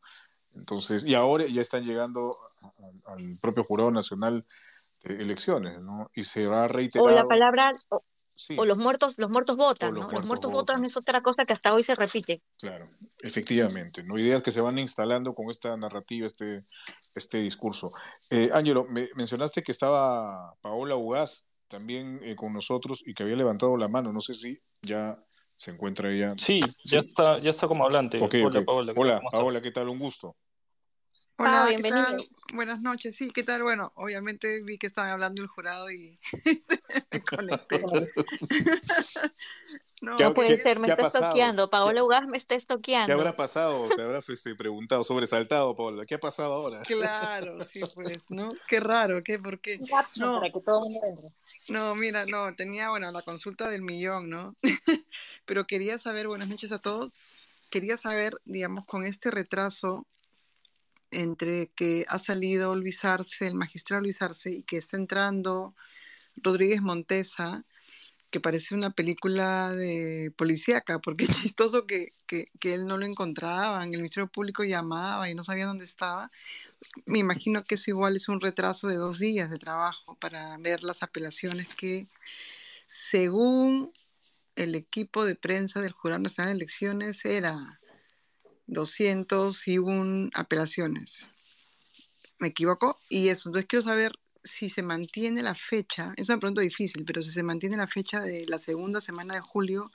Entonces, 0.53 1.03
y 1.03 1.13
ahora 1.13 1.45
ya 1.45 1.61
están 1.61 1.85
llegando 1.85 2.35
al 3.05 3.37
propio 3.39 3.63
Jurado 3.63 3.91
Nacional 3.91 4.45
de 5.03 5.21
Elecciones, 5.21 5.81
¿no? 5.81 6.09
Y 6.15 6.23
se 6.23 6.47
va 6.47 6.63
a 6.63 6.67
reiterar... 6.67 7.07
O 7.07 7.11
la 7.11 7.25
palabra, 7.25 7.73
o 8.55 8.65
los 8.65 8.77
muertos, 8.77 9.17
los 9.17 9.29
muertos 9.29 9.55
votan, 9.55 9.93
los 9.93 9.97
¿no? 9.97 10.01
Muertos 10.03 10.19
los 10.19 10.27
muertos 10.27 10.51
votan. 10.51 10.85
es 10.85 10.97
otra 10.97 11.21
cosa 11.21 11.43
que 11.45 11.53
hasta 11.53 11.73
hoy 11.73 11.83
se 11.83 11.95
repite. 11.95 12.41
Claro, 12.59 12.85
efectivamente, 13.19 14.03
¿no? 14.03 14.17
Ideas 14.17 14.41
que 14.43 14.51
se 14.51 14.61
van 14.61 14.77
instalando 14.79 15.33
con 15.33 15.49
esta 15.49 15.75
narrativa, 15.77 16.27
este, 16.27 16.63
este 17.15 17.39
discurso. 17.39 17.91
Eh, 18.29 18.49
Ángelo, 18.53 18.85
me, 18.89 19.09
mencionaste 19.15 19.63
que 19.63 19.71
estaba 19.71 20.55
Paola 20.61 20.95
Ugaz 20.95 21.45
también 21.67 22.19
eh, 22.23 22.35
con 22.35 22.53
nosotros 22.53 23.03
y 23.05 23.13
que 23.13 23.23
había 23.23 23.35
levantado 23.35 23.77
la 23.77 23.87
mano. 23.87 24.11
No 24.13 24.21
sé 24.21 24.33
si 24.33 24.59
ya 24.81 25.19
se 25.55 25.71
encuentra 25.71 26.11
ella. 26.11 26.35
Sí, 26.37 26.59
ya 26.83 26.99
está, 26.99 27.39
ya 27.41 27.49
está 27.49 27.67
como 27.67 27.83
hablante. 27.83 28.19
Hola, 28.19 28.61
Paola. 28.63 28.93
Hola, 28.95 29.21
Paola, 29.31 29.61
¿qué 29.61 29.71
tal? 29.71 29.89
Un 29.89 29.99
gusto. 29.99 30.35
Hola, 31.39 31.65
ah, 31.65 31.69
¿qué 31.69 31.89
tal? 31.89 32.23
Buenas 32.53 32.81
noches. 32.81 33.15
Sí, 33.15 33.29
¿qué 33.29 33.43
tal? 33.43 33.61
Bueno, 33.61 33.91
obviamente 33.93 34.63
vi 34.63 34.79
que 34.79 34.87
estaban 34.87 35.11
hablando 35.11 35.43
el 35.43 35.47
jurado 35.47 35.91
y 35.91 36.17
me 37.11 37.21
conecté. 37.21 37.85
no, 40.01 40.33
puede 40.33 40.59
ser, 40.59 40.79
me 40.79 40.87
está 40.87 41.05
estoqueando. 41.05 41.67
Paola 41.67 42.03
Ugaz 42.03 42.25
me 42.25 42.39
está 42.39 42.55
estoqueando. 42.55 43.05
¿Qué 43.05 43.11
habrá 43.11 43.35
pasado? 43.35 43.87
Te 43.95 44.01
habrás 44.01 44.27
este, 44.29 44.55
preguntado, 44.55 45.03
sobresaltado, 45.03 45.75
Paola. 45.75 46.07
¿Qué 46.07 46.15
ha 46.15 46.19
pasado 46.19 46.53
ahora? 46.53 46.81
Claro, 46.81 47.63
sí, 47.65 47.81
pues, 47.93 48.31
¿no? 48.31 48.49
Qué 48.67 48.79
raro, 48.79 49.21
¿qué? 49.21 49.37
¿Por 49.37 49.59
qué? 49.59 49.79
No, 50.17 50.41
no, 51.69 51.95
mira, 51.95 52.25
no, 52.25 52.55
tenía, 52.55 52.89
bueno, 52.89 53.11
la 53.11 53.21
consulta 53.21 53.69
del 53.69 53.83
millón, 53.83 54.31
¿no? 54.31 54.55
Pero 55.45 55.67
quería 55.67 55.99
saber, 55.99 56.27
buenas 56.27 56.47
noches 56.47 56.71
a 56.71 56.79
todos, 56.79 57.13
quería 57.69 57.95
saber, 57.95 58.41
digamos, 58.45 58.87
con 58.87 59.03
este 59.03 59.29
retraso 59.29 60.07
entre 61.11 61.67
que 61.75 62.05
ha 62.09 62.19
salido 62.19 62.75
Luis 62.75 63.05
Arce, 63.05 63.47
el 63.47 63.55
magistrado 63.55 64.01
Luis 64.03 64.21
Arce, 64.21 64.51
y 64.51 64.63
que 64.63 64.77
está 64.77 64.97
entrando 64.97 65.75
Rodríguez 66.35 66.81
Montesa, 66.81 67.63
que 68.29 68.41
parece 68.41 68.75
una 68.75 68.89
película 68.91 69.73
de 69.75 70.31
policíaca, 70.35 70.99
porque 70.99 71.25
es 71.29 71.41
chistoso 71.41 71.85
que, 71.87 72.09
que, 72.27 72.49
él 72.73 72.85
no 72.85 72.97
lo 72.97 73.05
encontraba, 73.05 73.83
el 73.83 73.89
Ministerio 73.89 74.27
Público 74.27 74.63
llamaba 74.63 75.29
y 75.29 75.35
no 75.35 75.43
sabía 75.43 75.65
dónde 75.65 75.85
estaba. 75.85 76.29
Me 77.05 77.19
imagino 77.19 77.63
que 77.63 77.75
eso 77.75 77.91
igual 77.91 78.15
es 78.15 78.27
un 78.29 78.41
retraso 78.41 78.87
de 78.87 78.95
dos 78.95 79.19
días 79.19 79.49
de 79.49 79.59
trabajo 79.59 80.15
para 80.15 80.57
ver 80.57 80.83
las 80.83 81.03
apelaciones 81.03 81.67
que, 81.75 82.07
según 82.87 83.91
el 84.55 84.75
equipo 84.75 85.25
de 85.25 85.35
prensa 85.35 85.81
del 85.81 85.93
Jurado 85.93 86.21
Nacional 86.21 86.53
de 86.53 86.57
Elecciones, 86.57 87.23
era 87.25 87.79
201 88.67 90.29
apelaciones. 90.33 91.29
¿Me 92.39 92.49
equivoco? 92.49 92.99
Y 93.09 93.29
eso, 93.29 93.49
entonces 93.49 93.67
quiero 93.67 93.81
saber 93.81 94.13
si 94.43 94.69
se 94.69 94.83
mantiene 94.83 95.41
la 95.41 95.55
fecha, 95.55 96.13
es 96.17 96.29
una 96.29 96.39
pregunta 96.39 96.61
difícil, 96.61 97.03
pero 97.05 97.21
si 97.21 97.31
se 97.31 97.43
mantiene 97.43 97.77
la 97.77 97.87
fecha 97.87 98.21
de 98.21 98.45
la 98.47 98.59
segunda 98.59 99.01
semana 99.01 99.35
de 99.35 99.41
julio 99.41 99.91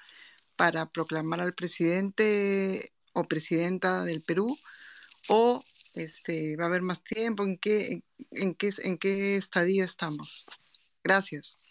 para 0.57 0.87
proclamar 0.87 1.41
al 1.41 1.55
presidente 1.55 2.91
o 3.13 3.25
presidenta 3.25 4.05
del 4.05 4.23
Perú, 4.23 4.59
o 5.29 5.63
este, 5.95 6.57
va 6.57 6.65
a 6.65 6.67
haber 6.69 6.83
más 6.83 7.03
tiempo, 7.03 7.45
¿en 7.45 7.57
qué, 7.57 8.03
en 8.33 8.55
qué, 8.55 8.71
en 8.79 8.99
qué 8.99 9.37
estadio 9.37 9.85
estamos? 9.85 10.47
Gracias. 11.05 11.62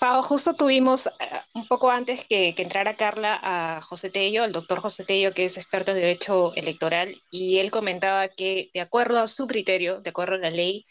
Pau, 0.00 0.22
justo 0.22 0.54
tuvimos 0.54 1.06
eh, 1.06 1.10
un 1.54 1.66
poco 1.66 1.90
antes 1.90 2.24
que, 2.24 2.54
entrara 2.58 2.94
Carla 2.94 3.38
a 3.40 3.80
José 3.80 4.10
Tello, 4.10 4.42
al 4.42 4.52
doctor 4.52 4.80
José 4.80 5.04
Tello, 5.04 5.32
que 5.32 5.44
es 5.44 5.56
experto 5.56 5.92
en 5.92 5.98
derecho 5.98 6.52
electoral, 6.54 7.14
y 7.30 7.58
él 7.58 7.70
comentaba 7.70 8.28
que, 8.28 8.70
de 8.74 8.80
acuerdo 8.80 9.20
a 9.20 9.28
su 9.28 9.46
criterio, 9.46 10.00
de 10.00 10.10
acuerdo 10.10 10.34
a 10.34 10.38
la 10.38 10.50
ley, 10.50 10.86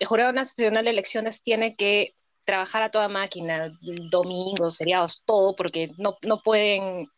el 0.00 0.06
Jurado 0.08 0.32
Nacional 0.32 0.84
de 0.84 0.90
Elecciones 0.90 1.42
tiene 1.42 1.76
que 1.76 2.16
trabajar 2.44 2.82
a 2.82 2.90
toda 2.90 3.08
máquina, 3.08 3.72
domingos, 4.10 4.76
feriados, 4.78 5.22
todo, 5.24 5.54
porque 5.54 5.92
no, 5.96 6.18
no 6.22 6.42
pueden, 6.42 7.08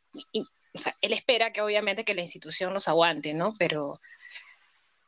o 0.75 0.79
sea, 0.79 0.95
él 1.01 1.15
espera 1.15 1.53
que 1.53 1.63
obviamente 1.63 2.05
que 2.05 2.15
la 2.15 2.21
institución 2.23 2.75
los 2.75 2.89
aguante, 2.89 3.33
¿no? 3.33 3.55
Pero 3.59 3.99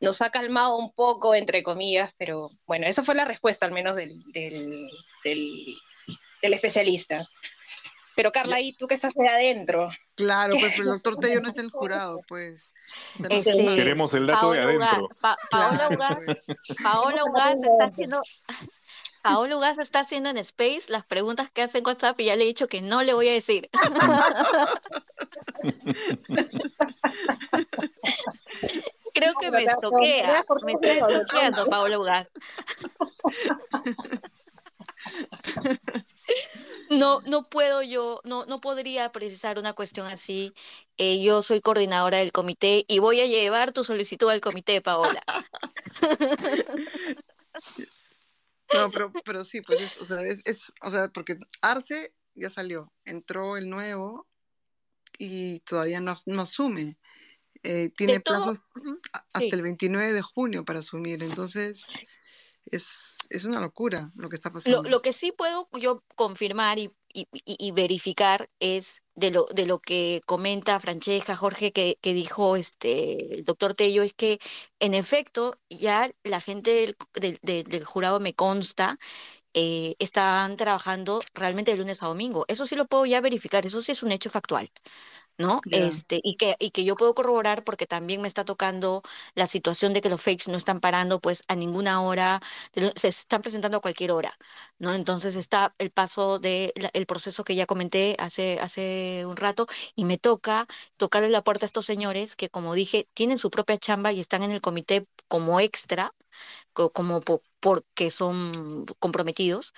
nos 0.01 0.23
ha 0.23 0.31
calmado 0.31 0.79
un 0.79 0.93
poco, 0.93 1.35
entre 1.35 1.63
comillas, 1.63 2.15
pero 2.17 2.51
bueno, 2.67 2.87
esa 2.87 3.03
fue 3.03 3.15
la 3.15 3.25
respuesta 3.27 3.67
al 3.67 3.73
menos 3.73 3.97
del, 3.97 4.23
del 4.33 4.89
del 5.25 5.77
especialista. 6.43 7.28
Pero 8.18 8.32
Carla, 8.32 8.61
¿y 8.61 8.74
tú 8.74 8.86
que 8.89 8.95
estás 8.95 9.16
ahí 9.16 9.28
adentro? 9.28 9.91
Claro, 10.16 10.57
pues 10.59 10.76
el 10.80 10.86
doctor 10.86 11.16
Tello 11.20 11.41
no 11.41 11.51
es 11.51 11.59
el 11.59 11.70
jurado, 11.70 12.20
pues. 12.26 12.72
Este, 13.28 13.53
Queremos 13.76 14.12
el 14.14 14.26
dato 14.26 14.51
de 14.51 14.61
adentro. 14.61 15.09
Paola 15.51 15.89
Ugaz, 15.89 16.18
Paola 16.82 17.22
Ugaz 17.24 17.55
está 17.55 17.86
haciendo... 17.86 18.20
Paola 19.22 19.57
Ugaz 19.57 19.78
está 19.78 20.01
haciendo 20.01 20.30
en 20.30 20.39
Space 20.39 20.86
las 20.89 21.05
preguntas 21.05 21.53
que 21.53 21.62
hace 21.62 21.78
en 21.78 21.86
WhatsApp 21.86 22.18
y 22.18 22.24
ya 22.24 22.34
le 22.34 22.43
he 22.43 22.49
dicho 22.49 22.66
que 22.66 22.80
no 22.80 23.05
le 23.05 23.14
voy 23.14 23.28
a 23.28 23.32
decir. 23.32 23.70
Creo 29.14 29.34
que 29.34 29.53
me 29.53 29.62
estoquea, 29.64 30.43
me 30.64 30.72
está 30.72 31.09
estoqueando 31.09 31.66
Paola 31.66 32.01
Ugaz. 32.01 32.28
No, 36.99 37.21
no 37.23 37.49
puedo 37.49 37.83
yo, 37.83 38.21
no, 38.25 38.45
no 38.47 38.61
podría 38.61 39.13
precisar 39.13 39.59
una 39.59 39.73
cuestión 39.73 40.07
así. 40.07 40.53
Eh, 40.97 41.23
yo 41.23 41.43
soy 41.43 41.61
coordinadora 41.61 42.19
del 42.19 42.33
comité 42.33 42.85
y 42.89 42.99
voy 42.99 43.21
a 43.21 43.27
llevar 43.27 43.73
tu 43.73 43.85
solicitud 43.85 44.29
al 44.29 44.41
comité, 44.41 44.81
Paola. 44.81 45.23
No, 48.73 48.91
pero, 48.91 49.13
pero 49.25 49.45
sí, 49.45 49.63
pues 49.63 49.81
es, 49.81 49.99
o 49.99 50.05
sea, 50.05 50.21
es, 50.23 50.73
o 50.83 50.91
sea, 50.91 51.09
porque 51.09 51.39
Arce 51.63 52.15
ya 52.35 52.51
salió, 52.51 52.93
entró 53.05 53.57
el 53.57 53.71
nuevo 53.71 54.27
y 55.19 55.61
todavía 55.61 56.01
no, 56.01 56.15
no 56.27 56.43
asume. 56.43 56.99
Eh, 57.63 57.91
tiene 57.97 58.21
plazos 58.21 58.61
hasta 59.33 59.57
el 59.57 59.63
29 59.63 60.13
de 60.13 60.23
junio 60.23 60.65
para 60.65 60.79
asumir, 60.79 61.23
entonces 61.23 61.87
es, 62.67 63.18
es 63.31 63.45
una 63.45 63.61
locura 63.61 64.11
lo 64.16 64.29
que 64.29 64.37
está 64.37 64.53
pasando. 64.53 64.83
Lo, 64.89 65.03
que 65.03 65.12
sí 65.12 65.33
puedo 65.33 65.68
yo 65.79 66.03
confirmar 66.14 66.79
y, 66.79 66.93
y, 67.12 67.70
verificar 67.72 68.51
es 68.61 69.03
de 69.14 69.31
lo, 69.31 69.47
de 69.47 69.66
lo 69.66 69.79
que 69.79 70.20
comenta 70.26 70.79
Francesca, 70.79 71.37
Jorge, 71.37 71.72
que, 71.72 71.99
que, 72.01 72.14
dijo 72.14 72.57
este, 72.57 73.35
el 73.37 73.45
doctor 73.45 73.74
Tello, 73.74 74.03
es 74.03 74.14
que 74.14 74.39
en 74.79 74.95
efecto 74.95 75.59
ya 75.68 76.11
la 76.22 76.41
gente 76.41 76.95
del, 77.14 77.39
del, 77.43 77.85
jurado 77.85 78.20
me 78.20 78.35
consta 78.35 78.99
eh, 79.55 79.97
están 79.99 80.57
trabajando 80.57 81.20
realmente 81.35 81.72
de 81.72 81.79
lunes 81.79 82.03
a 82.03 82.07
domingo. 82.07 82.45
Eso 82.49 82.66
sí 82.66 82.76
lo 82.76 82.87
puedo 82.87 83.07
ya 83.07 83.20
verificar, 83.20 83.66
eso 83.66 83.81
sí 83.83 83.93
es 83.93 84.03
un 84.03 84.12
hecho 84.12 84.31
factual. 84.31 84.70
¿No? 85.39 85.66
Este, 85.70 86.20
y 86.22 86.36
que, 86.36 86.57
y 86.59 86.70
que 86.72 86.84
yo 86.84 86.97
puedo 86.97 87.14
corroborar 87.14 87.64
porque 87.64 87.86
también 87.86 88.20
me 88.22 88.28
está 88.28 88.45
tocando 88.45 89.03
la 89.34 89.47
situación 89.47 89.93
de 89.93 90.01
que 90.01 90.11
los 90.11 90.20
fakes 90.22 90.51
no 90.51 90.57
están 90.59 90.80
parando 90.80 91.20
pues 91.20 91.43
a 91.49 91.55
ninguna 91.57 92.03
hora, 92.03 92.41
se 92.97 93.09
están 93.09 93.43
presentando 93.43 93.78
a 93.78 93.80
cualquier 93.80 94.11
hora, 94.12 94.36
¿no? 94.78 94.95
Entonces 94.95 95.36
está 95.36 95.74
el 95.78 95.91
paso 95.91 96.39
del 96.39 96.72
el 96.93 97.07
proceso 97.07 97.45
que 97.45 97.55
ya 97.55 97.66
comenté 97.66 98.16
hace, 98.18 98.59
hace 98.61 99.24
un 99.26 99.36
rato 99.36 99.66
y 99.95 100.05
me 100.05 100.18
toca 100.18 100.66
tocarle 100.97 101.28
la 101.30 101.43
puerta 101.45 101.64
a 101.64 101.68
estos 101.68 101.86
señores 101.86 102.36
que 102.36 102.51
como 102.51 102.74
dije 102.74 103.09
tienen 103.14 103.39
su 103.39 103.51
propia 103.51 103.78
chamba 103.78 104.12
y 104.12 104.20
están 104.20 104.43
en 104.43 104.51
el 104.53 104.61
comité 104.61 105.07
como 105.28 105.61
extra, 105.61 106.14
como 106.72 107.20
porque 107.61 108.11
son 108.11 108.86
comprometidos 109.01 109.74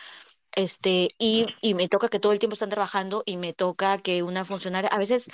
este, 0.55 1.09
y, 1.19 1.47
y, 1.61 1.75
me 1.75 1.89
toca 1.89 2.09
que 2.09 2.19
todo 2.19 2.33
el 2.33 2.39
tiempo 2.39 2.55
están 2.55 2.71
trabajando 2.71 3.23
y 3.27 3.37
me 3.37 3.53
toca 3.53 3.99
que 3.99 4.23
una 4.23 4.45
funcionaria, 4.45 4.91
a 4.91 4.99
veces 4.99 5.29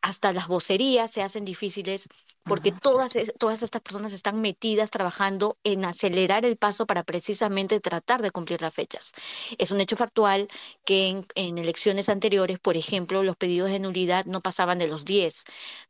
hasta 0.00 0.32
las 0.32 0.48
vocerías 0.48 1.10
se 1.10 1.22
hacen 1.22 1.44
difíciles 1.44 2.08
porque 2.44 2.72
todas, 2.72 3.12
todas 3.38 3.62
estas 3.62 3.82
personas 3.82 4.12
están 4.12 4.40
metidas 4.40 4.90
trabajando 4.90 5.58
en 5.62 5.84
acelerar 5.84 6.44
el 6.44 6.56
paso 6.56 6.86
para 6.86 7.04
precisamente 7.04 7.78
tratar 7.78 8.20
de 8.20 8.32
cumplir 8.32 8.60
las 8.62 8.74
fechas. 8.74 9.12
Es 9.58 9.70
un 9.70 9.80
hecho 9.80 9.96
factual 9.96 10.48
que 10.84 11.08
en, 11.08 11.26
en 11.36 11.58
elecciones 11.58 12.08
anteriores, 12.08 12.58
por 12.58 12.76
ejemplo, 12.76 13.22
los 13.22 13.36
pedidos 13.36 13.70
de 13.70 13.78
nulidad 13.78 14.24
no 14.24 14.40
pasaban 14.40 14.78
de 14.78 14.88
los 14.88 15.04
10. 15.04 15.44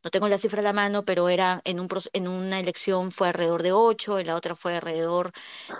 No 0.05 0.11
tengo 0.11 0.29
la 0.29 0.39
cifra 0.39 0.61
a 0.61 0.63
la 0.63 0.75
mano, 0.75 1.05
pero 1.05 1.31
era 1.31 1.63
en, 1.65 1.81
un, 1.81 1.89
en 2.13 2.29
una 2.29 2.61
elección 2.61 3.13
fue 3.13 3.29
alrededor 3.29 3.63
de 3.63 3.73
8, 3.73 4.19
en 4.19 4.27
la 4.27 4.37
otra 4.37 4.55
fue 4.55 4.77
alrededor 4.77 5.33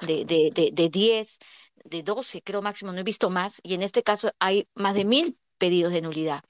de, 0.07 0.25
de, 0.25 0.51
de, 0.55 0.71
de 0.73 0.89
10 0.89 1.39
de 1.85 2.03
12, 2.03 2.43
creo 2.43 2.63
máximo, 2.63 2.93
no 2.93 3.01
he 3.01 3.05
visto 3.05 3.31
más, 3.31 3.61
y 3.63 3.75
en 3.75 3.83
este 3.83 4.03
caso 4.03 4.33
hay 4.39 4.69
más 4.75 4.95
de 4.95 5.05
mil 5.05 5.39
pedidos 5.59 5.93
de 5.93 6.03
nulidad. 6.03 6.43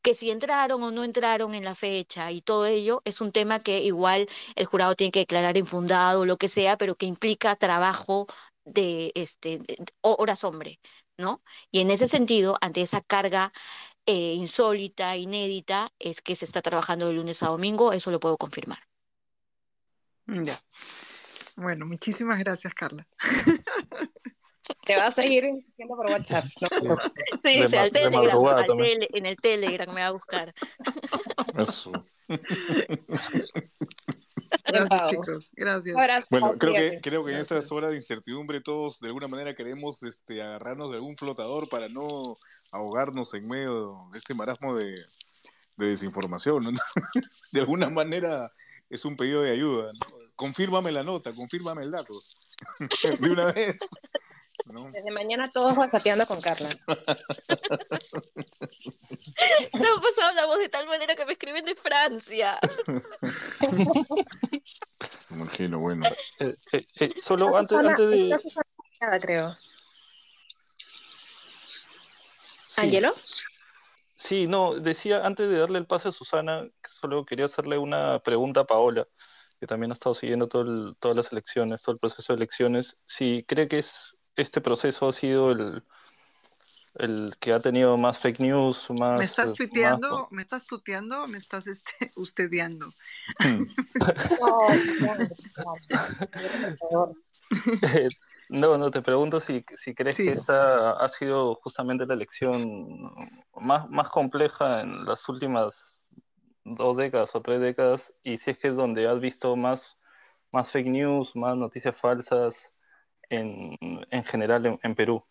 Que 0.00 0.14
si 0.14 0.30
entraron 0.30 0.82
o 0.82 0.90
no 0.92 1.02
entraron 1.02 1.54
en 1.54 1.64
la 1.64 1.74
fecha 1.74 2.30
y 2.30 2.40
todo 2.40 2.66
ello 2.66 3.02
es 3.04 3.20
un 3.20 3.32
tema 3.32 3.58
que 3.58 3.82
igual 3.82 4.28
el 4.54 4.66
jurado 4.66 4.94
tiene 4.94 5.10
que 5.10 5.20
declarar 5.20 5.56
infundado 5.56 6.20
o 6.20 6.24
lo 6.24 6.36
que 6.36 6.48
sea, 6.48 6.76
pero 6.78 6.94
que 6.94 7.06
implica 7.06 7.56
trabajo 7.56 8.26
de 8.64 9.10
este 9.16 9.60
horas 10.02 10.44
hombre, 10.44 10.78
¿no? 11.18 11.42
Y 11.72 11.80
en 11.80 11.90
ese 11.90 12.06
sentido, 12.06 12.58
ante 12.60 12.82
esa 12.82 13.00
carga 13.00 13.52
eh, 14.06 14.34
insólita, 14.34 15.16
inédita, 15.16 15.92
es 15.98 16.20
que 16.20 16.36
se 16.36 16.44
está 16.44 16.62
trabajando 16.62 17.08
de 17.08 17.14
lunes 17.14 17.42
a 17.42 17.48
domingo, 17.48 17.92
eso 17.92 18.10
lo 18.10 18.20
puedo 18.20 18.36
confirmar. 18.36 18.78
Ya. 20.26 20.60
Bueno, 21.56 21.86
muchísimas 21.86 22.38
gracias, 22.38 22.72
Carla. 22.72 23.06
Te 24.90 24.96
va 24.96 25.06
a 25.06 25.10
seguir 25.10 25.44
insistiendo 25.44 25.94
por 25.94 26.10
WhatsApp. 26.10 26.44
¿no? 26.82 26.96
Sí, 27.42 27.66
sí, 27.68 27.76
al 27.76 27.92
Telegram, 27.92 28.44
al 28.44 28.66
tele, 28.66 29.08
en 29.12 29.26
el 29.26 29.36
Telegram 29.36 29.94
me 29.94 30.00
va 30.00 30.08
a 30.08 30.12
buscar. 30.12 30.52
Eso. 31.56 31.92
Gracias, 34.66 35.10
chicos. 35.10 35.50
Gracias. 35.52 35.96
Bueno, 36.28 36.54
creo 36.58 36.74
que, 36.74 36.98
creo 37.00 37.24
que 37.24 37.32
en 37.32 37.38
estas 37.38 37.70
horas 37.70 37.90
de 37.90 37.96
incertidumbre 37.96 38.60
todos 38.60 38.98
de 39.00 39.06
alguna 39.08 39.28
manera 39.28 39.54
queremos 39.54 40.02
este, 40.02 40.42
agarrarnos 40.42 40.90
de 40.90 40.96
algún 40.96 41.16
flotador 41.16 41.68
para 41.68 41.88
no 41.88 42.36
ahogarnos 42.72 43.32
en 43.34 43.46
medio 43.46 44.08
de 44.12 44.18
este 44.18 44.34
marasmo 44.34 44.74
de, 44.74 45.04
de 45.76 45.86
desinformación. 45.86 46.64
¿no? 46.64 46.70
De 47.52 47.60
alguna 47.60 47.90
manera 47.90 48.52
es 48.88 49.04
un 49.04 49.16
pedido 49.16 49.42
de 49.42 49.52
ayuda. 49.52 49.92
Confírmame 50.34 50.90
la 50.90 51.04
nota, 51.04 51.32
confírmame 51.32 51.82
el 51.82 51.92
dato. 51.92 52.14
de 53.20 53.30
una 53.30 53.52
vez. 53.52 53.80
Desde 54.92 55.10
mañana 55.10 55.50
todos 55.50 55.76
whatsappeando 55.76 56.26
con 56.26 56.40
Carla. 56.40 56.68
No, 59.72 60.00
pues 60.00 60.18
hablamos 60.18 60.58
de 60.58 60.68
tal 60.68 60.86
manera 60.86 61.14
que 61.14 61.24
me 61.24 61.32
escriben 61.32 61.64
de 61.64 61.74
Francia. 61.74 62.58
Imagino, 65.30 65.78
bueno. 65.78 66.06
Eh, 66.38 66.54
eh, 66.72 66.86
eh, 66.98 67.14
solo 67.22 67.56
antes, 67.56 67.78
antes 67.78 68.10
de. 68.10 68.36
Nada, 69.00 69.20
creo. 69.20 69.54
¿Angelo? 72.76 73.12
Sí, 74.14 74.46
no, 74.46 74.74
decía 74.74 75.24
antes 75.24 75.48
de 75.48 75.58
darle 75.58 75.78
el 75.78 75.86
pase 75.86 76.08
a 76.08 76.12
Susana, 76.12 76.68
solo 76.84 77.24
quería 77.24 77.46
hacerle 77.46 77.78
una 77.78 78.20
pregunta 78.20 78.60
a 78.60 78.66
Paola, 78.66 79.08
que 79.58 79.66
también 79.66 79.90
ha 79.90 79.94
estado 79.94 80.14
siguiendo 80.14 80.48
todo 80.48 80.94
todas 80.94 81.16
las 81.16 81.32
elecciones, 81.32 81.82
todo 81.82 81.94
el 81.94 82.00
proceso 82.00 82.32
de 82.32 82.36
elecciones. 82.36 82.96
Si 83.06 83.44
cree 83.48 83.68
que 83.68 83.78
es 83.78 84.12
este 84.36 84.60
proceso 84.60 85.08
ha 85.08 85.12
sido 85.12 85.52
el, 85.52 85.82
el 86.94 87.36
que 87.38 87.52
ha 87.52 87.60
tenido 87.60 87.96
más 87.96 88.18
fake 88.18 88.40
news, 88.40 88.88
más... 88.98 89.18
¿Me 89.18 89.24
estás 89.24 89.52
tuiteando? 89.52 90.28
¿Me 90.30 90.42
estás 90.42 90.66
tuteando 90.66 91.26
me 91.28 91.38
estás 91.38 91.66
este, 91.68 91.92
ustedeando? 92.16 92.90
no, 98.48 98.78
no, 98.78 98.90
te 98.90 99.02
pregunto 99.02 99.40
si, 99.40 99.64
si 99.76 99.94
crees 99.94 100.16
que 100.16 100.30
esa 100.30 100.92
ha 100.92 101.08
sido 101.08 101.54
justamente 101.56 102.06
la 102.06 102.14
elección 102.14 103.12
más, 103.54 103.88
más 103.88 104.08
compleja 104.08 104.80
en 104.80 105.04
las 105.04 105.28
últimas 105.28 106.04
dos 106.64 106.96
décadas 106.96 107.34
o 107.34 107.40
tres 107.40 107.60
décadas 107.60 108.12
y 108.22 108.38
si 108.38 108.50
es 108.50 108.58
que 108.58 108.68
es 108.68 108.76
donde 108.76 109.08
has 109.08 109.20
visto 109.20 109.54
más, 109.56 109.96
más 110.50 110.70
fake 110.70 110.88
news, 110.88 111.36
más 111.36 111.56
noticias 111.56 111.96
falsas 111.96 112.72
en, 113.30 113.76
en 113.80 114.24
general 114.24 114.78
en 114.82 114.94
Perú. 114.94 115.24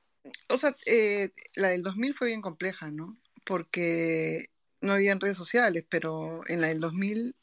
O 0.47 0.57
sea, 0.57 0.75
eh, 0.85 1.31
la 1.55 1.69
del 1.69 1.83
2000 1.83 2.13
fue 2.13 2.27
bien 2.27 2.41
compleja, 2.41 2.91
¿no? 2.91 3.17
Porque 3.45 4.49
no 4.81 4.93
había 4.93 5.15
redes 5.15 5.37
sociales, 5.37 5.85
pero 5.89 6.41
en 6.47 6.61
la 6.61 6.67
del 6.67 6.79
2000, 6.79 7.35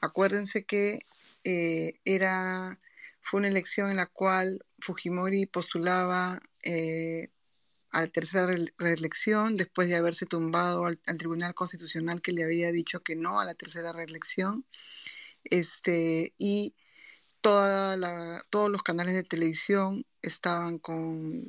acuérdense 0.00 0.64
que 0.64 1.00
eh, 1.44 2.00
era, 2.04 2.78
fue 3.20 3.38
una 3.38 3.48
elección 3.48 3.90
en 3.90 3.96
la 3.96 4.06
cual 4.06 4.64
Fujimori 4.80 5.46
postulaba 5.46 6.42
eh, 6.62 7.30
a 7.90 8.02
la 8.02 8.08
tercera 8.08 8.46
reelección 8.78 9.56
después 9.56 9.88
de 9.88 9.96
haberse 9.96 10.26
tumbado 10.26 10.86
al, 10.86 10.98
Tribunal 11.18 11.54
Constitucional 11.54 12.22
que 12.22 12.32
le 12.32 12.44
había 12.44 12.72
dicho 12.72 13.00
que 13.00 13.16
no 13.16 13.40
a 13.40 13.44
la 13.44 13.54
tercera 13.54 13.92
reelección. 13.92 14.64
Este, 15.44 16.34
y 16.38 16.74
toda 17.40 17.96
la, 17.96 18.42
todos 18.50 18.70
los 18.70 18.82
canales 18.82 19.14
de 19.14 19.24
televisión 19.24 20.06
estaban 20.22 20.78
con, 20.78 21.46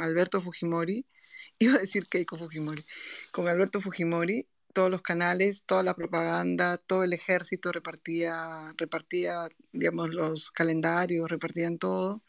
Alberto 0.00 0.40
Fujimori, 0.40 1.06
iba 1.58 1.74
a 1.76 1.78
decir 1.78 2.06
Keiko 2.08 2.36
Fujimori, 2.36 2.84
con 3.32 3.48
Alberto 3.48 3.80
Fujimori, 3.80 4.46
todos 4.72 4.90
los 4.90 5.02
canales, 5.02 5.64
toda 5.66 5.82
la 5.82 5.94
propaganda, 5.94 6.78
todo 6.78 7.04
el 7.04 7.12
ejército 7.12 7.72
repartía, 7.72 8.74
repartía, 8.78 9.48
digamos, 9.72 10.10
los 10.14 10.50
calendarios, 10.50 11.30
repartían 11.30 11.78
todo. 11.78 12.22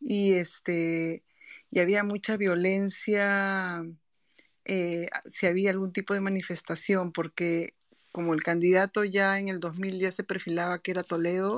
Y 0.00 0.34
este, 0.34 1.24
y 1.70 1.80
había 1.80 2.04
mucha 2.04 2.36
violencia 2.36 3.84
eh, 4.64 5.06
si 5.26 5.46
había 5.46 5.70
algún 5.70 5.92
tipo 5.92 6.14
de 6.14 6.20
manifestación, 6.20 7.12
porque 7.12 7.74
como 8.12 8.34
el 8.34 8.42
candidato 8.42 9.04
ya 9.04 9.38
en 9.38 9.48
el 9.48 9.60
2000 9.60 10.00
ya 10.00 10.10
se 10.10 10.24
perfilaba 10.24 10.80
que 10.80 10.90
era 10.90 11.02
Toledo, 11.04 11.56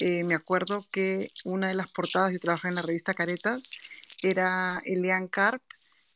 eh, 0.00 0.24
me 0.24 0.34
acuerdo 0.34 0.82
que 0.90 1.28
una 1.44 1.68
de 1.68 1.74
las 1.74 1.88
portadas, 1.88 2.32
yo 2.32 2.40
trabajaba 2.40 2.70
en 2.70 2.76
la 2.76 2.82
revista 2.82 3.12
Caretas, 3.12 3.62
era 4.22 4.80
Elian 4.86 5.28
Carp 5.28 5.62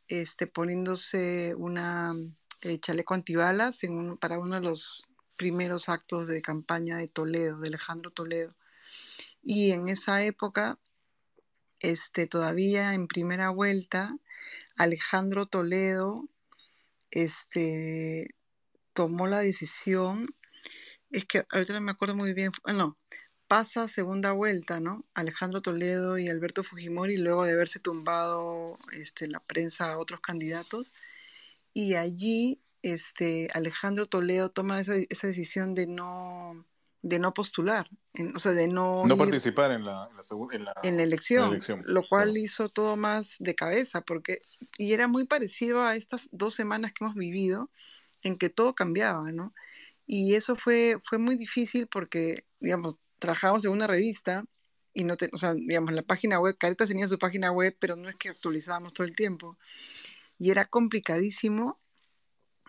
este, 0.07 0.47
poniéndose 0.47 1.53
una 1.55 2.15
eh, 2.61 2.79
chaleco 2.79 3.13
antibalas 3.13 3.81
para 4.19 4.39
uno 4.39 4.55
de 4.55 4.61
los 4.61 5.03
primeros 5.35 5.87
actos 5.87 6.25
de 6.25 6.41
campaña 6.41 6.97
de 6.97 7.07
Toledo, 7.07 7.59
de 7.59 7.67
Alejandro 7.67 8.09
Toledo. 8.09 8.55
Y 9.43 9.71
en 9.71 9.87
esa 9.87 10.23
época, 10.23 10.79
este, 11.79 12.25
todavía 12.25 12.95
en 12.95 13.07
primera 13.07 13.51
vuelta, 13.51 14.17
Alejandro 14.77 15.45
Toledo 15.45 16.27
este, 17.11 18.33
tomó 18.93 19.27
la 19.27 19.39
decisión, 19.39 20.35
es 21.11 21.25
que 21.25 21.45
ahorita 21.51 21.73
no 21.73 21.81
me 21.81 21.91
acuerdo 21.91 22.15
muy 22.15 22.33
bien, 22.33 22.51
ah, 22.63 22.73
no, 22.73 22.97
pasa 23.47 23.87
segunda 23.87 24.31
vuelta, 24.31 24.79
¿no? 24.79 25.05
Alejandro 25.13 25.61
Toledo 25.61 26.17
y 26.17 26.27
Alberto 26.27 26.63
Fujimori, 26.63 27.17
luego 27.17 27.45
de 27.45 27.53
haberse 27.53 27.79
tumbado 27.79 28.77
este, 28.93 29.27
la 29.27 29.39
prensa 29.39 29.91
a 29.91 29.97
otros 29.97 30.19
candidatos. 30.19 30.93
Y 31.73 31.95
allí 31.95 32.61
este, 32.81 33.49
Alejandro 33.53 34.07
Toledo 34.07 34.49
toma 34.49 34.79
esa, 34.79 34.93
decisión 34.93 35.75
de 35.75 35.87
no, 35.87 36.65
de 37.01 37.19
no 37.19 37.33
postular, 37.33 37.89
o 38.35 38.39
sea, 38.39 38.51
de 38.51 38.67
no... 38.67 39.03
No 39.05 39.17
participar 39.17 39.71
en 39.71 39.85
la, 39.85 40.07
en 40.83 40.97
la, 40.97 41.03
elección, 41.03 41.57
lo 41.85 42.07
cual 42.07 42.37
hizo 42.37 42.69
todo 42.69 42.95
más 42.95 43.35
de 43.39 43.55
cabeza, 43.55 44.01
porque... 44.01 44.41
Y 44.77 44.93
era 44.93 45.07
muy 45.07 45.25
parecido 45.25 45.81
a 45.81 45.95
estas 45.95 46.27
dos 46.31 46.53
semanas 46.53 46.93
que 46.93 47.03
hemos 47.03 47.15
vivido, 47.15 47.69
en 48.21 48.37
que 48.37 48.49
todo 48.49 48.75
cambiaba, 48.75 49.31
¿no? 49.31 49.53
Y 50.07 50.35
eso 50.35 50.55
fue, 50.55 50.97
fue 51.03 51.17
muy 51.17 51.35
difícil 51.35 51.87
porque, 51.87 52.45
digamos, 52.59 52.99
trabajábamos 53.19 53.65
en 53.65 53.71
una 53.71 53.87
revista 53.87 54.45
y 54.93 55.03
no, 55.03 55.17
te, 55.17 55.29
o 55.33 55.37
sea, 55.37 55.53
digamos, 55.53 55.93
la 55.93 56.03
página 56.03 56.39
web, 56.39 56.57
Caretas 56.57 56.87
tenía 56.87 57.07
su 57.07 57.19
página 57.19 57.51
web, 57.51 57.75
pero 57.79 57.95
no 57.97 58.07
es 58.07 58.15
que 58.15 58.29
actualizábamos 58.29 58.93
todo 58.93 59.05
el 59.05 59.15
tiempo. 59.15 59.57
Y 60.39 60.51
era 60.51 60.65
complicadísimo 60.65 61.77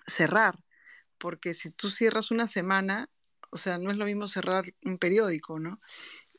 cerrar, 0.07 0.59
porque 1.18 1.55
si 1.55 1.70
tú 1.70 1.90
cierras 1.90 2.32
una 2.32 2.49
semana, 2.49 3.09
o 3.51 3.57
sea, 3.57 3.78
no 3.78 3.90
es 3.90 3.97
lo 3.97 4.07
mismo 4.07 4.26
cerrar 4.26 4.64
un 4.84 4.99
periódico, 4.99 5.61
¿no? 5.61 5.80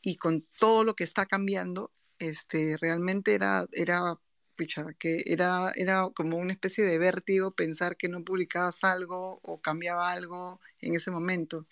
Y 0.01 0.17
con 0.17 0.45
todo 0.59 0.83
lo 0.83 0.93
que 0.95 1.05
está 1.05 1.25
cambiando, 1.25 1.91
este, 2.19 2.77
realmente 2.77 3.33
era, 3.33 3.65
era 3.71 4.19
que 4.97 5.23
era, 5.27 5.71
era 5.75 6.09
como 6.13 6.37
una 6.37 6.53
especie 6.53 6.83
de 6.83 6.97
vértigo 6.97 7.51
pensar 7.51 7.95
que 7.95 8.09
no 8.09 8.23
publicabas 8.23 8.83
algo 8.83 9.39
o 9.43 9.61
cambiaba 9.61 10.11
algo 10.11 10.59
en 10.81 10.95
ese 10.95 11.11
momento. 11.11 11.65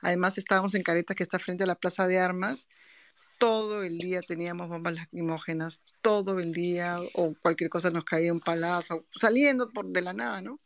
Además 0.00 0.38
estábamos 0.38 0.74
en 0.74 0.82
Caretas, 0.82 1.16
que 1.16 1.22
está 1.22 1.38
frente 1.38 1.64
a 1.64 1.66
la 1.66 1.76
Plaza 1.76 2.06
de 2.06 2.18
Armas. 2.18 2.66
Todo 3.38 3.82
el 3.82 3.98
día 3.98 4.20
teníamos 4.20 4.68
bombas 4.68 4.94
lacrimógenas, 4.94 5.80
todo 6.00 6.38
el 6.38 6.52
día, 6.52 6.98
o 7.14 7.34
cualquier 7.40 7.70
cosa 7.70 7.90
nos 7.90 8.04
caía 8.04 8.32
un 8.32 8.40
palazo, 8.40 9.04
saliendo 9.16 9.70
por 9.70 9.86
de 9.86 10.00
la 10.00 10.12
nada, 10.12 10.42
¿no? 10.42 10.60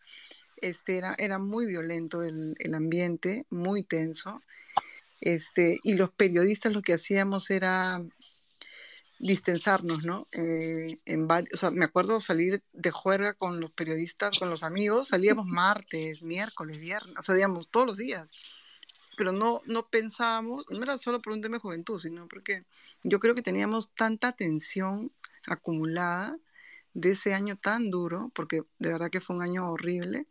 Este, 0.59 0.99
era, 0.99 1.15
era 1.19 1.39
muy 1.39 1.67
violento 1.67 2.23
el, 2.23 2.55
el 2.59 2.75
ambiente, 2.75 3.47
muy 3.51 3.83
tenso. 3.83 4.33
Este, 5.21 5.79
y 5.83 5.95
los 5.95 6.11
periodistas 6.11 6.73
lo 6.73 6.83
que 6.83 6.95
hacíamos 6.95 7.51
era 7.51 8.03
distensarnos, 9.19 10.05
¿no? 10.05 10.27
Eh, 10.33 10.99
en 11.07 11.29
o 11.31 11.57
sea, 11.57 11.71
me 11.71 11.85
acuerdo 11.85 12.21
salir 12.21 12.63
de 12.73 12.91
juerga 12.91 13.35
con 13.35 13.61
los 13.61 13.71
periodistas, 13.73 14.39
con 14.39 14.51
los 14.51 14.63
amigos, 14.63 15.09
salíamos 15.09 15.47
martes, 15.47 16.23
miércoles, 16.23 16.79
viernes, 16.79 17.15
o 17.19 17.23
sea, 17.23 17.35
digamos, 17.35 17.69
todos 17.69 17.87
los 17.87 17.97
días. 17.97 18.29
Pero 19.17 19.33
no, 19.33 19.63
no 19.67 19.89
pensábamos, 19.89 20.67
no 20.71 20.83
era 20.83 20.99
solo 20.99 21.21
por 21.21 21.33
un 21.33 21.41
tema 21.41 21.57
de 21.57 21.63
juventud, 21.63 22.01
sino 22.01 22.29
porque 22.29 22.65
yo 23.03 23.19
creo 23.19 23.35
que 23.35 23.43
teníamos 23.43 23.95
tanta 23.95 24.33
tensión 24.33 25.11
acumulada 25.47 26.39
de 26.93 27.13
ese 27.13 27.35
año 27.35 27.57
tan 27.57 27.91
duro, 27.91 28.31
porque 28.35 28.63
de 28.79 28.91
verdad 28.91 29.11
que 29.11 29.21
fue 29.21 29.37
un 29.37 29.43
año 29.43 29.71
horrible, 29.71 30.27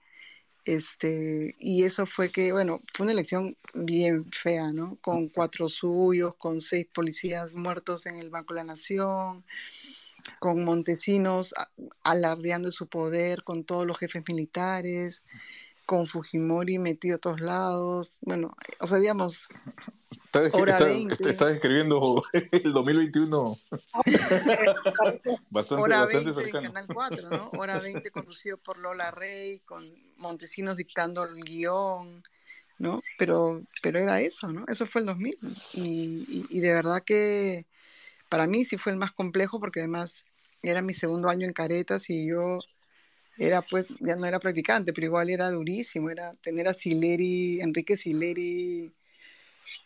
este, 0.65 1.55
y 1.59 1.83
eso 1.83 2.07
fue 2.07 2.29
que, 2.29 2.51
bueno, 2.51 2.81
fue 2.93 3.05
una 3.05 3.13
elección 3.13 3.55
bien 3.73 4.31
fea, 4.31 4.73
¿no? 4.73 4.97
Con 5.01 5.29
cuatro 5.29 5.69
suyos, 5.69 6.35
con 6.35 6.59
seis 6.59 6.87
policías 6.91 7.53
muertos 7.53 8.07
en 8.07 8.17
el 8.17 8.31
Banco 8.31 8.53
de 8.53 8.61
la 8.61 8.65
Nación, 8.65 9.45
con 10.39 10.63
Montesinos 10.63 11.53
alardeando 12.03 12.71
su 12.71 12.87
poder 12.87 13.43
con 13.43 13.63
todos 13.63 13.85
los 13.85 13.97
jefes 13.99 14.23
militares, 14.27 15.23
con 15.85 16.07
Fujimori 16.07 16.79
metido 16.79 17.17
a 17.17 17.19
todos 17.19 17.41
lados. 17.41 18.17
Bueno, 18.21 18.55
o 18.79 18.87
sea, 18.87 18.97
digamos, 18.97 19.47
Está, 20.35 21.45
describiendo 21.47 22.21
el 22.51 22.73
2021 22.73 23.55
bastante, 25.49 25.83
Hora 25.83 26.05
20 26.05 26.33
cercano. 26.33 26.67
En 26.67 26.73
Canal 26.73 26.87
4, 26.93 27.29
¿no? 27.29 27.49
Hora 27.57 27.79
20 27.79 28.11
conducido 28.11 28.57
por 28.57 28.77
Lola 28.79 29.11
Rey, 29.11 29.59
con 29.59 29.81
Montesinos 30.17 30.77
dictando 30.77 31.23
el 31.23 31.35
guion, 31.43 32.23
¿no? 32.79 33.01
Pero, 33.17 33.63
pero 33.81 33.99
era 33.99 34.19
eso, 34.19 34.51
¿no? 34.51 34.65
Eso 34.67 34.85
fue 34.87 35.01
el 35.01 35.07
2000. 35.07 35.37
Y, 35.73 36.45
y, 36.49 36.59
de 36.59 36.73
verdad 36.73 37.01
que 37.03 37.65
para 38.27 38.47
mí 38.47 38.65
sí 38.65 38.77
fue 38.77 38.91
el 38.91 38.97
más 38.97 39.11
complejo 39.11 39.59
porque 39.59 39.79
además 39.79 40.25
era 40.61 40.81
mi 40.81 40.93
segundo 40.93 41.29
año 41.29 41.45
en 41.45 41.53
Caretas 41.53 42.09
y 42.09 42.27
yo 42.27 42.57
era 43.37 43.61
pues, 43.61 43.87
ya 43.99 44.15
no 44.15 44.25
era 44.25 44.39
practicante, 44.39 44.91
pero 44.93 45.07
igual 45.07 45.29
era 45.29 45.49
durísimo, 45.51 46.09
era 46.09 46.33
tener 46.41 46.67
a 46.67 46.73
Sileri, 46.73 47.61
Enrique 47.61 47.95
Sileri 47.97 48.93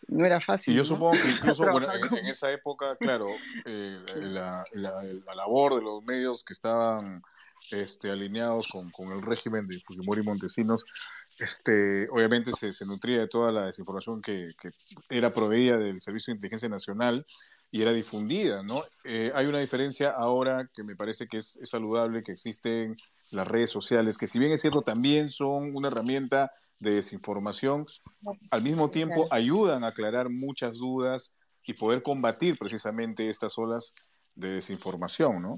no 0.07 0.25
era 0.25 0.39
fácil. 0.39 0.73
Y 0.73 0.77
yo 0.77 0.83
supongo 0.83 1.11
que 1.11 1.29
incluso 1.31 1.65
en, 1.65 2.25
esa 2.25 2.51
época, 2.51 2.95
claro, 2.95 3.27
eh, 3.65 3.99
la, 4.15 4.63
labor 5.35 5.75
de 5.75 5.81
los 5.81 6.03
medios 6.03 6.43
que 6.43 6.53
estaban 6.53 7.21
este, 7.71 8.11
alineados 8.11 8.67
con, 8.67 8.89
con 8.91 9.11
el 9.11 9.21
régimen 9.21 9.67
de 9.67 9.79
Fujimori 9.79 10.21
y 10.21 10.25
Montesinos, 10.25 10.85
este, 11.39 12.09
obviamente 12.09 12.51
se, 12.51 12.73
se, 12.73 12.85
nutría 12.85 13.19
de 13.19 13.27
toda 13.27 13.51
la 13.51 13.65
desinformación 13.65 14.21
que, 14.21 14.51
que, 14.61 14.71
era 15.09 15.29
proveída 15.29 15.77
del 15.77 16.01
Servicio 16.01 16.31
de 16.31 16.35
Inteligencia 16.37 16.67
Nacional 16.67 17.25
y 17.71 17.81
era 17.81 17.93
difundida, 17.93 18.63
¿no? 18.63 18.75
Eh, 19.05 19.31
hay 19.35 19.45
una 19.45 19.59
diferencia 19.59 20.09
ahora 20.09 20.69
que 20.73 20.83
me 20.83 20.95
parece 20.95 21.27
que 21.27 21.37
es, 21.37 21.57
es, 21.61 21.69
saludable, 21.69 22.23
que 22.23 22.31
existen 22.31 22.97
las 23.31 23.47
redes 23.47 23.69
sociales, 23.69 24.17
que 24.17 24.27
si 24.27 24.39
bien 24.39 24.51
es 24.51 24.61
cierto, 24.61 24.81
también 24.81 25.29
son 25.29 25.75
una 25.75 25.87
herramienta 25.87 26.51
de 26.79 26.95
desinformación, 26.95 27.85
al 28.51 28.61
mismo 28.61 28.89
tiempo 28.89 29.27
ayudan 29.31 29.83
a 29.83 29.87
aclarar 29.87 30.29
muchas 30.29 30.77
dudas 30.77 31.33
y 31.65 31.73
poder 31.73 32.01
combatir 32.01 32.57
precisamente 32.57 33.29
estas 33.29 33.57
olas 33.57 33.93
de 34.35 34.49
desinformación, 34.51 35.41
¿no? 35.41 35.57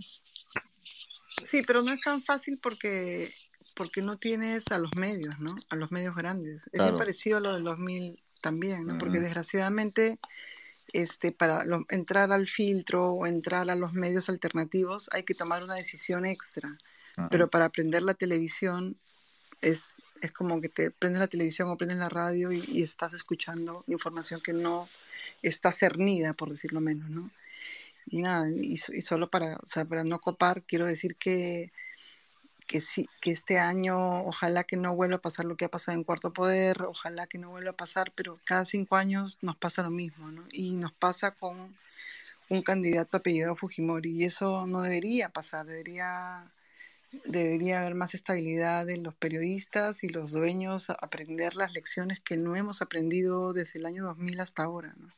Sí, 1.47 1.61
pero 1.65 1.81
no 1.81 1.91
es 1.91 2.01
tan 2.01 2.21
fácil 2.21 2.59
porque, 2.61 3.29
porque 3.75 4.01
no 4.01 4.17
tienes 4.17 4.65
a 4.71 4.79
los 4.79 4.91
medios, 4.95 5.39
¿no? 5.39 5.55
A 5.69 5.75
los 5.75 5.91
medios 5.91 6.15
grandes. 6.15 6.63
Es 6.71 6.81
muy 6.81 6.97
parecido 6.97 7.37
a 7.37 7.41
lo 7.41 7.53
del 7.53 7.63
2000 7.63 8.21
también, 8.41 8.85
¿no? 8.85 8.97
Porque 8.97 9.19
desgraciadamente 9.19 10.19
este, 10.93 11.31
para 11.31 11.63
entrar 11.89 12.31
al 12.31 12.47
filtro 12.47 13.13
o 13.13 13.25
entrar 13.25 13.69
a 13.69 13.75
los 13.75 13.93
medios 13.93 14.27
alternativos 14.29 15.09
hay 15.13 15.23
que 15.23 15.33
tomar 15.33 15.63
una 15.63 15.75
decisión 15.75 16.25
extra. 16.25 16.69
Pero 17.29 17.49
para 17.49 17.65
aprender 17.65 18.01
la 18.01 18.15
televisión 18.15 18.97
es, 19.61 19.93
es 20.21 20.31
como 20.31 20.61
que 20.61 20.69
te 20.69 20.91
prendes 20.91 21.19
la 21.19 21.27
televisión 21.27 21.69
o 21.69 21.77
prendes 21.77 21.97
la 21.97 22.09
radio 22.09 22.51
y, 22.51 22.81
estás 22.81 23.13
escuchando 23.13 23.83
información 23.87 24.41
que 24.41 24.53
no 24.53 24.89
está 25.41 25.71
cernida, 25.71 26.33
por 26.33 26.49
decirlo 26.49 26.81
menos, 26.81 27.17
¿no? 27.17 27.29
Y 28.07 28.21
nada, 28.21 28.49
y, 28.49 28.73
y 28.73 29.01
solo 29.01 29.29
para, 29.29 29.57
o 29.57 29.67
sea, 29.67 29.85
para 29.85 30.03
no 30.03 30.19
copar, 30.19 30.63
quiero 30.63 30.85
decir 30.87 31.15
que 31.15 31.71
que, 32.71 32.79
sí, 32.79 33.09
que 33.19 33.31
este 33.31 33.59
año 33.59 34.23
ojalá 34.25 34.63
que 34.63 34.77
no 34.77 34.95
vuelva 34.95 35.17
a 35.17 35.21
pasar 35.21 35.45
lo 35.45 35.57
que 35.57 35.65
ha 35.65 35.69
pasado 35.69 35.97
en 35.97 36.05
Cuarto 36.05 36.31
Poder, 36.31 36.83
ojalá 36.83 37.27
que 37.27 37.37
no 37.37 37.49
vuelva 37.49 37.71
a 37.71 37.75
pasar, 37.75 38.13
pero 38.15 38.33
cada 38.45 38.63
cinco 38.65 38.95
años 38.95 39.37
nos 39.41 39.57
pasa 39.57 39.83
lo 39.83 39.89
mismo, 39.91 40.31
¿no? 40.31 40.45
Y 40.53 40.77
nos 40.77 40.93
pasa 40.93 41.31
con 41.31 41.69
un 42.47 42.61
candidato 42.63 43.17
apellidado 43.17 43.57
Fujimori, 43.57 44.11
y 44.11 44.23
eso 44.23 44.65
no 44.67 44.81
debería 44.81 45.27
pasar, 45.27 45.65
debería, 45.65 46.49
debería 47.25 47.81
haber 47.81 47.95
más 47.95 48.13
estabilidad 48.13 48.89
en 48.89 49.03
los 49.03 49.13
periodistas 49.15 50.03
y 50.03 50.09
los 50.09 50.31
dueños, 50.31 50.89
aprender 50.89 51.55
las 51.55 51.73
lecciones 51.73 52.19
que 52.19 52.37
no 52.37 52.55
hemos 52.55 52.81
aprendido 52.81 53.53
desde 53.53 53.79
el 53.79 53.85
año 53.85 54.05
2000 54.05 54.39
hasta 54.39 54.63
ahora, 54.63 54.93
¿no? 54.97 55.09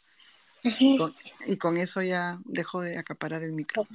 y 1.46 1.58
con 1.58 1.76
eso 1.78 2.02
ya 2.02 2.40
dejo 2.46 2.82
de 2.82 2.98
acaparar 2.98 3.44
el 3.44 3.52
micro. 3.52 3.86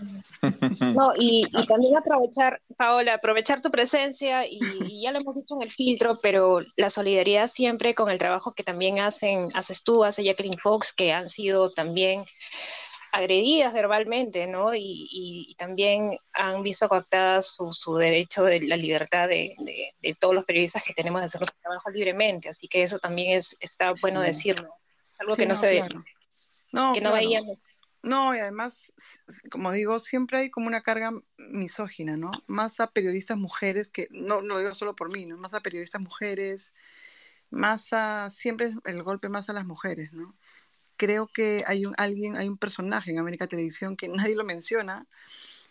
No, 0.94 1.12
y, 1.18 1.42
también 1.66 1.96
aprovechar, 1.96 2.60
Paola, 2.76 3.14
aprovechar 3.14 3.60
tu 3.60 3.70
presencia 3.70 4.46
y, 4.46 4.60
ya 5.02 5.12
lo 5.12 5.18
hemos 5.18 5.34
dicho 5.34 5.54
en 5.56 5.62
el 5.62 5.70
filtro, 5.70 6.18
pero 6.22 6.60
la 6.76 6.90
solidaridad 6.90 7.46
siempre 7.46 7.94
con 7.94 8.10
el 8.10 8.18
trabajo 8.18 8.52
que 8.52 8.64
también 8.64 8.98
hacen, 8.98 9.48
haces 9.54 9.82
tú, 9.82 10.04
hace 10.04 10.24
Jacqueline 10.24 10.58
Fox, 10.58 10.92
que 10.92 11.12
han 11.12 11.28
sido 11.28 11.70
también 11.70 12.24
agredidas 13.12 13.72
verbalmente, 13.72 14.46
¿no? 14.46 14.74
Y, 14.74 15.54
también 15.58 16.16
han 16.32 16.62
visto 16.62 16.88
coactada 16.88 17.42
su, 17.42 17.72
su, 17.72 17.96
derecho 17.96 18.44
de 18.44 18.60
la 18.60 18.76
libertad 18.76 19.28
de, 19.28 19.54
de, 20.00 20.14
todos 20.14 20.34
los 20.34 20.44
periodistas 20.44 20.84
que 20.84 20.94
tenemos 20.94 21.20
de 21.20 21.26
hacer 21.26 21.40
nuestro 21.40 21.60
trabajo 21.60 21.90
libremente. 21.90 22.48
Así 22.48 22.68
que 22.68 22.82
eso 22.82 22.98
también 22.98 23.36
es, 23.36 23.56
está 23.60 23.92
bueno 24.00 24.20
decirlo. 24.20 24.68
Es 25.12 25.20
algo 25.20 25.36
que 25.36 25.46
no, 25.46 25.54
se 25.56 25.66
ve. 25.66 25.84
No, 26.72 26.92
que 26.92 27.00
no 27.00 27.12
No, 28.02 28.34
y 28.34 28.38
además, 28.38 28.92
como 29.50 29.72
digo, 29.72 29.98
siempre 29.98 30.38
hay 30.38 30.50
como 30.50 30.68
una 30.68 30.82
carga 30.82 31.10
misógina, 31.50 32.16
¿no? 32.16 32.30
Más 32.46 32.78
a 32.78 32.90
periodistas 32.90 33.36
mujeres, 33.36 33.90
que 33.90 34.06
no, 34.10 34.42
no 34.42 34.54
lo 34.54 34.60
digo 34.60 34.74
solo 34.74 34.94
por 34.94 35.10
mí, 35.10 35.26
¿no? 35.26 35.36
Más 35.38 35.54
a 35.54 35.60
periodistas 35.60 36.00
mujeres, 36.00 36.72
más 37.50 37.92
a, 37.92 38.30
siempre 38.30 38.70
el 38.84 39.02
golpe 39.02 39.28
más 39.28 39.48
a 39.48 39.52
las 39.52 39.66
mujeres, 39.66 40.12
¿no? 40.12 40.36
Creo 40.98 41.26
que 41.26 41.64
hay 41.66 41.86
un, 41.86 41.94
alguien, 41.96 42.36
hay 42.36 42.48
un 42.48 42.58
personaje 42.58 43.10
en 43.10 43.18
América 43.18 43.46
Televisión 43.46 43.96
que 43.96 44.08
nadie 44.08 44.36
lo 44.36 44.44
menciona, 44.44 45.06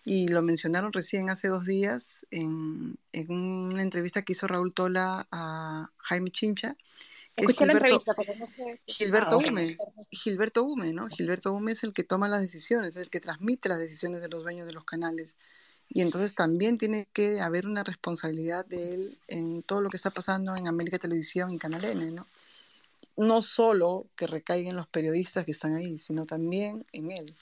y 0.09 0.29
lo 0.29 0.41
mencionaron 0.41 0.93
recién 0.93 1.29
hace 1.29 1.49
dos 1.49 1.65
días 1.65 2.25
en, 2.31 2.97
en 3.11 3.29
una 3.29 3.81
entrevista 3.81 4.21
que 4.21 4.31
hizo 4.31 4.47
Raúl 4.47 4.73
Tola 4.73 5.27
a 5.31 5.91
Jaime 5.97 6.29
Chincha, 6.29 6.77
Gilberto, 8.87 9.37
Hume, 9.37 9.77
Gilberto 10.09 10.63
Hume, 10.63 10.91
¿no? 10.93 11.07
Gilberto 11.07 11.53
Hume 11.53 11.73
es 11.73 11.83
el 11.83 11.93
que 11.93 12.03
toma 12.03 12.27
las 12.27 12.41
decisiones, 12.41 12.91
es 12.91 13.03
el 13.03 13.09
que 13.09 13.19
transmite 13.19 13.69
las 13.69 13.79
decisiones 13.79 14.21
de 14.21 14.29
los 14.29 14.41
dueños 14.41 14.65
de 14.65 14.73
los 14.73 14.85
canales. 14.85 15.35
Y 15.91 16.01
entonces 16.01 16.33
también 16.33 16.77
tiene 16.77 17.07
que 17.13 17.39
haber 17.39 17.67
una 17.67 17.83
responsabilidad 17.83 18.65
de 18.65 18.95
él 18.95 19.17
en 19.27 19.61
todo 19.61 19.81
lo 19.81 19.89
que 19.89 19.97
está 19.97 20.09
pasando 20.09 20.55
en 20.55 20.67
América 20.67 20.97
Televisión 20.97 21.51
y 21.51 21.59
Canal 21.59 21.85
N, 21.85 22.11
¿no? 22.11 22.27
No 23.17 23.41
solo 23.41 24.07
que 24.15 24.27
recaigan 24.27 24.75
los 24.75 24.87
periodistas 24.87 25.45
que 25.45 25.51
están 25.51 25.75
ahí, 25.75 25.99
sino 25.99 26.25
también 26.25 26.85
en 26.93 27.11
él. 27.11 27.35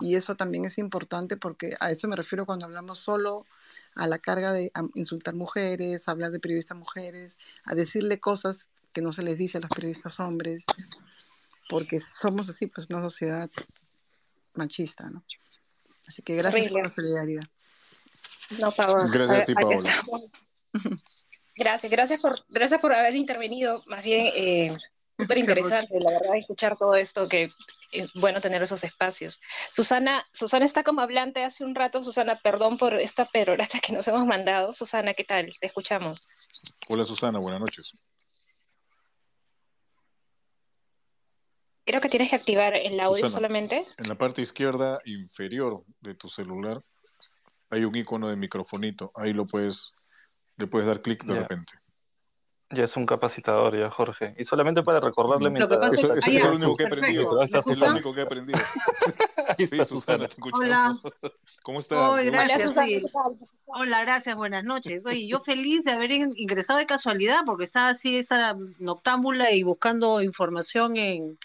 Y 0.00 0.16
eso 0.16 0.36
también 0.36 0.64
es 0.64 0.78
importante 0.78 1.36
porque 1.36 1.74
a 1.80 1.90
eso 1.90 2.08
me 2.08 2.16
refiero 2.16 2.46
cuando 2.46 2.66
hablamos 2.66 2.98
solo 2.98 3.46
a 3.94 4.06
la 4.06 4.18
carga 4.18 4.52
de 4.52 4.72
insultar 4.94 5.34
mujeres, 5.34 6.08
hablar 6.08 6.30
de 6.30 6.40
periodistas 6.40 6.76
mujeres, 6.76 7.36
a 7.64 7.74
decirle 7.74 8.20
cosas 8.20 8.68
que 8.92 9.02
no 9.02 9.12
se 9.12 9.22
les 9.22 9.36
dice 9.36 9.58
a 9.58 9.60
los 9.60 9.70
periodistas 9.70 10.18
hombres, 10.20 10.64
porque 11.68 12.00
somos 12.00 12.48
así, 12.48 12.66
pues 12.66 12.88
una 12.90 13.02
sociedad 13.02 13.50
machista, 14.56 15.10
¿no? 15.10 15.24
Así 16.08 16.22
que 16.22 16.34
gracias 16.34 16.72
por 16.72 16.82
la 16.82 16.88
solidaridad. 16.88 17.44
No, 18.58 18.72
favor. 18.72 19.08
Gracias 19.12 19.42
a, 19.42 19.44
ti, 19.44 19.54
Paola. 19.54 20.02
Gracias, 21.56 21.92
gracias 21.92 22.22
por, 22.22 22.34
gracias 22.48 22.80
por 22.80 22.92
haber 22.92 23.14
intervenido. 23.14 23.82
Más 23.86 24.02
bien, 24.02 24.32
eh, 24.34 24.72
súper 25.20 25.38
interesante, 25.38 25.98
la 26.00 26.12
verdad, 26.12 26.36
escuchar 26.36 26.76
todo 26.76 26.94
esto, 26.94 27.28
que 27.28 27.50
es 27.92 28.12
bueno 28.14 28.40
tener 28.40 28.62
esos 28.62 28.82
espacios. 28.84 29.40
Susana, 29.68 30.26
Susana 30.32 30.64
está 30.64 30.82
como 30.82 31.00
hablante 31.00 31.44
hace 31.44 31.64
un 31.64 31.74
rato. 31.74 32.02
Susana, 32.02 32.36
perdón 32.36 32.78
por 32.78 32.94
esta 32.94 33.24
perorata 33.24 33.78
que 33.80 33.92
nos 33.92 34.06
hemos 34.08 34.24
mandado. 34.26 34.72
Susana, 34.72 35.14
¿qué 35.14 35.24
tal? 35.24 35.50
Te 35.60 35.66
escuchamos. 35.66 36.26
Hola, 36.88 37.04
Susana, 37.04 37.38
buenas 37.38 37.60
noches. 37.60 37.92
Creo 41.84 42.00
que 42.00 42.08
tienes 42.08 42.30
que 42.30 42.36
activar 42.36 42.76
el 42.76 43.00
audio 43.00 43.28
solamente. 43.28 43.84
En 43.98 44.08
la 44.08 44.14
parte 44.14 44.42
izquierda 44.42 45.00
inferior 45.06 45.82
de 46.00 46.14
tu 46.14 46.28
celular 46.28 46.80
hay 47.68 47.84
un 47.84 47.96
icono 47.96 48.28
de 48.28 48.36
microfonito. 48.36 49.10
Ahí 49.16 49.32
lo 49.32 49.44
puedes, 49.44 49.92
le 50.56 50.68
puedes 50.68 50.86
dar 50.86 51.02
clic 51.02 51.24
de 51.24 51.40
repente. 51.40 51.79
Ya 52.72 52.84
es 52.84 52.96
un 52.96 53.04
capacitador, 53.04 53.76
ya, 53.76 53.90
Jorge. 53.90 54.34
Y 54.38 54.44
solamente 54.44 54.82
para 54.84 55.00
recordarle 55.00 55.50
mientras... 55.50 55.92
Eso, 55.92 56.14
eso 56.14 56.30
es 56.30 56.44
lo 56.44 56.52
único 56.52 56.76
que 56.76 56.84
he 56.84 56.86
aprendido. 56.86 57.42
Es 57.42 57.78
lo 57.78 57.90
único 57.90 58.14
que 58.14 58.20
he 58.20 58.22
aprendido. 58.22 58.58
sí, 59.58 59.84
Susana, 59.84 60.28
te 60.28 60.34
escuchamos. 60.34 60.60
Hola. 60.60 61.32
¿Cómo 61.64 61.80
estás? 61.80 61.98
Hola, 61.98 62.22
gracias. 62.22 62.76
Hola, 63.66 64.02
gracias, 64.02 64.36
buenas 64.36 64.62
noches. 64.62 65.04
Oye, 65.04 65.26
yo 65.26 65.40
feliz 65.40 65.82
de 65.82 65.92
haber 65.92 66.12
ingresado 66.12 66.78
de 66.78 66.86
casualidad 66.86 67.40
porque 67.44 67.64
estaba 67.64 67.88
así 67.88 68.16
esa 68.16 68.56
noctámbula 68.78 69.50
y 69.50 69.64
buscando 69.64 70.22
información 70.22 70.96
en, 70.96 71.38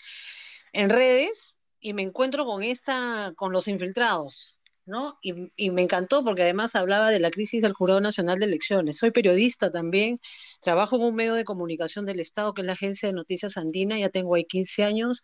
en 0.73 0.89
redes 0.89 1.57
y 1.79 1.93
me 1.93 2.03
encuentro 2.03 2.45
con 2.45 2.63
esta, 2.63 3.33
con 3.35 3.51
los 3.51 3.67
infiltrados, 3.67 4.54
¿no? 4.85 5.17
Y, 5.21 5.69
me 5.71 5.81
encantó 5.81 6.23
porque 6.23 6.43
además 6.43 6.75
hablaba 6.75 7.09
de 7.11 7.19
la 7.19 7.31
crisis 7.31 7.61
del 7.61 7.73
Jurado 7.73 7.99
Nacional 7.99 8.39
de 8.39 8.45
Elecciones. 8.45 8.97
Soy 8.97 9.11
periodista 9.11 9.71
también, 9.71 10.19
trabajo 10.61 10.95
en 10.97 11.03
un 11.03 11.15
medio 11.15 11.33
de 11.33 11.43
comunicación 11.43 12.05
del 12.05 12.19
Estado 12.19 12.53
que 12.53 12.61
es 12.61 12.67
la 12.67 12.73
Agencia 12.73 13.09
de 13.09 13.13
Noticias 13.13 13.57
Andina, 13.57 13.97
ya 13.99 14.09
tengo 14.09 14.35
ahí 14.35 14.45
15 14.45 14.83
años 14.83 15.23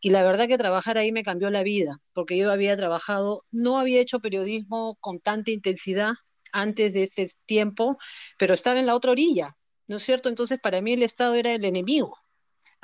y 0.00 0.10
la 0.10 0.22
verdad 0.22 0.48
que 0.48 0.58
trabajar 0.58 0.98
ahí 0.98 1.12
me 1.12 1.22
cambió 1.24 1.50
la 1.50 1.62
vida, 1.62 1.98
porque 2.12 2.36
yo 2.38 2.50
había 2.52 2.76
trabajado, 2.76 3.42
no 3.52 3.78
había 3.78 4.00
hecho 4.00 4.20
periodismo 4.20 4.96
con 5.00 5.20
tanta 5.20 5.50
intensidad 5.50 6.14
antes 6.52 6.92
de 6.94 7.04
ese 7.04 7.28
tiempo, 7.46 7.98
pero 8.38 8.54
estaba 8.54 8.80
en 8.80 8.86
la 8.86 8.94
otra 8.94 9.12
orilla, 9.12 9.56
¿no 9.88 9.96
es 9.96 10.02
cierto? 10.04 10.28
Entonces 10.28 10.58
para 10.60 10.80
mí 10.80 10.92
el 10.94 11.02
Estado 11.02 11.34
era 11.34 11.52
el 11.52 11.64
enemigo 11.64 12.23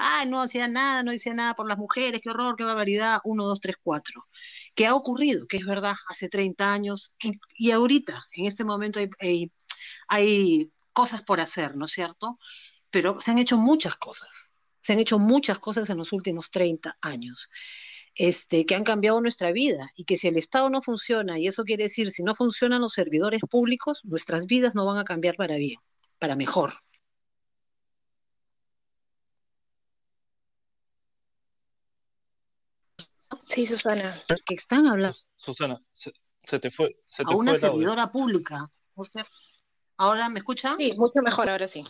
ah, 0.00 0.24
no 0.26 0.42
hacía 0.42 0.68
nada, 0.68 1.02
no 1.02 1.12
hacía 1.12 1.34
nada 1.34 1.54
por 1.54 1.68
las 1.68 1.78
mujeres, 1.78 2.20
qué 2.22 2.30
horror, 2.30 2.56
qué 2.56 2.64
barbaridad, 2.64 3.20
uno, 3.24 3.44
dos, 3.46 3.60
tres, 3.60 3.76
cuatro. 3.82 4.22
¿Qué 4.74 4.86
ha 4.86 4.94
ocurrido? 4.94 5.46
Que 5.46 5.58
es 5.58 5.66
verdad, 5.66 5.94
hace 6.08 6.28
30 6.28 6.72
años 6.72 7.14
y, 7.56 7.70
ahorita, 7.70 8.24
en 8.32 8.46
este 8.46 8.64
momento 8.64 8.98
hay, 9.20 9.52
hay, 10.08 10.72
cosas 10.92 11.22
por 11.22 11.40
hacer, 11.40 11.76
¿no 11.76 11.84
es 11.84 11.92
cierto? 11.92 12.38
Pero 12.90 13.20
se 13.20 13.30
han 13.30 13.38
hecho 13.38 13.56
muchas 13.56 13.96
cosas, 13.96 14.52
se 14.80 14.92
han 14.92 14.98
hecho 14.98 15.18
muchas 15.18 15.58
cosas 15.58 15.88
en 15.90 15.98
los 15.98 16.12
últimos 16.12 16.50
30 16.50 16.98
años. 17.02 17.48
Este, 18.16 18.66
que 18.66 18.74
han 18.74 18.82
cambiado 18.84 19.20
nuestra 19.20 19.52
vida 19.52 19.88
y 19.94 20.04
que 20.04 20.16
si 20.16 20.26
el 20.28 20.36
Estado 20.36 20.68
no 20.68 20.82
funciona, 20.82 21.38
y 21.38 21.46
eso 21.46 21.64
quiere 21.64 21.84
decir, 21.84 22.10
si 22.10 22.24
no 22.24 22.34
funcionan 22.34 22.80
los 22.80 22.92
servidores 22.92 23.40
públicos, 23.48 24.00
nuestras 24.04 24.46
vidas 24.46 24.74
no 24.74 24.84
van 24.84 24.98
a 24.98 25.04
cambiar 25.04 25.36
para 25.36 25.56
bien, 25.56 25.78
para 26.18 26.34
mejor. 26.34 26.74
Sí, 33.50 33.66
Susana. 33.66 34.16
Que 34.46 34.54
están 34.54 34.86
hablando. 34.86 35.18
Susana, 35.34 35.82
se, 35.92 36.12
te 36.60 36.70
fue. 36.70 36.96
Se 37.04 37.24
te 37.24 37.32
a 37.32 37.36
una 37.36 37.56
servidora 37.56 38.12
pública. 38.12 38.70
¿Ahora 39.96 40.28
me 40.28 40.38
escucha? 40.38 40.76
Sí, 40.76 40.92
mucho 40.96 41.20
mejor, 41.20 41.50
ahora 41.50 41.66
sí. 41.66 41.82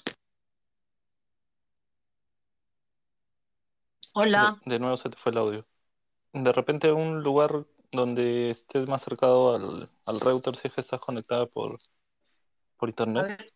Hola. 4.15 4.59
De, 4.65 4.79
nuevo 4.79 4.97
se 4.97 5.11
te 5.11 5.19
fue 5.19 5.33
el 5.33 5.39
audio. 5.39 5.67
De 6.33 6.51
repente 6.51 6.93
un 6.93 7.23
lugar 7.23 7.67
donde 7.93 8.51
estés 8.51 8.89
más 8.89 9.03
cercado 9.03 9.55
al, 9.55 9.91
al 10.07 10.21
router 10.21 10.57
si 10.57 10.69
es 10.69 10.75
que 10.75 10.81
estás 10.81 11.01
conectada 11.01 11.45
por, 11.45 11.77
por 12.79 12.89
internet. 12.89 13.53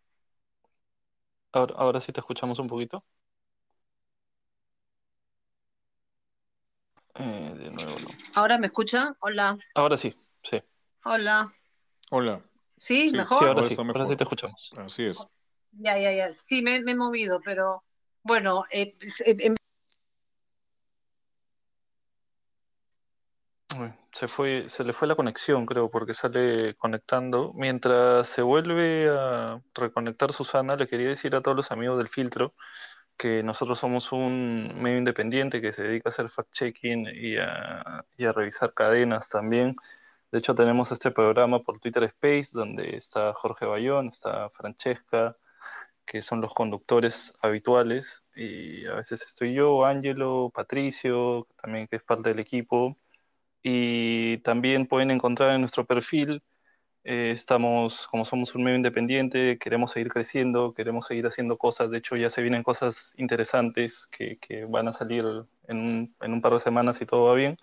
Ahora, 1.53 1.75
ahora 1.79 2.01
sí 2.01 2.13
te 2.13 2.21
escuchamos 2.21 2.59
un 2.59 2.69
poquito. 2.69 2.99
Eh. 7.15 7.54
¿Ahora 8.35 8.59
me 8.59 8.67
escucha? 8.67 9.15
Hola. 9.21 9.59
Ahora 9.75 9.97
sí, 9.97 10.17
sí. 10.43 10.63
Hola. 11.05 11.53
Hola. 12.11 12.41
¿Sí? 12.69 13.11
¿Mejor? 13.13 13.39
Sí, 13.39 13.45
ahora, 13.45 13.69
sí, 13.69 13.77
ahora 13.79 14.09
sí 14.09 14.17
te 14.17 14.25
escuchamos. 14.25 14.73
Así 14.77 15.05
es. 15.05 15.27
Ya, 15.73 15.99
ya, 15.99 16.13
ya. 16.13 16.33
Sí, 16.33 16.63
me, 16.63 16.77
he 16.77 16.95
movido, 16.95 17.41
pero 17.45 17.85
bueno, 18.23 18.65
eh, 18.71 18.97
eh 19.27 19.55
se 24.13 24.29
fue, 24.29 24.69
se 24.69 24.85
le 24.85 24.93
fue 24.93 25.09
la 25.09 25.17
conexión, 25.17 25.67
creo, 25.67 25.91
porque 25.91 26.15
sale 26.15 26.77
conectando. 26.77 27.53
Mientras 27.55 28.29
se 28.29 28.43
vuelve 28.43 29.09
a 29.11 29.61
reconectar 29.75 30.33
Susana, 30.33 30.77
le 30.77 30.87
quería 30.87 31.09
decir 31.09 31.35
a 31.35 31.43
todos 31.43 31.57
los 31.57 31.71
amigos 31.73 31.99
del 31.99 32.09
filtro 32.09 32.55
que 33.17 33.43
nosotros 33.43 33.79
somos 33.79 34.13
un 34.13 34.81
medio 34.83 34.99
independiente 34.99 35.61
que 35.61 35.73
se 35.73 35.83
dedica 35.83 36.09
a 36.09 36.13
hacer 36.13 36.29
fact-checking 36.29 37.09
y 37.15 37.37
a, 37.39 38.05
revisar 38.33 38.75
cadenas 38.75 39.29
también. 39.29 39.77
De 40.33 40.39
hecho, 40.39 40.55
tenemos 40.55 40.93
este 40.93 41.11
programa 41.11 41.61
por 41.63 41.81
Twitter 41.81 42.05
Space, 42.05 42.51
donde 42.53 42.97
está 42.97 43.33
Jorge 43.35 43.67
Bayón, 43.67 44.09
está 44.09 44.51
Francesca, 44.51 45.37
que 46.05 46.23
son 46.23 46.41
los 46.41 46.55
conductores 46.55 47.35
habituales, 47.41 48.25
y 48.35 48.87
a 48.87 48.95
veces 48.95 49.23
estoy 49.23 49.55
yo, 49.55 49.85
Ángelo, 49.87 50.51
Patricio, 50.55 51.49
también 51.63 51.89
que 51.89 51.97
es 51.97 52.03
parte 52.03 52.31
del 52.31 52.41
equipo, 52.41 52.99
y 53.63 54.39
también 54.39 54.87
pueden 54.87 55.11
encontrar 55.11 55.53
en 55.55 55.61
nuestro 55.63 55.87
perfil, 55.87 56.43
eh, 57.05 57.31
estamos, 57.33 58.07
como 58.09 58.25
somos 58.25 58.55
un 58.55 58.65
medio 58.65 58.77
independiente, 58.77 59.59
queremos 59.59 59.93
seguir 59.93 60.11
creciendo, 60.11 60.75
queremos 60.75 61.07
seguir 61.07 61.27
haciendo 61.27 61.59
cosas, 61.59 61.91
de 61.91 61.99
hecho 61.99 62.17
ya 62.17 62.31
se 62.31 62.43
vienen 62.43 62.63
cosas 62.63 63.15
interesantes 63.19 64.07
que, 64.11 64.39
que 64.39 64.65
van 64.65 64.89
a 64.89 64.93
salir 64.93 65.25
en 65.69 65.79
un, 65.79 66.17
en 66.21 66.33
un, 66.33 66.41
par 66.43 66.53
de 66.55 66.61
semanas 66.61 66.97
si 66.97 67.07
todo 67.07 67.27
va 67.27 67.35
bien, 67.35 67.59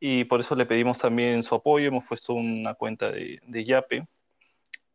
y 0.00 0.24
por 0.24 0.40
eso 0.40 0.56
le 0.56 0.66
pedimos 0.66 0.98
también 0.98 1.42
su 1.42 1.54
apoyo, 1.54 1.88
hemos 1.88 2.06
puesto 2.06 2.34
una 2.34 2.74
cuenta 2.74 3.10
de, 3.10 3.40
de 3.46 3.64
Yape, 3.64 4.06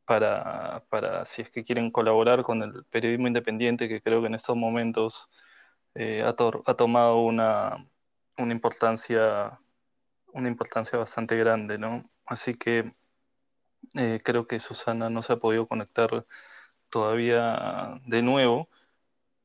para, 0.05 0.83
para, 0.89 1.25
si 1.25 1.41
es 1.43 1.49
que 1.51 1.63
quieren 1.65 1.91
colaborar 1.91 2.43
con 2.43 2.63
el 2.63 2.85
periodismo 2.85 3.27
independiente, 3.27 3.89
que 3.89 4.01
creo 4.01 4.21
que 4.21 4.27
en 4.27 4.35
estos 4.35 4.55
momentos 4.57 5.29
eh, 5.95 6.23
ha, 6.23 6.29
ha, 6.29 6.73
tomado 6.75 7.19
una, 7.21 7.85
una 8.37 8.53
importancia 8.53 9.59
una 10.37 10.49
importancia 10.49 10.97
bastante 10.99 11.35
grande, 11.35 11.77
¿no? 11.77 12.09
Así 12.25 12.53
que 12.55 12.93
eh, 13.97 14.21
creo 14.23 14.47
que 14.47 14.59
Susana 14.59 15.09
no 15.09 15.21
se 15.21 15.33
ha 15.33 15.37
podido 15.37 15.67
conectar 15.67 16.25
todavía 16.89 17.99
de 18.05 18.21
nuevo. 18.21 18.69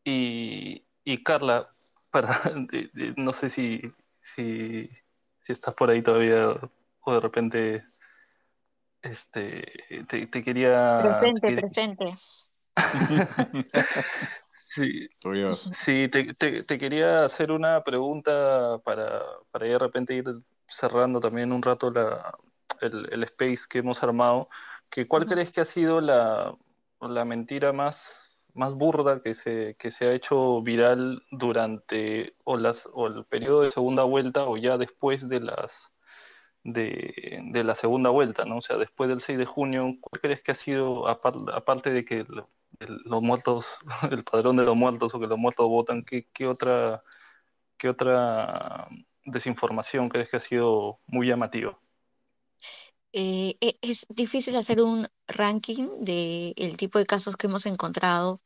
Y, 0.05 0.85
Carla, 1.25 1.73
para, 2.11 2.41
no 3.17 3.33
sé 3.33 3.49
si, 3.49 3.81
si, 4.21 4.91
estás 5.47 5.75
por 5.75 5.91
ahí 5.91 6.03
todavía 6.03 6.55
o 7.01 7.15
de 7.15 7.21
repente 7.21 7.85
este, 9.03 10.07
te, 10.09 10.43
quería... 10.43 11.19
Presente, 11.21 11.61
presente. 11.61 12.15
Sí, 14.75 15.07
sí 15.67 16.09
te, 16.09 16.33
te, 16.33 16.79
quería 16.79 17.27
hacer 17.27 17.53
una 17.53 17.85
pregunta 17.85 18.79
para, 18.83 19.21
para 19.51 19.67
de 19.67 19.79
repente 19.79 20.15
ir 20.15 20.25
cerrando 20.67 21.21
también 21.21 21.53
un 21.53 21.61
rato 21.61 21.91
la, 21.91 22.33
el, 22.83 23.23
space 23.25 23.63
que 23.69 23.79
hemos 23.79 24.03
armado, 24.03 24.49
que 24.91 25.07
¿cuál 25.09 25.27
crees 25.27 25.53
que 25.53 25.61
ha 25.63 25.65
sido 25.65 26.01
la, 26.01 26.57
la 27.01 27.25
mentira 27.25 27.73
más, 27.73 28.41
más 28.55 28.75
burda 28.75 29.23
que 29.23 29.35
se, 29.35 29.77
que 29.79 29.91
se 29.91 30.07
ha 30.07 30.13
hecho 30.13 30.63
viral 30.63 31.23
durante 31.31 32.37
o, 32.45 32.57
las, 32.57 32.89
o 32.93 33.07
el 33.07 33.25
periodo 33.27 33.63
de 33.63 33.71
segunda 33.71 34.05
vuelta 34.05 34.45
o 34.47 34.57
ya 34.57 34.79
después 34.79 35.29
de 35.29 35.41
las 35.41 35.93
de, 36.65 37.41
de, 37.53 37.65
la 37.65 37.75
segunda 37.75 38.11
vuelta, 38.11 38.45
¿no? 38.45 38.59
O 38.59 38.63
sea, 38.63 38.77
después 38.79 39.09
del 39.09 39.21
6 39.21 39.39
de 39.39 39.45
junio, 39.47 39.97
¿cuál 40.01 40.21
crees 40.21 40.43
que 40.43 40.53
ha 40.53 40.55
sido, 40.55 41.09
aparte 41.09 41.91
de 41.91 42.05
que 42.05 42.25
los 42.79 43.23
muertos, 43.23 43.67
el 44.11 44.25
padrón 44.25 44.57
de 44.57 44.65
los 44.65 44.77
muertos 44.77 45.15
o 45.15 45.21
que 45.21 45.27
los 45.27 45.39
muertos 45.39 45.69
votan, 45.69 46.05
¿qué, 46.05 46.29
qué 46.33 46.47
otra, 46.47 47.03
qué 47.79 47.89
otra 47.89 48.89
desinformación 49.25 50.09
crees 50.09 50.29
que 50.31 50.37
ha 50.37 50.41
sido 50.41 51.01
muy 51.07 51.29
llamativo? 51.29 51.82
Eh, 53.15 53.57
e, 53.61 53.79
es 53.83 54.07
difícil 54.09 54.57
hacer 54.57 54.81
un 54.81 55.07
ranking 55.27 55.89
del 56.05 56.77
tipo 56.79 56.99
de 56.99 57.07
casos 57.07 57.37
que 57.37 57.47
hemos 57.47 57.67
encontrado. 57.67 58.41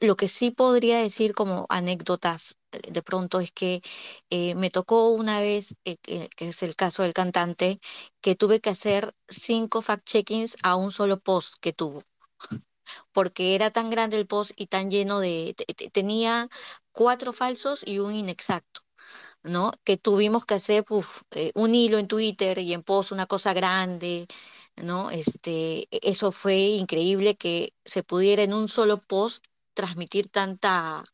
Lo, 0.00 0.16
que 0.16 0.28
sí 0.28 0.50
podría 0.50 0.98
decir 0.98 1.34
como 1.34 1.66
anécdotas 1.68 2.56
eh, 2.72 2.80
de 2.90 3.02
pronto 3.02 3.40
es 3.40 3.52
que 3.52 3.82
eh, 4.30 4.54
me 4.54 4.70
tocó 4.70 5.10
una 5.10 5.40
vez, 5.40 5.74
que, 5.84 5.98
es 6.38 6.62
el 6.62 6.74
caso 6.76 7.02
del 7.02 7.12
cantante, 7.14 7.80
que 8.22 8.34
tuve 8.34 8.60
que 8.60 8.70
hacer 8.70 9.14
cinco 9.28 9.82
fact-checkings 9.82 10.56
a 10.62 10.76
un 10.76 10.90
solo 10.90 11.20
post 11.20 11.56
que 11.60 11.72
tuvo 11.72 12.02
porque 13.12 13.54
era 13.54 13.70
tan 13.70 13.90
grande 13.90 14.16
el 14.18 14.26
post 14.26 14.52
y 14.56 14.66
tan 14.68 14.90
lleno 14.90 15.20
de, 15.20 15.54
tenía 15.92 16.48
cuatro 16.92 17.32
falsos 17.32 17.82
y 17.86 17.98
un 17.98 18.14
inexacto. 18.14 18.87
¿No? 19.48 19.72
Que 19.84 19.96
tuvimos 19.96 20.44
que 20.46 20.54
hacer 20.54 20.84
eh, 21.32 21.52
un 21.54 21.74
hilo 21.74 21.98
en 21.98 22.08
Twitter 22.08 22.58
y 22.58 22.72
en 22.74 22.82
post 22.82 23.12
una 23.12 23.26
cosa 23.26 23.52
grande, 23.54 24.26
¿no? 24.76 25.10
Este, 25.10 25.88
e, 25.90 26.00
eso 26.02 26.32
fue 26.32 26.56
increíble 26.56 27.36
que 27.36 27.74
se 27.84 28.02
pudiera 28.02 28.42
en 28.42 28.54
un 28.54 28.68
solo 28.68 28.98
post 28.98 29.44
transmitir 29.74 30.28
tanta 30.28 31.04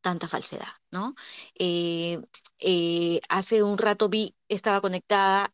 tanta 0.00 0.28
falsedad, 0.28 0.68
¿no? 0.90 1.14
Eh, 1.58 2.20
eh, 2.60 3.20
hace 3.28 3.62
un 3.62 3.76
rato 3.78 4.08
vi, 4.08 4.36
estaba 4.48 4.80
conectada 4.80 5.50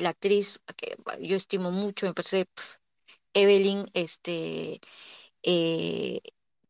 la 0.00 0.08
actriz 0.10 0.60
que 0.76 0.96
yo 1.20 1.36
estimo 1.36 1.70
mucho, 1.70 2.06
me 2.06 2.14
parece 2.14 2.48
Evelyn, 3.34 3.86
este, 3.94 4.80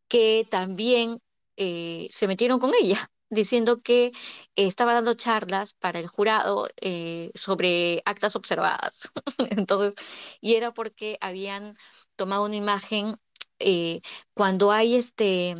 que 0.08 0.46
también 0.50 1.20
se 1.56 2.26
metieron 2.26 2.58
con 2.58 2.72
ella, 2.74 3.11
diciendo 3.31 3.83
que 3.83 4.12
estaba 4.57 4.95
dando 4.95 5.14
charlas 5.14 5.72
para 5.74 5.99
el 6.01 6.09
jurado 6.09 6.68
eh, 6.81 7.31
sobre 7.35 8.03
actas 8.05 8.37
observadas. 8.37 9.11
Entonces, 9.51 9.95
y 10.41 10.55
era 10.55 10.72
porque 10.72 11.18
habían 11.20 11.76
tomado 12.16 12.45
una 12.45 12.57
imagen 12.57 13.16
eh, 13.59 14.01
cuando 14.35 14.72
hay 14.72 14.97
este 14.97 15.57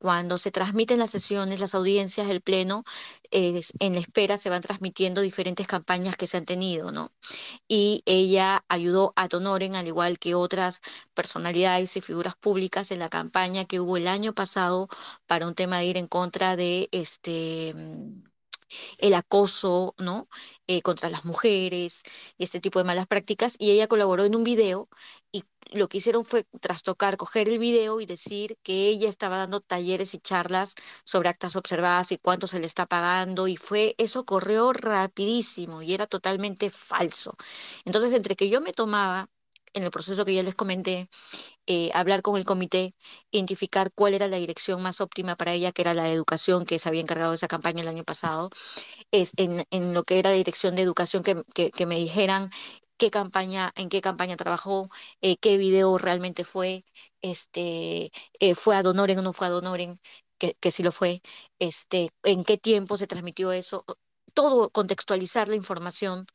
cuando 0.00 0.38
se 0.38 0.50
transmiten 0.50 0.98
las 0.98 1.10
sesiones, 1.10 1.60
las 1.60 1.74
audiencias, 1.74 2.30
el 2.30 2.40
pleno, 2.40 2.84
en 3.30 3.94
la 3.94 4.00
espera 4.00 4.38
se 4.38 4.48
van 4.50 4.62
transmitiendo 4.62 5.20
diferentes 5.20 5.66
campañas 5.66 6.16
que 6.16 6.26
se 6.26 6.38
han 6.38 6.46
tenido, 6.46 6.90
¿no? 6.90 7.12
Y 7.68 8.02
ella 8.06 8.64
ayudó 8.68 9.12
a 9.16 9.28
Tonoren, 9.28 9.76
al 9.76 9.86
igual 9.86 10.18
que 10.18 10.34
otras 10.34 10.80
personalidades 11.14 11.96
y 11.96 12.00
figuras 12.00 12.34
públicas, 12.36 12.90
en 12.92 13.00
la 13.00 13.10
campaña 13.10 13.66
que 13.66 13.80
hubo 13.80 13.96
el 13.98 14.08
año 14.08 14.34
pasado 14.34 14.88
para 15.26 15.46
un 15.46 15.54
tema 15.54 15.78
de 15.78 15.86
ir 15.86 15.96
en 15.98 16.08
contra 16.08 16.56
de 16.56 16.88
este 16.92 17.74
mm, 17.74 18.22
el 18.98 19.14
acoso, 19.14 19.94
¿no? 19.98 20.28
Eh, 20.66 20.82
contra 20.82 21.10
las 21.10 21.24
mujeres, 21.24 22.02
este 22.38 22.60
tipo 22.60 22.78
de 22.78 22.84
malas 22.84 23.06
prácticas, 23.06 23.56
y 23.58 23.70
ella 23.72 23.88
colaboró 23.88 24.24
en 24.24 24.36
un 24.36 24.44
video 24.44 24.88
y 25.32 25.44
lo 25.72 25.88
que 25.88 25.98
hicieron 25.98 26.24
fue 26.24 26.44
trastocar, 26.60 27.16
coger 27.16 27.48
el 27.48 27.58
video 27.58 28.00
y 28.00 28.06
decir 28.06 28.58
que 28.62 28.88
ella 28.88 29.08
estaba 29.08 29.38
dando 29.38 29.60
talleres 29.60 30.14
y 30.14 30.18
charlas 30.18 30.74
sobre 31.04 31.28
actas 31.28 31.56
observadas 31.56 32.12
y 32.12 32.18
cuánto 32.18 32.46
se 32.46 32.58
le 32.58 32.66
está 32.66 32.86
pagando, 32.86 33.48
y 33.48 33.56
fue, 33.56 33.94
eso 33.98 34.24
corrió 34.24 34.72
rapidísimo 34.72 35.82
y 35.82 35.94
era 35.94 36.06
totalmente 36.06 36.70
falso. 36.70 37.36
Entonces, 37.84 38.12
entre 38.12 38.36
que 38.36 38.48
yo 38.48 38.60
me 38.60 38.72
tomaba 38.72 39.28
en 39.72 39.84
el 39.84 39.90
proceso 39.90 40.24
que 40.24 40.34
ya 40.34 40.42
les 40.42 40.54
comenté, 40.54 41.08
eh, 41.66 41.90
hablar 41.94 42.22
con 42.22 42.36
el 42.36 42.44
comité, 42.44 42.94
identificar 43.30 43.92
cuál 43.94 44.14
era 44.14 44.28
la 44.28 44.36
dirección 44.36 44.82
más 44.82 45.00
óptima 45.00 45.36
para 45.36 45.52
ella, 45.52 45.72
que 45.72 45.82
era 45.82 45.94
la 45.94 46.04
de 46.04 46.12
educación, 46.12 46.64
que 46.66 46.78
se 46.78 46.88
había 46.88 47.00
encargado 47.00 47.30
de 47.32 47.36
esa 47.36 47.48
campaña 47.48 47.82
el 47.82 47.88
año 47.88 48.04
pasado, 48.04 48.50
es 49.10 49.32
en, 49.36 49.64
en 49.70 49.94
lo 49.94 50.02
que 50.02 50.18
era 50.18 50.30
la 50.30 50.36
dirección 50.36 50.74
de 50.76 50.82
educación, 50.82 51.22
que, 51.22 51.70
que, 51.70 51.86
me 51.86 51.96
dijeran 51.96 52.50
qué 53.00 53.10
campaña, 53.10 53.72
en 53.76 53.88
qué 53.90 54.00
campaña 54.02 54.36
trabajó, 54.36 54.90
eh, 55.22 55.36
qué 55.38 55.56
video 55.58 55.98
realmente 55.98 56.44
fue, 56.44 56.84
este, 57.22 58.12
eh, 58.40 58.54
fue 58.54 58.76
a 58.76 58.84
Donoren 58.84 59.18
o 59.18 59.22
no 59.22 59.32
fue 59.34 59.48
a 59.48 59.50
Donoren, 59.50 60.00
que, 60.38 60.54
que 60.60 60.70
sí 60.72 60.82
lo 60.84 60.92
fue, 60.92 61.22
este, 61.58 62.10
en 62.24 62.44
qué 62.44 62.58
tiempo 62.58 62.96
se 62.98 63.06
transmitió 63.08 63.52
eso, 63.52 63.84
todo 64.34 64.70
contextualizar 64.70 65.48
la 65.48 65.56
información, 65.56 66.26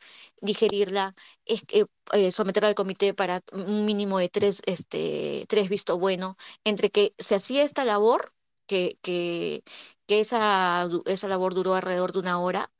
digerirla, 0.41 1.15
eh, 2.13 2.31
someterla 2.31 2.69
al 2.69 2.75
comité 2.75 3.13
para 3.13 3.41
un 3.51 3.85
mínimo 3.85 4.19
de 4.19 4.29
tres, 4.29 4.61
este, 4.65 5.45
tres 5.49 5.69
visto 5.69 5.97
bueno, 5.99 6.37
entre 6.63 6.89
que 6.91 7.13
se 7.19 7.35
hacía 7.35 7.63
esta 7.63 7.85
labor, 7.85 8.33
que, 8.67 8.97
que, 9.01 9.63
que 10.07 10.19
esa, 10.21 10.87
esa 11.05 11.27
labor 11.27 11.53
duró 11.53 11.75
alrededor 11.75 12.13
de 12.13 12.19
una 12.19 12.39
hora, 12.39 12.71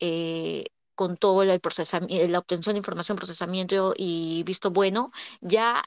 eh, 0.00 0.64
con 1.02 1.16
todo 1.16 1.42
el 1.42 1.60
procesamiento, 1.60 2.28
la 2.32 2.38
obtención 2.38 2.74
de 2.74 2.78
información, 2.78 3.16
procesamiento 3.16 3.94
y 3.96 4.42
visto 4.44 4.70
bueno, 4.70 5.10
ya 5.40 5.82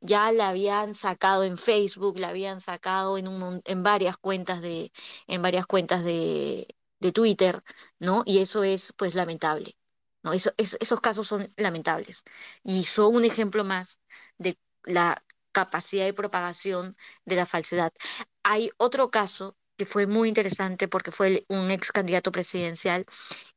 ya 0.00 0.32
la 0.32 0.48
habían 0.50 0.94
sacado 0.94 1.44
en 1.44 1.58
Facebook, 1.58 2.18
la 2.18 2.28
habían 2.28 2.60
sacado 2.60 3.18
en, 3.18 3.28
un, 3.28 3.60
en 3.64 3.82
varias 3.82 4.16
cuentas 4.16 4.62
de, 4.62 4.92
en 5.26 5.42
varias 5.42 5.66
cuentas 5.66 6.04
de, 6.04 6.76
de 7.00 7.12
Twitter, 7.12 7.62
¿no? 7.98 8.22
Y 8.26 8.38
eso 8.38 8.64
es 8.64 8.92
pues 8.96 9.14
lamentable, 9.14 9.76
¿no? 10.22 10.32
Eso, 10.32 10.52
esos 10.56 11.00
casos 11.00 11.26
son 11.26 11.52
lamentables 11.56 12.24
y 12.62 12.84
son 12.84 13.14
un 13.16 13.24
ejemplo 13.24 13.64
más 13.64 14.00
de 14.38 14.58
la 14.84 15.22
capacidad 15.52 16.04
de 16.06 16.14
propagación 16.14 16.96
de 17.24 17.36
la 17.36 17.46
falsedad. 17.46 17.92
Hay 18.42 18.70
otro 18.78 19.10
caso 19.10 19.56
que 19.82 19.86
fue 19.86 20.06
muy 20.06 20.28
interesante 20.28 20.86
porque 20.86 21.10
fue 21.10 21.44
un 21.48 21.72
ex 21.72 21.90
candidato 21.90 22.30
presidencial 22.30 23.04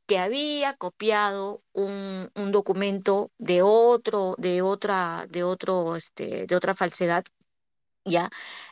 que 0.07 0.17
había 0.17 0.75
copiado 0.75 1.61
un, 1.73 2.31
un, 2.35 2.51
documento 2.51 3.31
de 3.37 3.61
otro, 3.61 4.33
de 4.39 4.63
otra, 4.63 5.27
de 5.29 5.43
otro, 5.43 5.95
este, 5.95 6.47
de 6.47 6.55
otra 6.55 6.73
falsedad, 6.73 7.25
ya, 8.05 8.31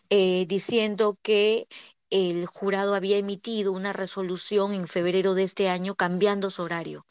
eh, 0.09 0.45
diciendo 0.47 1.19
que 1.21 1.67
el 2.09 2.47
jurado 2.47 2.95
había 2.95 3.17
emitido 3.17 3.71
una 3.71 3.93
resolución 3.93 4.73
en 4.73 4.87
febrero 4.87 5.35
de 5.35 5.43
este 5.43 5.69
año 5.69 5.93
cambiando 5.95 6.49
su 6.49 6.63
horario 6.63 7.05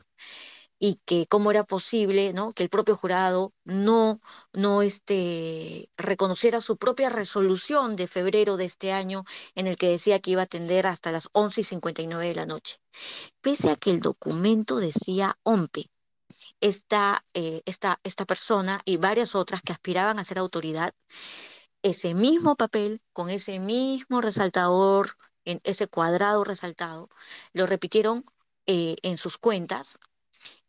y 0.84 0.96
que 1.04 1.28
cómo 1.28 1.52
era 1.52 1.62
posible, 1.62 2.32
¿no? 2.32 2.52
Que 2.52 2.64
el 2.64 2.68
propio 2.68 2.96
jurado 2.96 3.54
no, 3.64 4.20
no 4.52 4.82
este, 4.82 5.88
reconociera 5.96 6.60
su 6.60 6.76
propia 6.76 7.08
resolución 7.08 7.94
de 7.94 8.08
febrero 8.08 8.56
de 8.56 8.64
este 8.64 8.90
año 8.92 9.24
en 9.54 9.68
el 9.68 9.76
que 9.76 9.90
decía 9.90 10.18
que 10.18 10.32
iba 10.32 10.40
a 10.42 10.46
atender 10.46 10.88
hasta 10.88 11.12
las 11.12 11.28
11 11.34 11.60
y 11.60 11.64
59 11.64 12.26
de 12.26 12.34
la 12.34 12.46
noche. 12.46 12.80
Pese 13.40 13.70
a 13.70 13.76
que 13.76 13.92
el 13.92 14.00
documento 14.00 14.78
decía 14.78 15.38
OMPE, 15.44 15.88
esta, 16.60 17.24
eh, 17.32 17.62
esta, 17.64 18.00
esta 18.02 18.26
persona 18.26 18.80
y 18.84 18.96
varias 18.96 19.36
otras 19.36 19.62
que 19.62 19.72
aspiraban 19.72 20.18
a 20.18 20.24
ser 20.24 20.40
autoridad, 20.40 20.94
ese 21.82 22.14
mismo 22.14 22.56
papel, 22.56 23.00
con 23.12 23.30
ese 23.30 23.60
mismo 23.60 24.20
resaltador, 24.20 25.16
en 25.44 25.60
ese 25.62 25.86
cuadrado 25.86 26.42
resaltado, 26.42 27.08
lo 27.52 27.66
repitieron 27.66 28.24
eh, 28.66 28.96
en 29.02 29.16
sus 29.16 29.38
cuentas 29.38 30.00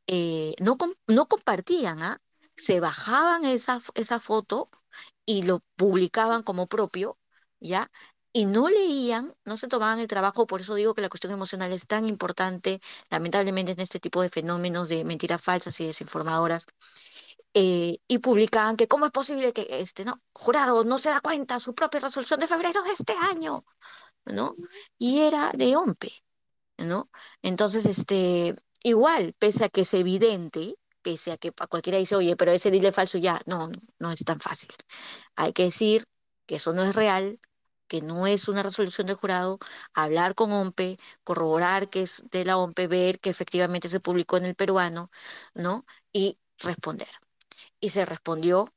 eh, 0.08 0.56
no, 0.60 0.78
no 1.08 1.28
compartían, 1.28 2.02
¿ah? 2.04 2.22
se 2.56 2.80
bajaban 2.80 3.46
esa, 3.46 3.80
esa 3.96 4.20
foto 4.20 4.70
y 5.26 5.44
lo 5.44 5.62
publicaban 5.76 6.44
como 6.44 6.68
propio, 6.68 7.18
¿ya? 7.60 7.92
Y 8.34 8.46
no 8.46 8.70
leían, 8.70 9.36
no 9.46 9.58
se 9.58 9.68
tomaban 9.68 10.00
el 10.00 10.08
trabajo, 10.08 10.48
por 10.48 10.62
eso 10.62 10.76
digo 10.76 10.96
que 10.96 11.02
la 11.02 11.10
cuestión 11.10 11.34
emocional 11.34 11.72
es 11.72 11.86
tan 11.88 12.08
importante, 12.08 12.82
lamentablemente 13.10 13.74
en 13.74 13.80
este 13.80 14.00
tipo 14.00 14.22
de 14.22 14.30
fenómenos 14.30 14.90
de 14.90 15.04
mentiras 15.06 15.42
falsas 15.42 15.80
y 15.80 15.86
desinformadoras, 15.86 16.66
eh, 17.54 18.00
y 18.08 18.18
publicaban 18.20 18.76
que 18.78 18.88
cómo 18.88 19.06
es 19.06 19.12
posible 19.12 19.54
que 19.54 19.68
este, 19.70 20.06
no, 20.06 20.22
jurado 20.34 20.84
no 20.84 20.98
se 20.98 21.10
da 21.10 21.22
cuenta 21.22 21.60
su 21.60 21.76
propia 21.76 22.00
resolución 22.00 22.40
de 22.40 22.48
febrero 22.48 22.82
de 22.84 22.92
este 22.92 23.14
año, 23.14 23.66
¿no? 24.26 24.56
Y 24.98 25.22
era 25.22 25.52
de 25.54 25.76
OMPE, 25.76 26.12
¿no? 26.80 27.10
Entonces, 27.42 27.86
este, 27.86 28.56
igual, 28.84 29.34
pese 29.40 29.66
a 29.66 29.70
que 29.70 29.82
es 29.82 29.94
evidente, 29.94 30.76
pese 31.02 31.32
a 31.32 31.38
que 31.38 31.52
cualquiera 31.52 32.00
dice, 32.00 32.16
oye, 32.16 32.36
pero 32.36 32.52
ese 32.52 32.72
dile 32.72 32.92
falso 32.92 33.18
ya, 33.18 33.42
no, 33.46 33.70
no, 34.00 34.12
es 34.12 34.24
tan 34.26 34.40
fácil. 34.40 34.70
Hay 35.36 35.54
que 35.54 35.64
decir 35.64 36.06
que 36.46 36.56
eso 36.56 36.74
no 36.74 36.84
es 36.84 36.96
real, 36.96 37.40
que 37.88 38.02
no 38.02 38.28
es 38.28 38.48
una 38.48 38.64
resolución 38.64 39.08
de 39.08 39.14
jurado, 39.14 39.60
hablar 39.94 40.36
con 40.36 40.52
OMPE, 40.52 40.98
corroborar 41.24 41.90
que 41.90 42.04
es 42.04 42.24
de 42.32 42.46
la 42.46 42.58
OMPE, 42.58 42.88
ver 42.88 43.20
que 43.20 43.30
efectivamente 43.30 43.90
se 43.90 44.00
publicó 44.00 44.38
en 44.38 44.46
el 44.46 44.56
peruano, 44.56 45.12
¿no? 45.54 45.86
Y 46.12 46.40
responder. 46.60 47.10
Y 47.80 47.90
se 47.92 48.06
respondió, 48.06 48.74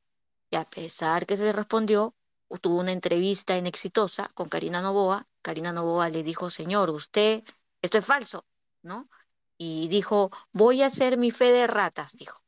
y 0.50 0.56
a 0.56 0.64
pesar 0.64 1.26
que 1.26 1.36
se 1.36 1.52
respondió, 1.52 2.14
tuvo 2.60 2.80
una 2.80 2.92
entrevista 2.92 3.56
en 3.56 3.66
Exitosa 3.66 4.28
con 4.34 4.48
Karina 4.48 4.82
Novoa. 4.82 5.26
Karina 5.42 5.72
Novoa 5.72 6.08
le 6.10 6.22
dijo, 6.22 6.50
señor, 6.50 6.90
usted, 6.90 7.42
esto 7.82 7.98
es 7.98 8.06
falso, 8.06 8.46
¿no? 8.82 9.08
Y 9.58 9.88
dijo, 9.88 10.30
voy 10.52 10.82
a 10.82 10.86
hacer 10.86 11.18
mi 11.18 11.30
fe 11.30 11.52
de 11.52 11.66
ratas, 11.66 12.16
dijo. 12.16 12.42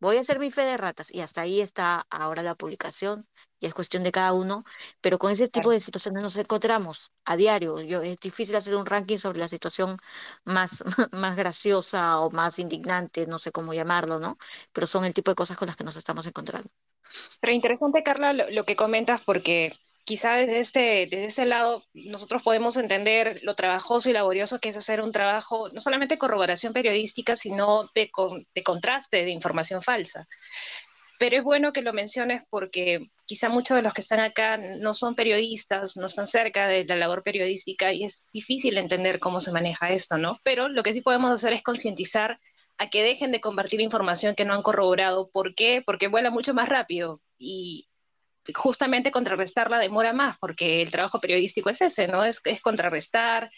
Voy 0.00 0.16
a 0.16 0.20
hacer 0.20 0.38
mi 0.38 0.50
fe 0.50 0.62
de 0.62 0.78
ratas. 0.78 1.12
Y 1.12 1.20
hasta 1.20 1.42
ahí 1.42 1.60
está 1.60 2.06
ahora 2.10 2.42
la 2.42 2.54
publicación, 2.54 3.28
y 3.60 3.66
es 3.66 3.74
cuestión 3.74 4.02
de 4.02 4.12
cada 4.12 4.32
uno. 4.32 4.64
Pero 5.02 5.18
con 5.18 5.30
ese 5.30 5.48
tipo 5.48 5.70
de 5.70 5.80
situaciones 5.80 6.22
nos 6.22 6.36
encontramos 6.36 7.12
a 7.26 7.36
diario. 7.36 7.80
Yo, 7.82 8.02
es 8.02 8.18
difícil 8.18 8.56
hacer 8.56 8.74
un 8.76 8.86
ranking 8.86 9.18
sobre 9.18 9.38
la 9.38 9.48
situación 9.48 9.98
más, 10.44 10.82
más 11.12 11.36
graciosa 11.36 12.18
o 12.20 12.30
más 12.30 12.58
indignante, 12.58 13.26
no 13.26 13.38
sé 13.38 13.52
cómo 13.52 13.74
llamarlo, 13.74 14.18
¿no? 14.18 14.36
Pero 14.72 14.86
son 14.86 15.04
el 15.04 15.14
tipo 15.14 15.30
de 15.30 15.34
cosas 15.34 15.58
con 15.58 15.66
las 15.66 15.76
que 15.76 15.84
nos 15.84 15.96
estamos 15.96 16.26
encontrando. 16.26 16.70
Pero 17.40 17.52
interesante, 17.52 18.02
Carla, 18.02 18.32
lo 18.32 18.64
que 18.64 18.76
comentas, 18.76 19.20
porque 19.20 19.72
quizá 20.04 20.34
desde 20.34 20.60
este, 20.60 20.80
desde 21.10 21.24
este 21.24 21.46
lado 21.46 21.84
nosotros 21.92 22.42
podemos 22.42 22.76
entender 22.76 23.40
lo 23.42 23.54
trabajoso 23.54 24.10
y 24.10 24.12
laborioso 24.12 24.58
que 24.58 24.70
es 24.70 24.76
hacer 24.76 25.00
un 25.00 25.12
trabajo, 25.12 25.68
no 25.70 25.80
solamente 25.80 26.14
de 26.14 26.18
corroboración 26.18 26.72
periodística, 26.72 27.36
sino 27.36 27.88
de, 27.94 28.10
de 28.54 28.62
contraste 28.62 29.24
de 29.24 29.30
información 29.30 29.82
falsa. 29.82 30.26
Pero 31.18 31.36
es 31.36 31.44
bueno 31.44 31.72
que 31.74 31.82
lo 31.82 31.92
menciones 31.92 32.42
porque 32.48 33.10
quizá 33.26 33.50
muchos 33.50 33.76
de 33.76 33.82
los 33.82 33.92
que 33.92 34.00
están 34.00 34.20
acá 34.20 34.56
no 34.56 34.94
son 34.94 35.14
periodistas, 35.14 35.98
no 35.98 36.06
están 36.06 36.26
cerca 36.26 36.66
de 36.66 36.86
la 36.86 36.96
labor 36.96 37.22
periodística 37.22 37.92
y 37.92 38.04
es 38.04 38.26
difícil 38.32 38.78
entender 38.78 39.20
cómo 39.20 39.38
se 39.38 39.52
maneja 39.52 39.90
esto, 39.90 40.16
¿no? 40.16 40.38
Pero 40.44 40.70
lo 40.70 40.82
que 40.82 40.94
sí 40.94 41.02
podemos 41.02 41.30
hacer 41.30 41.52
es 41.52 41.62
concientizar 41.62 42.40
a 42.78 42.88
que 42.88 43.02
dejen 43.02 43.32
de 43.32 43.42
compartir 43.42 43.82
información 43.82 44.34
que 44.34 44.46
no 44.46 44.54
han 44.54 44.62
corroborado. 44.62 45.28
¿Por 45.30 45.54
qué? 45.54 45.82
Porque 45.84 46.08
vuela 46.08 46.30
mucho 46.30 46.54
más 46.54 46.70
rápido 46.70 47.20
y 47.38 47.89
justamente 48.54 49.10
contrarrestar 49.10 49.70
la 49.70 49.78
demora 49.78 50.12
más, 50.12 50.38
porque 50.38 50.82
el 50.82 50.90
trabajo 50.90 51.20
periodístico 51.20 51.70
es 51.70 51.80
ese, 51.80 52.08
¿no? 52.08 52.24
Es, 52.24 52.40
es 52.44 52.60
contrarrestar, 52.60 53.50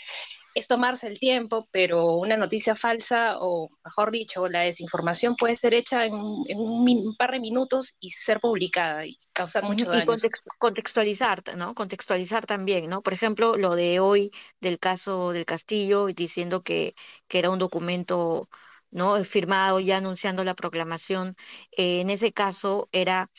es 0.55 0.67
tomarse 0.67 1.07
el 1.07 1.19
tiempo, 1.19 1.69
pero 1.71 2.17
una 2.17 2.37
noticia 2.37 2.75
falsa, 2.75 3.37
o 3.39 3.71
mejor 3.85 4.11
dicho, 4.11 4.49
la 4.49 4.61
desinformación 4.61 5.37
puede 5.37 5.57
ser 5.57 5.75
hecha 5.75 6.05
en, 6.05 6.15
un, 6.15 7.17
par 7.17 7.33
de 7.33 7.41
minutos 7.41 7.97
y 8.01 8.11
ser 8.11 8.41
publicada 8.41 9.07
y 9.07 9.19
causar 9.33 9.65
mucho 9.65 9.89
daño. 9.89 10.03
Y 10.03 10.31
contextualizar, 10.59 11.43
¿no? 11.57 11.75
Contextualizar 11.75 12.45
también, 12.45 12.89
¿no? 12.89 13.03
Por 13.03 13.13
ejemplo, 13.15 13.57
lo 13.57 13.75
de 13.77 14.01
hoy 14.01 14.31
del 14.61 14.79
caso 14.79 15.33
del 15.33 15.47
Castillo, 15.47 16.07
diciendo 16.07 16.63
que, 16.63 16.95
que 17.29 17.39
era 17.39 17.51
un 17.51 17.59
documento 17.59 18.49
¿no? 18.91 19.25
firmado 19.25 19.81
ya 19.81 19.97
anunciando 19.97 20.45
la 20.45 20.55
proclamación. 20.55 21.35
Eh, 21.77 22.01
en 22.01 22.11
ese 22.11 22.33
caso 22.33 22.89
era 22.93 23.31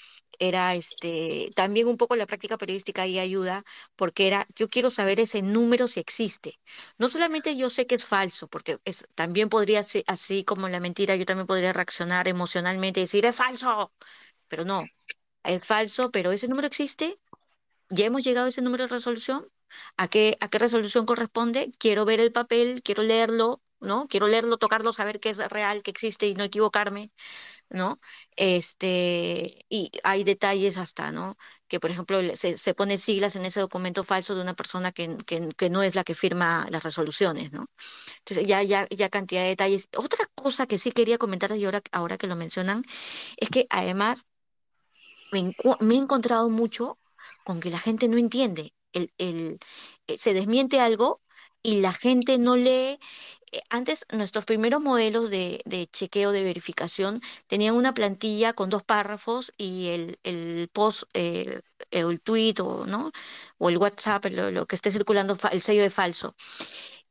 era 0.47 0.75
este, 0.75 1.49
también 1.55 1.87
un 1.87 1.97
poco 1.97 2.15
la 2.15 2.25
práctica 2.25 2.57
periodística 2.57 3.03
ahí 3.03 3.19
ayuda, 3.19 3.63
porque 3.95 4.27
era, 4.27 4.47
yo 4.55 4.69
quiero 4.69 4.89
saber 4.89 5.19
ese 5.19 5.41
número 5.41 5.87
si 5.87 5.99
existe. 5.99 6.59
No 6.97 7.09
solamente 7.09 7.55
yo 7.57 7.69
sé 7.69 7.87
que 7.87 7.95
es 7.95 8.05
falso, 8.05 8.47
porque 8.47 8.79
es, 8.85 9.07
también 9.15 9.49
podría 9.49 9.83
ser 9.83 10.03
así 10.07 10.43
como 10.43 10.69
la 10.69 10.79
mentira, 10.79 11.15
yo 11.15 11.25
también 11.25 11.47
podría 11.47 11.73
reaccionar 11.73 12.27
emocionalmente 12.27 12.99
y 12.99 13.03
decir, 13.03 13.25
es 13.25 13.35
falso, 13.35 13.93
pero 14.47 14.65
no, 14.65 14.83
es 15.43 15.65
falso, 15.65 16.11
pero 16.11 16.31
ese 16.31 16.47
número 16.47 16.67
existe, 16.67 17.19
ya 17.89 18.05
hemos 18.05 18.23
llegado 18.23 18.47
a 18.47 18.49
ese 18.49 18.61
número 18.61 18.85
de 18.85 18.89
resolución, 18.95 19.47
¿a 19.97 20.07
qué, 20.07 20.38
a 20.39 20.49
qué 20.49 20.59
resolución 20.59 21.05
corresponde? 21.05 21.71
Quiero 21.80 22.05
ver 22.05 22.19
el 22.19 22.32
papel, 22.32 22.82
quiero 22.84 23.03
leerlo, 23.03 23.61
¿no? 23.80 24.07
Quiero 24.07 24.28
leerlo, 24.28 24.57
tocarlo, 24.57 24.93
saber 24.93 25.19
que 25.19 25.30
es 25.30 25.38
real, 25.51 25.84
que 25.84 25.91
existe 25.91 26.28
y 26.28 26.36
no 26.36 26.43
equivocarme. 26.43 27.11
¿no? 27.69 27.97
Este, 28.36 29.65
y 29.69 29.91
hay 30.03 30.24
detalles 30.24 30.78
hasta, 30.78 31.11
¿no? 31.11 31.38
Que, 31.67 31.80
por 31.80 31.91
ejemplo, 31.91 32.19
se, 32.36 32.57
se 32.57 32.74
pone 32.74 32.97
siglas 32.97 33.36
en 33.36 33.45
ese 33.45 33.59
documento 33.59 34.03
falso 34.03 34.36
de 34.36 34.41
una 34.41 34.53
persona 34.55 34.91
que, 34.91 35.17
que, 35.26 35.69
no 35.69 35.84
es 35.84 35.95
la 35.95 36.03
que 36.03 36.15
firma 36.15 36.67
las 36.69 36.84
resoluciones, 36.84 37.51
¿no? 37.51 37.67
Entonces, 38.19 38.47
ya, 38.47 38.63
ya, 38.63 38.88
ya 38.89 39.09
cantidad 39.09 39.43
de 39.43 39.49
detalles. 39.49 39.89
Otra 39.97 40.28
cosa 40.36 40.67
que 40.67 40.78
sí 40.78 40.91
quería 40.91 41.17
comentar 41.17 41.55
y 41.57 41.65
ahora, 41.65 41.82
ahora 41.91 42.17
que 42.17 42.28
lo 42.28 42.36
mencionan, 42.36 42.84
es 43.38 43.49
que 43.49 43.67
además 43.69 44.26
me, 45.32 45.53
me 45.82 45.95
he 45.95 45.97
encontrado 45.97 46.49
mucho 46.49 46.97
con 47.43 47.59
que 47.59 47.69
la 47.69 47.80
gente 47.80 48.07
no 48.07 48.17
entiende. 48.17 48.74
El, 48.93 49.11
el, 49.17 49.59
eh, 50.07 50.17
se 50.17 50.33
desmiente 50.33 50.79
algo 50.79 51.21
y 51.61 51.81
la 51.81 51.93
gente 51.93 52.37
no 52.37 52.55
lee 52.55 52.99
eh, 53.53 53.61
antes 53.69 54.05
nuestros 54.11 54.45
primeros 54.45 54.81
modelos 54.81 55.29
de, 55.29 55.61
chequeo 55.91 56.31
de 56.31 56.43
verificación 56.43 57.21
tenían 57.47 57.75
una 57.75 57.93
plantilla 57.93 58.53
con 58.53 58.69
dos 58.71 58.83
párrafos 58.83 59.53
y 59.57 59.89
el, 60.23 60.69
post, 60.73 61.03
eh, 61.13 61.61
el 61.91 62.19
tweet 62.21 62.55
o, 62.61 62.85
¿no? 62.87 63.11
o 63.59 63.69
el 63.69 63.77
WhatsApp, 63.77 64.25
lo, 64.31 64.65
que 64.65 64.75
esté 64.75 64.91
circulando, 64.91 65.37
el 65.51 65.61
sello 65.61 65.83
de 65.83 65.91
falso. 65.91 66.35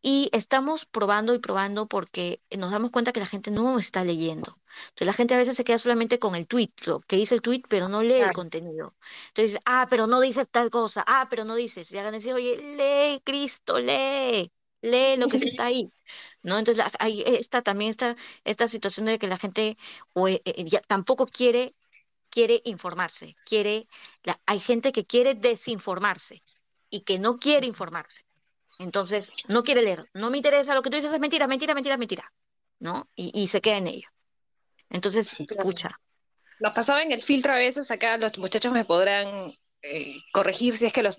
Y 0.02 0.28
estamos 0.32 0.84
probando 0.86 1.34
y 1.34 1.38
probando 1.38 1.86
porque 1.86 2.42
nos 2.50 2.72
damos 2.72 2.90
cuenta 2.90 3.12
que 3.12 3.20
la 3.20 3.26
gente 3.26 3.50
no 3.50 3.78
está 3.78 4.04
leyendo. 4.04 4.58
Entonces 4.90 5.06
la 5.06 5.12
gente 5.12 5.34
a 5.34 5.38
veces 5.38 5.56
se 5.56 5.64
queda 5.64 5.78
solamente 5.78 6.18
con 6.18 6.34
el 6.34 6.46
tweet, 6.46 6.72
lo 6.86 7.00
que 7.00 7.16
dice 7.16 7.34
el 7.34 7.42
tweet, 7.42 7.62
pero 7.68 7.88
no 7.88 8.02
lee 8.02 8.20
el 8.20 8.32
contenido. 8.32 8.96
Entonces, 9.28 9.60
ah, 9.64 9.86
pero 9.88 10.06
no 10.06 10.20
dice 10.20 10.44
tal 10.46 10.70
cosa, 10.70 11.04
ah, 11.06 11.28
pero 11.30 11.44
no 11.44 11.54
dices. 11.54 11.90
Y 11.92 11.98
hagan 11.98 12.12
decir, 12.14 12.34
oye, 12.34 12.56
lee, 12.56 13.22
Cristo, 13.24 13.78
lee, 13.78 14.52
lee 14.80 15.16
lo 15.16 15.28
que 15.28 15.36
está 15.56 15.66
ahí. 15.66 15.90
¿No? 16.42 16.58
Entonces 16.58 16.84
hay 16.98 17.22
esta, 17.26 17.62
también 17.62 17.90
esta, 17.90 18.16
esta 18.44 18.68
situación 18.68 19.06
de 19.06 19.18
que 19.18 19.28
la 19.28 19.38
gente 19.38 19.76
eh, 20.16 20.42
eh, 20.44 20.64
ya, 20.64 20.80
tampoco 20.82 21.26
quiere 21.26 21.74
quiere 22.32 22.62
informarse, 22.64 23.34
quiere, 23.46 23.86
hay 24.46 24.60
gente 24.60 24.90
que 24.92 25.04
quiere 25.04 25.34
desinformarse 25.34 26.36
y 26.90 27.02
que 27.02 27.18
no 27.18 27.38
quiere 27.38 27.66
informarse. 27.66 28.24
Entonces, 28.78 29.32
no 29.48 29.62
quiere 29.62 29.82
leer, 29.82 30.08
no 30.14 30.30
me 30.30 30.38
interesa, 30.38 30.74
lo 30.74 30.82
que 30.82 30.90
tú 30.90 30.96
dices 30.96 31.12
es 31.12 31.20
mentira, 31.20 31.46
mentira, 31.46 31.74
mentira, 31.74 31.96
mentira, 31.96 32.32
¿no? 32.78 33.08
Y, 33.14 33.48
se 33.48 33.60
queda 33.60 33.78
en 33.78 33.88
ello. 33.88 34.08
Entonces, 34.90 35.40
escucha. 35.40 35.98
Nos 36.60 36.74
pasaba 36.74 37.02
en 37.02 37.12
el 37.12 37.22
filtro 37.22 37.52
a 37.52 37.56
veces, 37.56 37.90
acá 37.90 38.16
los 38.16 38.38
muchachos 38.38 38.72
me 38.72 38.84
podrán 38.84 39.54
eh, 39.84 40.22
corregir 40.32 40.76
si 40.76 40.86
es 40.86 40.92
que 40.92 41.02
lo, 41.02 41.10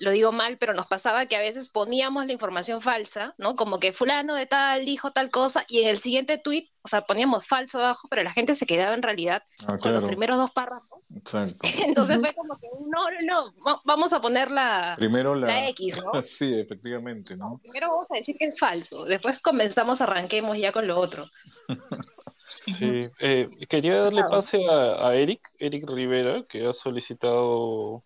lo, 0.00 0.10
digo 0.10 0.32
mal, 0.32 0.58
pero 0.58 0.74
nos 0.74 0.86
pasaba 0.86 1.26
que 1.26 1.36
a 1.36 1.40
veces 1.40 1.68
poníamos 1.68 2.26
la 2.26 2.32
información 2.32 2.82
falsa, 2.82 3.34
¿no? 3.38 3.54
Como 3.54 3.78
que 3.78 3.92
fulano 3.92 4.34
de 4.34 4.46
tal 4.46 4.84
dijo 4.84 5.12
tal 5.12 5.30
cosa 5.30 5.64
y 5.68 5.82
en 5.82 5.90
el 5.90 5.98
siguiente 5.98 6.36
tweet, 6.36 6.68
o 6.82 6.88
sea, 6.88 7.02
poníamos 7.02 7.46
falso 7.46 7.78
abajo, 7.78 8.08
pero 8.08 8.24
la 8.24 8.32
gente 8.32 8.56
se 8.56 8.66
quedaba 8.66 8.94
en 8.94 9.02
realidad 9.02 9.44
ah, 9.68 9.76
con 9.80 9.94
los 9.94 10.04
primeros 10.04 10.38
dos 10.38 10.50
párrafos. 10.50 11.02
Exacto. 11.14 11.58
Entonces 11.86 12.18
fue 12.18 12.34
como 12.34 12.58
que, 12.58 12.66
no, 12.88 13.04
no, 13.22 13.52
no, 13.64 13.76
vamos 13.84 14.12
a 14.12 14.20
poner 14.20 14.50
la, 14.50 14.96
Primero 14.98 15.36
la... 15.36 15.68
X, 15.68 16.02
¿no? 16.04 16.20
sí, 16.24 16.58
efectivamente, 16.58 17.36
¿no? 17.36 17.60
Primero 17.62 17.90
vamos 17.90 18.06
a 18.10 18.16
decir 18.16 18.34
que 18.36 18.46
es 18.46 18.58
falso, 18.58 19.04
después 19.04 19.40
comenzamos, 19.40 20.00
arranquemos 20.00 20.56
ya 20.56 20.72
con 20.72 20.88
lo 20.88 20.98
otro. 20.98 21.28
Sí, 22.50 22.98
eh, 23.20 23.48
quería 23.68 24.00
darle 24.00 24.22
pase 24.28 24.58
a, 24.68 25.14
Eric, 25.14 25.40
Eric 25.58 25.88
Rivera, 25.88 26.44
que 26.48 26.66
ha 26.66 26.72
solicitado 26.72 28.00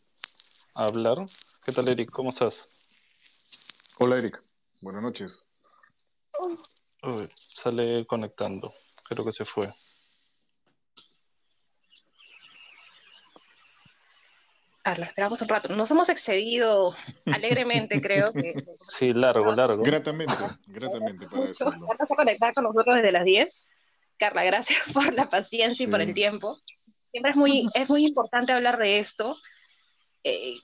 hablar. 0.74 1.24
¿Qué 1.64 1.72
tal, 1.72 1.88
Eric? 1.88 2.11
¿Cómo 2.11 2.30
estás? 2.30 2.66
Hola, 3.99 4.18
Eric. 4.18 4.38
Buenas 4.82 5.03
noches. 5.03 5.49
sale 7.28 8.07
conectando. 8.07 8.72
Creo 9.09 9.24
que 9.24 9.32
se 9.32 9.47
fue. 9.47 9.72
Carla, 14.82 15.07
esperamos 15.07 15.40
un 15.40 15.49
rato. 15.49 15.74
Nos 15.74 15.90
hemos 15.90 16.11
excedido 16.11 16.95
alegremente, 17.32 18.03
creo. 18.03 18.30
Que... 18.30 18.53
Sí, 18.99 19.14
largo, 19.14 19.55
largo. 19.55 19.82
Gratamente, 19.82 20.34
gratamente. 20.66 21.26
Para 21.26 21.47
Mucho. 21.47 21.68
a 21.68 22.16
conectar 22.16 22.53
con 22.53 22.64
nosotros 22.64 22.97
desde 22.97 23.11
las 23.11 23.24
10. 23.24 23.66
Carla, 24.19 24.45
gracias 24.45 24.79
por 24.93 25.12
la 25.12 25.29
paciencia 25.29 25.85
y 25.85 25.87
por 25.87 26.01
el 26.01 26.15
tiempo. 26.15 26.57
Siempre 27.11 27.31
es 27.31 27.37
muy, 27.37 27.67
es 27.75 27.89
muy 27.89 28.05
importante 28.05 28.53
hablar 28.53 28.77
de 28.77 28.99
esto. 28.99 29.37
Eh, 30.25 30.55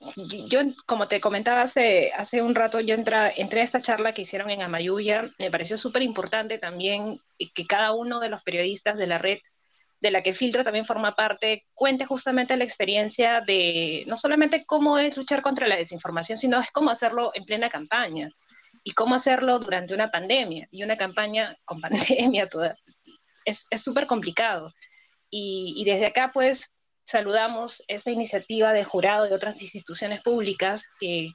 yo, 0.49 0.61
como 0.87 1.07
te 1.07 1.21
comentaba 1.21 1.63
hace, 1.63 2.13
hace 2.17 2.43
un 2.43 2.55
rato, 2.55 2.81
yo 2.81 2.95
entré, 2.95 3.41
entré 3.41 3.61
a 3.61 3.65
esta 3.65 3.81
charla 3.81 4.15
que 4.15 4.23
hicieron 4.23 4.51
en 4.51 4.63
Amayuya. 4.63 5.23
Me 5.39 5.51
pareció 5.51 5.77
súper 5.77 6.03
importante 6.03 6.59
también 6.59 7.21
que 7.55 7.67
cada 7.67 7.93
uno 7.93 8.21
de 8.21 8.31
los 8.31 8.43
periodistas 8.43 8.99
de 8.99 9.07
la 9.07 9.19
red 9.19 9.39
de 10.01 10.11
la 10.11 10.23
que 10.23 10.35
Filtro 10.35 10.65
también 10.65 10.85
forma 10.85 11.15
parte, 11.15 11.67
cuente 11.75 12.07
justamente 12.07 12.57
la 12.57 12.65
experiencia 12.65 13.43
de 13.43 14.05
no 14.07 14.17
solamente 14.17 14.65
cómo 14.65 14.99
es 14.99 15.17
luchar 15.17 15.43
contra 15.43 15.69
la 15.69 15.77
desinformación, 15.77 16.39
sino 16.39 16.59
es 16.59 16.71
cómo 16.71 16.91
hacerlo 16.91 17.33
en 17.35 17.45
plena 17.45 17.69
campaña 17.69 18.29
y 18.83 18.93
cómo 18.93 19.15
hacerlo 19.15 19.59
durante 19.59 19.93
una 19.93 20.09
pandemia 20.09 20.67
y 20.71 20.83
una 20.83 20.97
campaña 20.97 21.55
con 21.65 21.81
pandemia 21.83 22.49
toda, 22.49 22.75
es 23.45 23.83
súper 23.83 24.07
complicado. 24.07 24.73
Y, 25.31 25.85
desde 25.85 26.07
acá, 26.07 26.33
pues, 26.35 26.73
saludamos 27.05 27.83
esa 27.89 28.11
iniciativa 28.11 28.73
del 28.73 28.85
jurado 28.85 29.29
y 29.29 29.33
otras 29.33 29.63
instituciones 29.63 30.23
públicas 30.23 30.89
que 30.99 31.31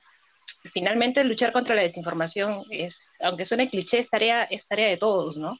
finalmente 0.65 1.23
luchar 1.23 1.53
contra 1.53 1.75
la 1.75 1.81
desinformación 1.81 2.63
es, 2.69 3.11
aunque 3.19 3.45
suene 3.45 3.69
cliché, 3.69 3.99
es 3.99 4.09
tarea, 4.09 4.43
es 4.43 4.67
tarea 4.67 4.87
de 4.87 4.97
todos, 4.97 5.37
¿no? 5.37 5.51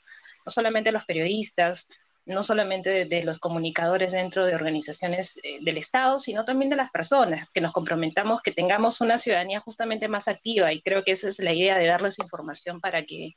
No 0.45 0.51
solamente 0.51 0.91
los 0.91 1.05
periodistas, 1.05 1.87
no 2.25 2.43
solamente 2.43 3.05
de, 3.05 3.23
los 3.23 3.39
comunicadores 3.39 4.11
dentro 4.11 4.45
de 4.45 4.55
organizaciones 4.55 5.37
eh, 5.43 5.59
del 5.61 5.77
Estado, 5.77 6.19
sino 6.19 6.43
también 6.43 6.69
de 6.69 6.75
las 6.75 6.91
personas, 6.91 7.49
que 7.49 7.61
nos 7.61 7.71
comprometamos, 7.71 8.41
que 8.41 8.51
tengamos 8.51 8.99
una 8.99 9.17
ciudadanía 9.17 9.59
justamente 9.59 10.07
más 10.07 10.27
activa 10.27 10.73
y 10.73 10.81
creo 10.81 11.03
que 11.03 11.11
esa 11.11 11.27
es 11.29 11.39
la 11.39 11.53
idea 11.53 11.77
de 11.77 11.85
darles 11.85 12.19
información 12.19 12.81
para 12.81 13.03
que, 13.03 13.33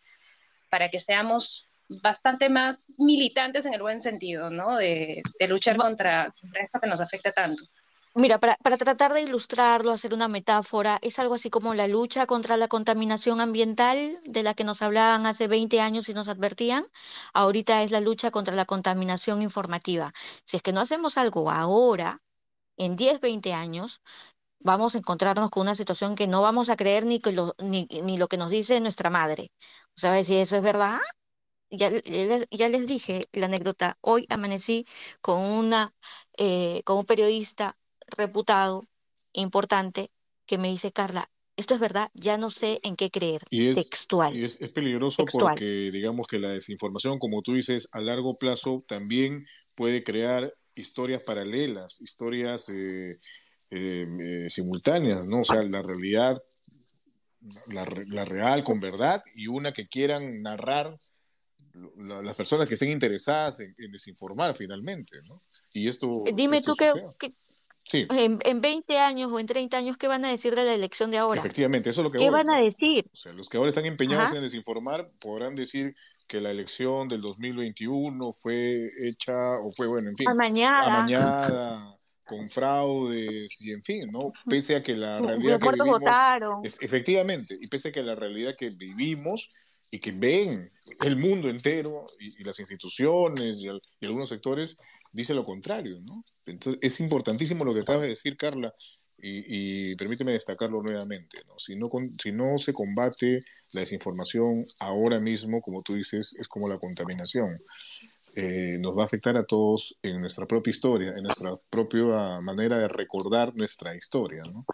para 0.70 0.88
que 0.88 1.00
seamos 1.00 1.68
bastante 1.89 2.49
más 2.49 2.93
militantes 2.99 3.66
en 3.66 3.74
el 3.74 3.82
buen 3.82 4.01
sentido, 4.01 4.51
¿no? 4.51 4.76
De, 4.76 5.22
luchar 5.49 5.76
contra, 5.76 6.32
eso 6.61 6.80
que 6.80 6.89
nos 6.89 7.01
afecta 7.01 7.32
tanto. 7.32 7.62
Mira, 8.14 8.39
para, 8.39 8.57
tratar 8.57 9.12
de 9.12 9.20
ilustrarlo, 9.20 9.93
hacer 9.93 10.12
una 10.12 10.28
metáfora, 10.28 10.99
es 11.03 11.18
algo 11.18 11.34
así 11.34 11.51
como 11.51 11.74
la 11.74 11.86
lucha 11.86 12.26
contra 12.26 12.57
la 12.57 12.66
contaminación 12.66 13.41
ambiental 13.41 14.18
de 14.24 14.43
la 14.43 14.55
que 14.55 14.64
nos 14.64 14.82
hablaban 14.82 15.26
hace 15.26 15.47
20 15.47 15.80
años 15.80 16.09
y 16.09 16.14
nos 16.14 16.28
advertían. 16.28 16.86
Ahorita 17.32 17.82
es 17.82 17.91
la 17.91 18.01
lucha 18.01 18.30
contra 18.30 18.55
la 18.55 18.64
contaminación 18.64 19.41
informativa. 19.43 20.12
Si 20.45 20.57
es 20.57 20.62
que 20.62 20.72
no 20.72 20.80
hacemos 20.80 21.16
algo 21.16 21.51
ahora, 21.51 22.20
en 22.76 22.97
10, 22.97 23.20
20 23.20 23.53
años, 23.53 24.03
vamos 24.61 24.95
a 24.95 24.99
encontrarnos 24.99 25.51
con 25.51 25.62
una 25.62 25.74
situación 25.74 26.16
que 26.16 26.26
no 26.26 26.43
vamos 26.43 26.70
a 26.70 26.76
creer 26.76 27.05
ni, 27.07 27.20
que 27.20 27.32
lo, 27.32 27.55
ni, 27.59 27.86
ni 28.03 28.16
lo 28.18 28.28
que 28.28 28.36
nos 28.36 28.51
dice 28.51 28.80
nuestra 28.80 29.11
madre. 29.11 29.53
O 29.97 30.01
sea, 30.01 30.22
si 30.24 30.36
eso 30.36 30.57
es 30.57 30.62
verdad, 30.62 30.99
ya, 31.71 31.91
ya, 32.51 32.69
les 32.69 32.87
dije 32.87 33.23
la 33.33 33.47
anécdota, 33.47 33.99
hoy 34.01 34.27
amanecí 34.29 34.87
con, 35.21 35.41
una, 35.41 35.95
eh, 36.37 36.83
con 36.85 36.99
un 36.99 37.05
periodista 37.05 37.77
reputado, 38.07 38.87
importante, 39.33 40.11
que 40.47 40.59
me 40.59 40.69
dice, 40.69 40.93
Carla, 40.93 41.31
esto 41.57 41.75
es 41.75 41.81
verdad, 41.81 42.11
ya 42.14 42.39
no 42.39 42.51
sé 42.51 42.81
en 42.83 42.97
qué 42.97 43.11
creer. 43.11 43.43
Y 43.51 43.66
es, 43.66 43.77
textual. 43.77 44.35
Y 44.35 44.45
es, 44.45 44.57
peligroso 44.73 45.25
porque 45.31 45.91
digamos 45.91 46.27
que 46.27 46.39
la 46.39 46.51
desinformación, 46.51 47.19
como 47.19 47.43
tú 47.43 47.55
dices, 47.55 47.89
a 47.93 48.01
largo 48.01 48.37
plazo 48.37 48.81
también 48.87 49.47
puede 49.75 50.05
crear 50.05 50.55
historias 50.75 51.23
paralelas, 51.25 52.01
historias 52.01 52.69
eh, 52.69 53.12
eh, 53.71 54.47
simultáneas, 54.49 55.27
¿no? 55.27 55.41
O 55.41 55.45
sea, 55.45 55.62
la 55.64 55.83
realidad, 55.83 56.41
la, 57.73 57.85
la 58.09 58.25
real 58.25 58.62
con 58.62 58.81
verdad 58.81 59.21
y 59.35 59.49
una 59.49 59.73
que 59.73 59.87
quieran 59.87 60.43
narrar 60.43 60.91
las 62.24 62.37
personas 62.37 62.68
que 62.68 62.74
estén 62.74 62.91
interesadas 62.91 63.61
en, 63.61 63.74
desinformar 63.91 64.55
finalmente, 64.55 65.18
¿no? 65.29 65.37
Y 65.74 65.89
esto... 65.89 66.24
Eh, 66.26 66.33
dime 66.35 66.61
tú 66.62 66.72
que, 66.72 66.93
sí. 67.76 68.05
en, 68.11 68.39
en, 68.45 68.61
20 68.61 68.99
años 68.99 69.31
o 69.33 69.39
en 69.39 69.47
30 69.47 69.76
años, 69.76 69.97
¿qué 69.97 70.09
van 70.09 70.24
a 70.24 70.31
decir 70.31 70.55
de 70.55 70.64
la 70.64 70.74
elección 70.74 71.11
de 71.11 71.18
ahora? 71.18 71.41
Efectivamente, 71.41 71.91
eso 71.91 72.03
es 72.03 72.07
lo 72.07 72.12
que... 72.12 72.18
¿Qué 72.18 72.31
van 72.31 72.49
a 72.55 72.61
decir? 72.61 73.07
O 73.12 73.16
sea, 73.16 73.33
los 73.33 73.49
que 73.49 73.57
ahora 73.57 73.68
están 73.68 73.87
empeñados 73.87 74.35
en 74.35 74.43
desinformar 74.43 75.11
podrán 75.20 75.55
decir 75.55 75.95
que 76.26 76.41
la 76.41 76.51
elección 76.51 77.09
del 77.09 77.22
2021 77.22 78.33
fue 78.33 78.89
hecha, 79.03 79.59
o 79.61 79.72
fue, 79.72 79.87
bueno, 79.87 80.11
en 80.11 80.16
fin, 80.16 80.29
amañada, 80.29 80.99
amañada 80.99 81.97
con 82.29 82.47
fraudes 82.49 83.61
y 83.62 83.72
en 83.72 83.83
fin, 83.83 84.11
¿no? 84.12 84.31
Pese 84.47 84.77
a 84.77 84.82
que 84.82 84.94
la 84.94 85.19
realidad 85.19 85.59
que 85.59 85.70
vivimos... 85.70 86.01
Votaron. 86.01 86.62
Efectivamente, 86.81 87.57
y 87.59 87.66
pese 87.69 87.89
a 87.89 87.93
que 87.93 88.02
la 88.02 88.15
realidad 88.15 88.55
que 88.55 88.69
vivimos 88.70 89.51
y 89.90 89.98
que 89.98 90.12
ven 90.12 90.70
el 91.05 91.19
mundo 91.19 91.48
entero 91.48 92.05
y, 92.19 92.44
las 92.44 92.59
instituciones 92.60 93.56
y, 93.56 93.69
algunos 94.05 94.28
sectores 94.28 94.77
dice 95.12 95.35
lo 95.35 95.44
contrario, 95.44 95.98
¿no? 96.05 96.23
Entonces 96.47 96.82
es 96.82 97.01
importantísimo 97.01 97.65
lo 97.65 97.73
que 97.73 97.81
acaba 97.81 98.02
de 98.02 98.09
decir 98.09 98.36
Carla 98.36 98.73
y, 99.20 99.97
permíteme 99.97 100.32
destacarlo 100.32 100.81
nuevamente, 100.81 101.39
¿no? 101.48 101.59
Si, 101.59 101.74
no 101.74 101.86
si 102.23 102.32
no 102.32 102.56
se 102.59 102.73
combate 102.73 103.43
la 103.73 103.81
desinformación 103.81 104.62
ahora 104.81 105.19
mismo, 105.19 105.60
como 105.60 105.82
tú 105.82 105.94
dices, 105.94 106.35
es 106.39 106.47
como 106.47 106.69
la 106.69 106.78
contaminación. 106.78 107.59
Eh, 108.36 108.77
nos 108.78 108.97
va 108.97 109.02
a 109.02 109.06
afectar 109.06 109.36
a 109.36 109.44
todos 109.44 109.98
en 110.02 110.20
nuestra 110.20 110.47
propia 110.47 110.70
historia, 110.70 111.15
en 111.16 111.24
nuestra 111.24 111.56
propia 111.70 112.40
manera 112.40 112.78
de 112.78 112.86
recordar 112.86 113.56
nuestra 113.56 113.97
historia, 113.97 114.43
¿no? 114.52 114.65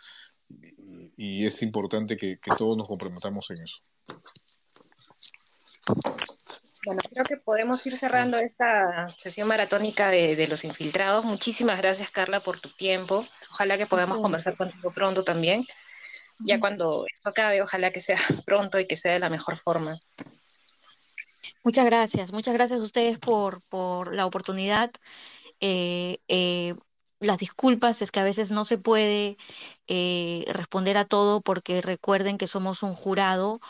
Y, 1.17 1.47
es 1.47 1.63
importante 1.63 2.17
que 2.17 2.39
todos 2.59 2.77
nos 2.77 2.87
comprometamos 2.87 3.51
en 3.51 3.63
eso. 3.63 3.79
Bueno, 6.87 7.01
creo 7.11 7.25
que 7.25 7.37
podemos 7.37 7.85
ir 7.87 7.97
cerrando 7.97 8.39
esta 8.39 9.07
sesión 9.17 9.49
maratónica 9.49 10.11
de, 10.11 10.47
los 10.49 10.65
infiltrados. 10.65 11.25
Muchísimas 11.25 11.79
gracias, 11.79 12.11
Carla, 12.11 12.41
por 12.41 12.61
tu 12.61 12.69
tiempo. 12.69 13.25
Ojalá 13.51 13.79
que 13.79 13.87
podamos 13.87 14.19
conversar 14.19 14.57
contigo 14.57 14.93
pronto 14.93 15.25
también. 15.25 15.65
Ya 16.41 16.61
cuando 16.61 17.07
esto 17.11 17.31
acabe, 17.31 17.63
ojalá 17.63 17.91
que 17.91 18.01
sea 18.01 18.17
pronto 18.47 18.79
y 18.79 18.87
que 18.87 18.97
sea 18.97 19.13
de 19.13 19.21
la 19.21 19.31
mejor 19.31 19.57
forma. 19.57 19.99
Muchas 21.63 21.87
gracias, 21.87 22.33
muchas 22.33 22.53
gracias 22.53 22.81
a 22.81 22.83
ustedes 22.83 23.19
por, 23.19 23.57
por 23.71 24.15
la 24.15 24.27
oportunidad. 24.27 24.91
Eh, 25.61 26.19
eh, 26.29 26.75
las 27.21 27.39
disculpas 27.39 28.03
es 28.03 28.11
que 28.11 28.21
a 28.21 28.25
veces 28.25 28.51
no 28.51 28.67
se 28.67 28.77
puede 28.77 29.39
eh, 29.89 30.45
responder 30.49 30.99
a 30.99 31.07
todo 31.07 31.41
porque 31.41 31.81
recuerden 31.81 32.37
que 32.37 32.49
somos 32.49 32.83
un 32.83 32.95
jurado 32.95 33.61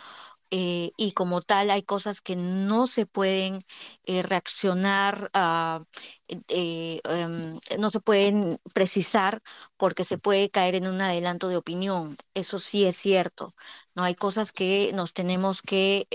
eh, 0.57 0.93
y 0.97 1.13
como 1.13 1.43
tal 1.43 1.69
hay 1.71 1.83
cosas 1.83 2.21
que 2.21 2.37
no 2.37 2.87
se 2.87 3.07
pueden 3.07 3.65
eh, 4.05 4.23
reaccionar, 4.23 5.29
a, 5.35 5.85
em, 6.29 7.37
no 7.81 7.91
se 7.91 7.99
pueden 8.01 8.61
precisar 8.73 9.43
porque 9.77 10.05
se 10.05 10.17
puede 10.17 10.51
caer 10.51 10.77
en 10.77 10.87
un 10.87 11.01
adelanto 11.01 11.49
de 11.49 11.57
opinión. 11.57 12.17
Eso 12.35 12.59
sí 12.61 12.85
es 12.85 12.97
cierto. 12.97 13.55
No 13.97 14.05
hay 14.05 14.15
cosas 14.15 14.53
que 14.53 14.93
nos 14.95 15.13
tenemos 15.13 15.61
que 15.61 16.07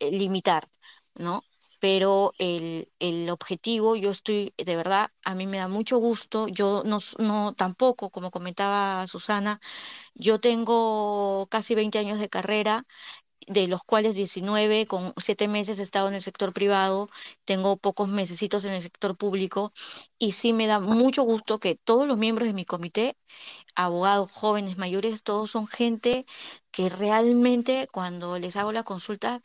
limitar, 0.00 0.68
¿no? 1.14 1.42
pero 1.80 2.32
el, 2.38 2.88
el, 2.98 3.28
objetivo, 3.28 3.94
yo 3.94 4.10
estoy, 4.10 4.54
de 4.56 4.76
verdad, 4.76 5.10
a 5.22 5.34
mí 5.34 5.46
me 5.46 5.58
da 5.58 5.68
mucho 5.68 5.98
gusto, 5.98 6.48
yo 6.48 6.82
no, 6.84 6.98
no 7.18 7.52
tampoco, 7.54 8.08
como 8.10 8.30
comentaba 8.30 9.06
Susana, 9.06 9.60
yo 10.14 10.40
tengo 10.40 11.46
casi 11.50 11.74
20 11.74 11.98
años 11.98 12.18
de 12.18 12.28
carrera, 12.28 12.86
de 13.48 13.68
los 13.68 13.82
cuales 13.84 14.14
19, 14.16 14.86
con 14.86 15.14
7 15.16 15.48
meses 15.48 15.78
he 15.78 15.82
estado 15.82 16.08
en 16.08 16.14
el 16.14 16.22
sector 16.22 16.52
privado, 16.52 17.08
tengo 17.44 17.76
pocos 17.76 18.08
mesecitos 18.08 18.64
en 18.64 18.72
el 18.72 18.82
sector 18.82 19.16
público, 19.16 19.72
y 20.18 20.32
sí 20.32 20.52
me 20.52 20.66
da 20.66 20.78
mucho 20.80 21.22
gusto 21.22 21.58
que 21.60 21.76
todos 21.76 22.06
los 22.08 22.18
miembros 22.18 22.46
de 22.46 22.54
mi 22.54 22.64
comité, 22.64 23.16
abogados 23.74 24.30
jóvenes, 24.32 24.78
mayores, 24.78 25.22
todos 25.22 25.50
son 25.50 25.66
gente 25.66 26.26
que 26.70 26.88
realmente 26.90 27.88
cuando 27.92 28.38
les 28.38 28.56
hago 28.56 28.72
la 28.72 28.82
consulta 28.84 29.40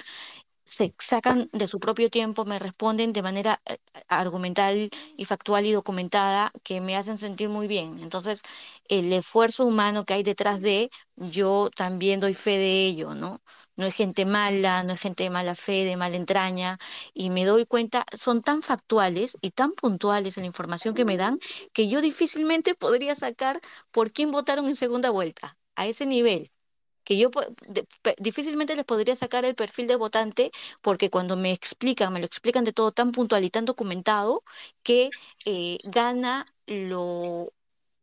se 0.69 0.93
sacan 0.99 1.49
de 1.53 1.67
su 1.67 1.79
propio 1.79 2.09
tiempo, 2.09 2.45
me 2.45 2.59
responden 2.59 3.13
de 3.13 3.21
manera 3.23 3.61
eh, 3.65 3.77
argumental 4.07 4.89
y 5.17 5.25
factual 5.25 5.65
y 5.65 5.71
documentada 5.73 6.51
que 6.63 6.81
me 6.81 6.95
hacen 6.97 7.17
sentir 7.17 7.49
muy 7.49 7.67
bien. 7.67 7.99
Entonces, 7.99 8.41
el 8.87 9.11
esfuerzo 9.13 9.65
humano 9.65 10.05
que 10.05 10.13
hay 10.13 10.23
detrás 10.23 10.61
de, 10.61 10.89
yo 11.15 11.69
también 11.75 12.19
doy 12.19 12.33
fe 12.33 12.51
de 12.57 12.85
ello, 12.87 13.13
¿no? 13.15 13.41
No 13.75 13.85
es 13.85 13.95
gente 13.95 14.25
mala, 14.25 14.83
no 14.83 14.93
es 14.93 15.01
gente 15.01 15.23
de 15.23 15.29
mala 15.29 15.55
fe, 15.55 15.85
de 15.85 15.95
mala 15.97 16.17
entraña, 16.17 16.77
y 17.13 17.29
me 17.29 17.45
doy 17.45 17.65
cuenta, 17.65 18.05
son 18.15 18.41
tan 18.41 18.61
factuales 18.61 19.37
y 19.41 19.51
tan 19.51 19.71
puntuales 19.73 20.37
en 20.37 20.43
la 20.43 20.47
información 20.47 20.93
que 20.95 21.05
me 21.05 21.17
dan 21.17 21.39
que 21.73 21.87
yo 21.87 22.01
difícilmente 22.01 22.75
podría 22.75 23.15
sacar 23.15 23.61
por 23.91 24.11
quién 24.11 24.31
votaron 24.31 24.67
en 24.67 24.75
segunda 24.75 25.09
vuelta, 25.11 25.57
a 25.75 25.87
ese 25.87 26.05
nivel 26.05 26.49
que 27.09 27.17
yo 27.17 27.31
difícilmente 28.19 28.75
les 28.75 28.85
podría 28.85 29.15
sacar 29.15 29.43
el 29.43 29.55
perfil 29.55 29.87
de 29.87 29.95
votante 29.95 30.51
porque 30.79 31.09
cuando 31.09 31.35
me 31.35 31.51
explican, 31.51 32.13
me 32.13 32.19
lo 32.19 32.27
explican 32.27 32.63
de 32.63 32.71
todo 32.71 32.91
tan 32.91 33.11
puntual 33.11 33.43
y 33.43 33.49
tan 33.49 33.65
documentado 33.65 34.43
que 34.83 35.09
eh, 35.45 35.79
gana 35.85 36.45
lo, 36.67 37.51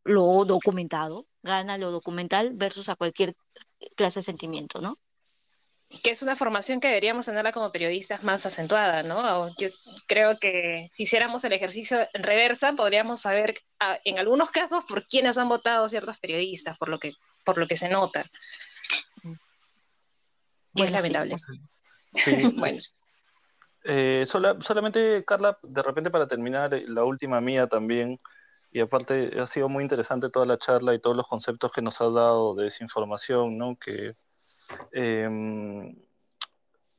lo 0.03 0.45
documentado, 0.45 1.25
gana 1.45 1.79
lo 1.79 1.93
documental 1.93 2.55
versus 2.55 2.89
a 2.89 2.97
cualquier 2.97 3.37
clase 3.95 4.19
de 4.19 4.25
sentimiento, 4.25 4.81
¿no? 4.81 4.99
que 6.03 6.11
es 6.11 6.21
una 6.23 6.35
formación 6.35 6.81
que 6.81 6.89
deberíamos 6.89 7.27
tenerla 7.27 7.53
como 7.53 7.71
periodistas 7.71 8.25
más 8.25 8.45
acentuada, 8.45 9.05
¿no? 9.05 9.47
Yo 9.57 9.69
creo 10.09 10.33
que 10.41 10.89
si 10.91 11.05
hiciéramos 11.05 11.45
el 11.45 11.53
ejercicio 11.53 12.09
en 12.13 12.25
reversa, 12.25 12.73
podríamos 12.73 13.21
saber 13.21 13.63
ah, 13.79 13.97
en 14.05 14.19
algunos 14.19 14.51
casos 14.51 14.85
por 14.85 15.07
quiénes 15.07 15.39
han 15.39 15.49
votado 15.49 15.89
ciertos 15.89 16.19
periodistas, 16.19 16.77
por 16.77 16.89
lo 16.89 16.99
que, 16.99 17.13
por 17.45 17.57
lo 17.57 17.69
que 17.69 17.77
se 17.77 17.89
nota. 17.89 18.29
Es 20.77 20.93
lamentable. 20.93 21.37
bueno. 22.57 22.79
Eh, 23.89 24.27
solamente, 24.27 25.25
Carla, 25.25 25.57
de 25.63 25.83
repente 25.83 26.11
para 26.11 26.27
terminar, 26.27 26.75
eh, 26.75 26.85
la 26.89 27.05
última 27.05 27.41
mía 27.41 27.69
también, 27.69 28.19
y 28.73 28.81
aparte 28.81 29.31
ha 29.41 29.47
sido 29.47 29.69
muy 29.69 29.85
interesante 29.85 30.29
toda 30.29 30.45
la 30.45 30.59
charla 30.59 30.93
y 30.93 30.99
todos 30.99 31.17
los 31.17 31.27
conceptos 31.27 31.71
que 31.71 31.83
nos 31.83 32.01
ha 32.01 32.11
dado 32.11 32.57
de 32.57 32.65
desinformación, 32.65 33.57
¿no? 33.57 33.77
Que 33.79 34.15
em, 34.91 35.97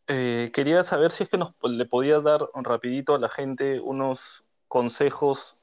eh, 0.08 0.50
quería 0.54 0.82
saber 0.84 1.12
si 1.12 1.24
es 1.24 1.30
que 1.30 1.38
nos 1.38 1.54
le 1.62 1.86
podía 1.86 2.22
dar 2.22 2.48
rapidito 2.54 3.16
a 3.16 3.20
la 3.20 3.28
gente 3.28 3.82
unos 3.82 4.44
consejos 4.68 5.56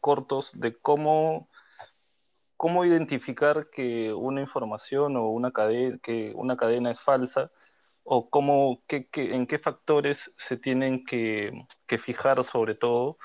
cortos 0.00 0.52
de 0.54 0.76
cómo 0.76 1.48
cómo 2.58 2.84
identificar 2.84 3.70
que 3.70 4.12
una 4.12 4.40
información 4.42 5.16
o 5.16 5.28
una 5.30 5.52
cadena, 5.52 5.98
que 6.02 6.34
es 6.90 7.00
falsa 7.00 7.52
o 8.02 8.28
cómo, 8.30 8.82
en 8.88 9.46
qué 9.46 9.58
factores 9.60 10.32
se 10.36 10.56
tienen 10.56 11.04
que, 11.04 11.52
fijar 12.00 12.42
sobre 12.44 12.74
todo 12.74 13.18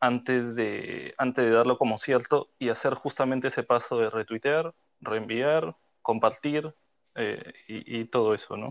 antes 0.00 0.54
de, 0.56 1.14
antes 1.18 1.44
de 1.44 1.50
darlo 1.50 1.76
como 1.78 1.98
cierto 1.98 2.48
y 2.58 2.70
hacer 2.70 2.94
justamente 2.94 3.48
ese 3.48 3.64
paso 3.64 3.98
de 3.98 4.08
retuitear, 4.08 4.74
reenviar, 5.00 5.76
compartir 6.00 6.74
eh, 7.16 7.52
y, 7.68 8.06
todo 8.06 8.34
eso, 8.34 8.56
¿no? 8.56 8.68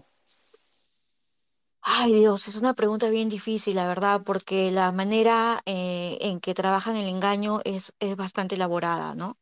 Ay 1.81 2.14
Dios, 2.14 2.48
es 2.48 2.56
una 2.56 2.73
pregunta 2.73 3.10
bien 3.10 3.30
difícil, 3.30 3.76
la 3.76 3.88
verdad, 3.88 4.22
porque 4.26 4.72
la 4.72 4.91
manera 4.91 5.61
eh, 5.68 6.18
en 6.22 6.40
que 6.40 6.56
trabajan 6.56 6.95
el 6.95 7.07
engaño 7.07 7.61
es, 7.64 7.94
es 7.99 8.15
bastante 8.15 8.56
elaborada, 8.56 9.14
¿no? 9.14 9.38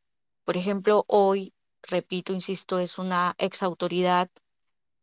Por 0.47 0.57
ejemplo, 0.57 1.03
hoy, 1.09 1.53
repito, 1.83 2.33
insisto, 2.33 2.79
es 2.79 2.97
una 2.99 3.35
ex 3.37 3.63
autoridad, 3.63 4.29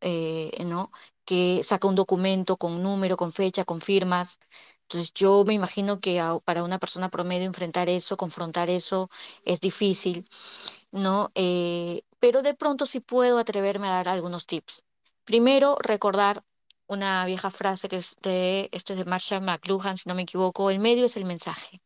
eh, 0.02 0.52
¿no? 0.66 0.92
Que 1.26 1.62
saca 1.64 1.88
un 1.88 1.96
documento 1.96 2.56
con 2.58 2.82
número, 2.82 3.16
con 3.18 3.32
fecha, 3.32 3.64
con 3.66 3.80
firmas. 3.82 4.38
Entonces 4.82 5.12
yo 5.14 5.44
me 5.46 5.54
imagino 5.54 6.00
que 6.00 6.22
para 6.44 6.64
una 6.64 6.78
persona 6.80 7.10
promedio 7.10 7.46
enfrentar 7.46 7.88
eso, 7.90 8.16
confrontar 8.18 8.70
eso, 8.70 9.10
es 9.44 9.60
difícil, 9.60 10.28
¿no? 10.92 11.32
Eh, 11.36 12.02
pero 12.20 12.42
de 12.42 12.54
pronto 12.54 12.86
sí 12.86 13.00
puedo 13.00 13.38
atreverme 13.38 13.88
a 13.88 13.92
dar 13.92 14.08
algunos 14.08 14.46
tips. 14.46 14.84
Primero, 15.24 15.76
recordar 15.80 16.44
una 16.88 17.26
vieja 17.26 17.50
frase 17.50 17.88
que 17.90 17.98
es 17.98 18.16
de, 18.22 18.68
esto 18.72 18.94
es 18.94 19.00
de 19.00 19.06
Marshall 19.06 19.42
McLuhan, 19.42 19.96
si 19.98 20.08
no 20.08 20.14
me 20.16 20.22
equivoco, 20.24 20.70
el 20.70 20.80
medio 20.80 21.06
es 21.06 21.16
el 21.18 21.26
mensaje. 21.26 21.82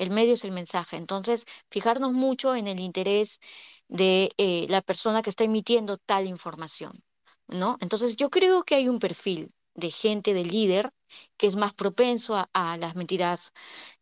El 0.00 0.10
medio 0.10 0.34
es 0.34 0.44
el 0.44 0.52
mensaje. 0.52 0.96
Entonces, 0.96 1.46
fijarnos 1.70 2.12
mucho 2.12 2.54
en 2.56 2.68
el 2.68 2.80
interés 2.80 3.40
de 3.88 4.32
eh, 4.38 4.66
la 4.68 4.82
persona 4.82 5.22
que 5.22 5.30
está 5.30 5.44
emitiendo 5.44 5.98
tal 5.98 6.26
información, 6.26 7.04
¿no? 7.48 7.76
Entonces, 7.80 8.16
yo 8.16 8.30
creo 8.30 8.64
que 8.64 8.76
hay 8.76 8.88
un 8.88 8.98
perfil 8.98 9.54
de 9.74 9.90
gente, 9.90 10.34
de 10.34 10.44
líder, 10.44 10.90
que 11.36 11.46
es 11.48 11.56
más 11.56 11.74
propenso 11.74 12.48
a, 12.52 12.76
las 12.78 12.94
mentiras, 12.96 13.52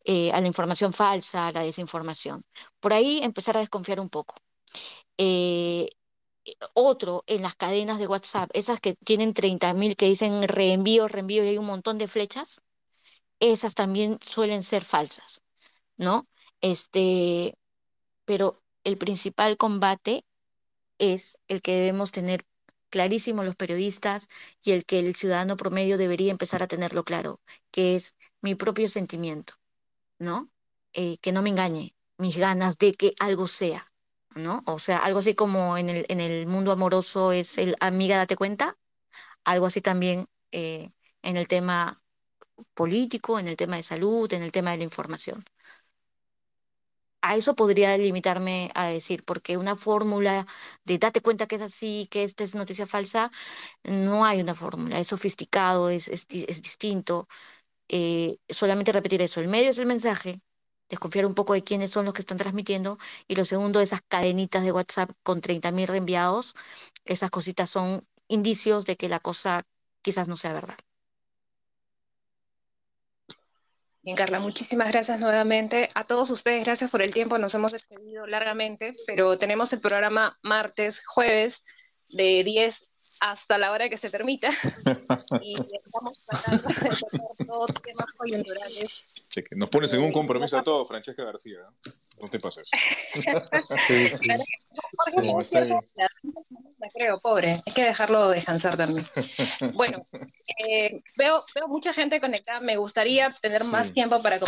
eh, 0.05 0.33
a 0.33 0.41
la 0.41 0.47
información 0.47 0.93
falsa, 0.93 1.49
a 1.49 1.53
la 1.53 1.62
desinformación. 1.62 2.45
Por 2.81 2.93
ahí 2.93 3.20
empezar 3.23 3.57
a 3.57 3.61
desconfiar 3.61 4.01
un 4.01 4.11
poco. 4.11 4.37
Eh, 5.19 5.91
otro 6.75 7.25
en 7.27 7.43
las 7.43 7.57
cadenas 7.57 7.99
de 7.99 8.07
WhatsApp, 8.07 8.51
esas 8.55 8.81
que 8.81 8.95
tienen 9.05 9.35
30.000 9.35 9.97
que 9.97 10.07
dicen 10.07 10.47
reenvío, 10.49 11.09
reenvío 11.09 11.45
y 11.45 11.49
hay 11.49 11.59
un 11.59 11.66
montón 11.66 11.99
de 11.99 12.09
flechas, 12.09 12.61
esas 13.41 13.75
también 13.75 14.19
suelen 14.23 14.62
ser 14.62 14.85
falsas. 14.85 15.43
¿No? 15.99 16.29
Este, 16.62 17.59
pero 18.25 18.62
el 18.85 18.99
principal 18.99 19.57
combate 19.57 20.25
es 20.99 21.39
el 21.49 21.62
que 21.62 21.77
debemos 21.77 22.12
tener 22.12 22.47
clarísimo 22.91 23.45
los 23.45 23.57
periodistas 23.57 24.29
y 24.62 24.73
el 24.73 24.85
que 24.87 25.01
el 25.01 25.15
ciudadano 25.15 25.57
promedio 25.57 25.99
debería 25.99 26.31
empezar 26.33 26.62
a 26.62 26.69
tenerlo 26.69 27.05
claro, 27.05 27.41
que 27.70 27.97
es 27.97 28.15
mi 28.41 28.55
propio 28.55 28.89
sentimiento, 28.89 29.55
¿no? 30.19 30.51
Eh, 30.93 31.19
que 31.19 31.33
no 31.33 31.43
me 31.43 31.51
engañe, 31.51 31.95
mis 32.19 32.37
ganas 32.39 32.79
de 32.79 32.93
que 32.95 33.15
algo 33.20 33.47
sea, 33.47 33.93
¿no? 34.37 34.62
O 34.66 34.79
sea, 34.79 34.99
algo 34.99 35.20
así 35.20 35.35
como 35.35 35.79
en 35.79 35.91
el, 35.91 36.07
en 36.09 36.20
el 36.20 36.47
mundo 36.47 36.73
amoroso 36.73 37.33
es 37.33 37.59
el 37.59 37.77
amiga, 37.81 38.16
date 38.19 38.37
cuenta, 38.37 38.79
algo 39.45 39.66
así 39.66 39.81
también 39.81 40.27
eh, 40.53 40.93
en 41.23 41.37
el 41.37 41.49
tema 41.49 42.03
político, 42.75 43.39
en 43.39 43.49
el 43.49 43.57
tema 43.57 43.77
de 43.77 43.83
salud, 43.83 44.33
en 44.33 44.43
el 44.43 44.53
tema 44.53 44.73
de 44.73 44.79
la 44.79 44.85
información 44.85 45.45
a 47.23 47.36
eso 47.36 47.55
podría 47.55 47.97
limitarme 47.99 48.70
a 48.74 48.86
decir, 48.86 49.24
porque 49.24 49.57
una 49.57 49.77
fórmula 49.77 50.47
de 50.85 50.99
date 50.99 51.20
cuenta 51.20 51.47
que 51.47 51.57
es 51.57 51.62
así, 51.62 52.09
que 52.11 52.24
esta 52.24 52.45
es 52.45 52.55
noticia 52.55 52.86
falsa, 52.86 53.31
no 53.85 54.24
hay 54.24 54.40
una 54.40 54.55
fórmula, 54.55 55.01
es 55.01 55.09
sofisticado, 55.09 55.90
es, 55.90 56.09
es, 56.09 56.27
distinto. 56.62 57.28
Eh, 57.89 58.39
solamente 58.49 58.93
repetir 58.93 59.23
eso, 59.23 59.40
el 59.40 59.49
medio 59.49 59.70
es 59.70 59.78
el 59.78 59.86
mensaje, 59.86 60.43
desconfiar 60.89 61.27
un 61.27 61.35
poco 61.35 61.55
de 61.55 61.65
quiénes 61.65 61.90
son 61.90 62.05
los 62.07 62.15
que 62.15 62.23
están 62.23 62.39
transmitiendo, 62.39 62.99
y 63.28 63.36
lo 63.36 63.45
segundo, 63.45 63.81
esas 63.81 64.03
cadenitas 64.09 64.65
de 64.65 64.73
WhatsApp 64.73 65.11
con 65.23 65.40
30.000 65.40 65.89
reenviados, 65.89 66.55
esas 67.05 67.31
cositas 67.31 67.70
son 67.70 68.07
indicios 68.28 68.85
de 68.86 68.97
que 68.97 69.09
la 69.09 69.20
cosa 69.20 69.66
quizás 70.03 70.28
no 70.28 70.36
sea 70.36 70.53
verdad. 70.55 70.78
Bien, 74.09 74.17
Carla, 74.17 74.41
muchísimas 74.41 74.91
gracias 74.91 75.21
nuevamente. 75.21 75.91
A 75.93 76.03
todos 76.03 76.31
ustedes, 76.31 76.65
gracias 76.65 76.91
por 76.91 77.03
el 77.03 77.13
tiempo. 77.13 77.37
Nos 77.37 77.55
hemos 77.55 77.73
despedido 77.73 78.27
largamente, 78.27 78.93
pero 79.07 79.37
tenemos 79.37 79.71
el 79.75 79.81
programa 79.81 80.35
martes, 80.43 81.03
jueves, 81.05 81.65
de 82.09 82.43
10 82.43 82.89
hasta 83.21 83.59
la 83.59 83.71
hora 83.71 83.91
que 83.91 83.99
se 83.99 84.09
permita. 84.09 84.49
y 85.43 85.53
estamos 85.53 86.25
tratando 86.25 86.69
de 86.69 86.75
tocar 86.75 87.47
todos 87.47 87.75
temas 87.83 88.07
coyunturales. 88.17 89.05
Cheque. 89.40 89.56
Nos 89.56 89.69
pones 89.69 89.93
en 89.94 90.01
un 90.01 90.12
compromiso 90.12 90.56
a 90.56 90.62
todos, 90.62 90.86
Francesca 90.89 91.24
García. 91.24 91.59
No 92.20 92.28
te 92.28 92.39
pases. 92.39 92.69
sí, 93.89 94.09
sí. 94.09 94.28
La 96.78 96.89
creo, 96.94 97.20
pobre. 97.20 97.51
Hay 97.51 97.73
que 97.74 97.85
dejarlo 97.85 98.28
descansar 98.28 98.77
también. 98.77 99.05
Bueno, 99.74 99.98
eh, 100.69 100.90
veo, 101.16 101.43
veo 101.55 101.69
mucha 101.69 101.93
gente 101.93 102.20
conectada. 102.20 102.60
Me 102.60 102.77
gustaría 102.77 103.35
tener 103.40 103.65
más 103.65 103.93
tiempo 103.93 104.20
para 104.23 104.39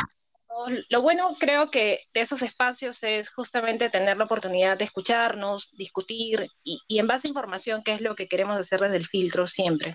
lo 0.89 1.01
bueno 1.03 1.37
creo 1.39 1.71
que 1.71 1.99
de 2.13 2.21
esos 2.21 2.43
espacios 2.43 3.03
es 3.05 3.31
justamente 3.31 3.89
tener 3.89 4.19
la 4.19 4.25
oportunidad 4.25 4.77
de 4.77 4.85
escucharnos, 4.85 5.73
discutir 5.75 6.47
y, 6.65 6.81
y, 6.89 6.99
en 6.99 7.07
base 7.07 7.29
a 7.29 7.31
información, 7.31 7.83
que 7.85 7.93
es 7.93 8.01
lo 8.01 8.17
que 8.17 8.27
queremos 8.27 8.59
hacer 8.59 8.81
desde 8.81 8.99
el 8.99 9.07
filtro 9.07 9.47
siempre. 9.47 9.95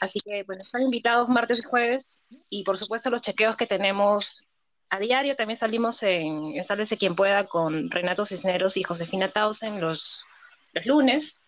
Así 0.00 0.20
que, 0.20 0.42
bueno, 0.44 0.62
están 0.64 0.82
invitados 0.82 1.28
martes 1.28 1.58
y 1.58 1.62
jueves 1.62 2.24
y 2.48 2.64
por 2.64 2.78
supuesto 2.78 3.10
los 3.10 3.22
chequeos 3.22 3.56
que 3.56 3.66
tenemos 3.66 4.46
a 4.90 4.98
diario. 4.98 5.36
También 5.36 5.58
salimos 5.58 6.02
en, 6.02 6.56
en 6.56 6.64
Sálvese 6.64 6.96
quien 6.96 7.14
pueda 7.14 7.44
con 7.44 7.90
Renato 7.90 8.24
Cisneros 8.24 8.76
y 8.76 8.82
Josefina 8.82 9.30
Tausen 9.30 9.80
los, 9.80 10.24
los 10.72 10.86
lunes. 10.86 11.40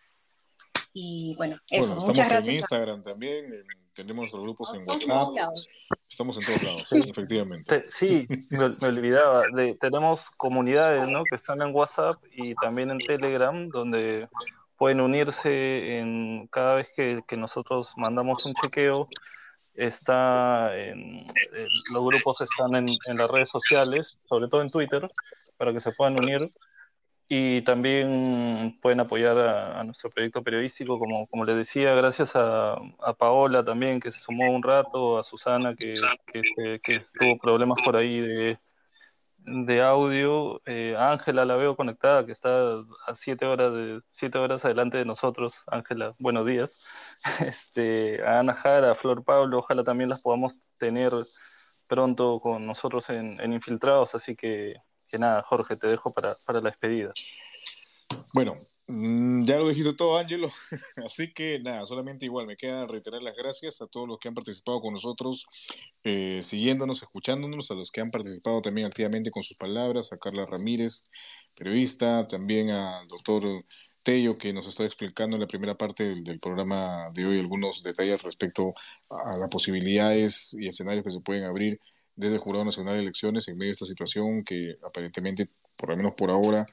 Y 0.92 1.34
bueno, 1.36 1.56
eso. 1.70 1.94
Muchas 1.96 2.28
gracias. 2.28 2.48
En 2.48 2.60
Instagram 2.60 3.02
también, 3.02 3.52
tenemos 3.94 4.16
nuestros 4.16 4.42
grupos 4.42 4.74
en 4.74 4.84
WhatsApp. 4.86 5.48
Estamos 6.08 6.36
en 6.38 6.44
todos 6.44 6.62
lados, 6.62 6.92
efectivamente. 6.92 7.84
Sí, 7.90 8.26
me, 8.50 8.86
olvidaba. 8.86 9.44
tenemos 9.80 10.24
comunidades 10.36 11.08
¿no? 11.08 11.24
que 11.24 11.36
están 11.36 11.62
en 11.62 11.74
WhatsApp 11.74 12.22
y 12.32 12.54
también 12.54 12.90
en 12.90 12.98
Telegram, 12.98 13.68
donde 13.68 14.28
pueden 14.82 15.00
unirse 15.00 15.98
en 15.98 16.48
cada 16.48 16.74
vez 16.74 16.88
que, 16.96 17.36
nosotros 17.36 17.92
mandamos 17.96 18.44
un 18.46 18.54
chequeo. 18.54 19.06
Está 19.74 20.76
en, 20.76 21.24
los 21.92 22.04
grupos 22.04 22.40
están 22.40 22.74
en, 22.74 22.86
en, 22.88 23.16
las 23.16 23.30
redes 23.30 23.48
sociales, 23.48 24.20
sobre 24.24 24.48
todo 24.48 24.60
en 24.60 24.66
Twitter, 24.66 25.08
para 25.56 25.70
que 25.70 25.78
se 25.78 25.92
puedan 25.96 26.16
unir 26.16 26.40
y 27.28 27.62
también 27.62 28.76
pueden 28.82 28.98
apoyar 28.98 29.38
a, 29.38 29.84
nuestro 29.84 30.10
proyecto 30.10 30.40
periodístico, 30.40 30.98
como, 30.98 31.26
como 31.26 31.44
les 31.44 31.58
decía, 31.58 31.94
gracias 31.94 32.32
a, 32.34 32.76
Paola 33.16 33.64
también, 33.64 34.00
que 34.00 34.10
se 34.10 34.18
sumó 34.18 34.50
un 34.50 34.64
rato, 34.64 35.16
a 35.16 35.22
Susana, 35.22 35.76
que, 35.76 35.94
que, 36.26 36.80
que 36.82 37.00
tuvo 37.20 37.38
problemas 37.38 37.78
por 37.84 37.94
ahí 37.94 38.18
de, 38.18 38.58
de 39.44 39.82
audio, 39.82 40.60
eh, 40.66 40.96
Ángela 40.98 41.44
la 41.44 41.56
veo 41.56 41.76
conectada, 41.76 42.24
que 42.26 42.32
está 42.32 42.76
a 43.06 43.14
siete 43.14 43.46
horas, 43.46 43.72
de, 43.72 44.00
siete 44.08 44.38
horas 44.38 44.64
adelante 44.64 44.98
de 44.98 45.04
nosotros. 45.04 45.54
Ángela, 45.66 46.12
buenos 46.18 46.46
días. 46.46 46.86
Este, 47.40 48.22
a 48.24 48.40
Ana 48.40 48.54
Jara, 48.54 48.92
a 48.92 48.94
Flor 48.94 49.24
Pablo, 49.24 49.58
ojalá 49.58 49.84
también 49.84 50.10
las 50.10 50.22
podamos 50.22 50.60
tener 50.78 51.12
pronto 51.86 52.40
con 52.40 52.66
nosotros 52.66 53.10
en, 53.10 53.40
en 53.40 53.52
Infiltrados, 53.52 54.14
así 54.14 54.34
que 54.36 54.76
que 55.12 55.18
nada, 55.18 55.42
Jorge, 55.42 55.76
te 55.76 55.88
dejo 55.88 56.10
para, 56.14 56.34
la 56.48 56.60
despedida. 56.62 57.12
Bueno, 58.34 58.54
mm, 58.86 59.44
ya 59.44 59.58
lo 59.58 59.68
dijiste 59.68 59.92
todo, 59.92 60.16
Ángelo. 60.16 60.48
Así 61.04 61.32
que 61.34 61.60
nada, 61.60 61.84
solamente 61.84 62.24
igual 62.24 62.46
me 62.46 62.56
queda 62.56 62.86
reiterar 62.86 63.22
las 63.22 63.36
gracias 63.36 63.82
a 63.82 63.86
todos 63.86 64.08
los 64.08 64.18
que 64.18 64.28
han 64.28 64.34
participado 64.34 64.80
con 64.80 64.94
nosotros, 64.94 65.44
eh, 66.04 66.40
siguiéndonos, 66.42 67.02
escuchándonos, 67.02 67.70
a 67.70 67.74
los 67.74 67.90
que 67.90 68.00
han 68.00 68.10
participado 68.10 68.62
también 68.62 68.86
activamente 68.86 69.30
con 69.30 69.42
sus 69.42 69.58
palabras, 69.58 70.12
a 70.12 70.16
Carla 70.16 70.46
Ramírez, 70.46 71.10
periodista, 71.58 72.24
también 72.24 72.70
al 72.70 73.06
doctor 73.06 73.44
Tello, 74.02 74.38
que 74.38 74.54
nos 74.54 74.66
está 74.66 74.84
explicando 74.84 75.36
en 75.36 75.42
la 75.42 75.46
primera 75.46 75.74
parte 75.74 76.04
del, 76.04 76.24
del 76.24 76.38
programa 76.38 77.04
de 77.14 77.26
hoy 77.26 77.38
algunos 77.38 77.82
detalles 77.82 78.22
respecto 78.22 78.72
a 79.10 79.36
las 79.36 79.50
posibilidades 79.50 80.56
y 80.58 80.68
escenarios 80.68 81.04
que 81.04 81.10
se 81.10 81.20
pueden 81.20 81.44
abrir 81.44 81.78
desde 82.16 82.36
el 82.36 82.40
Jurado 82.40 82.64
Nacional 82.64 82.94
de 82.94 83.00
Elecciones 83.00 83.46
en 83.48 83.58
medio 83.58 83.68
de 83.68 83.72
esta 83.72 83.86
situación 83.86 84.42
que 84.44 84.76
aparentemente, 84.82 85.48
por 85.78 85.90
lo 85.90 85.96
menos 85.96 86.14
por 86.14 86.30
ahora, 86.30 86.66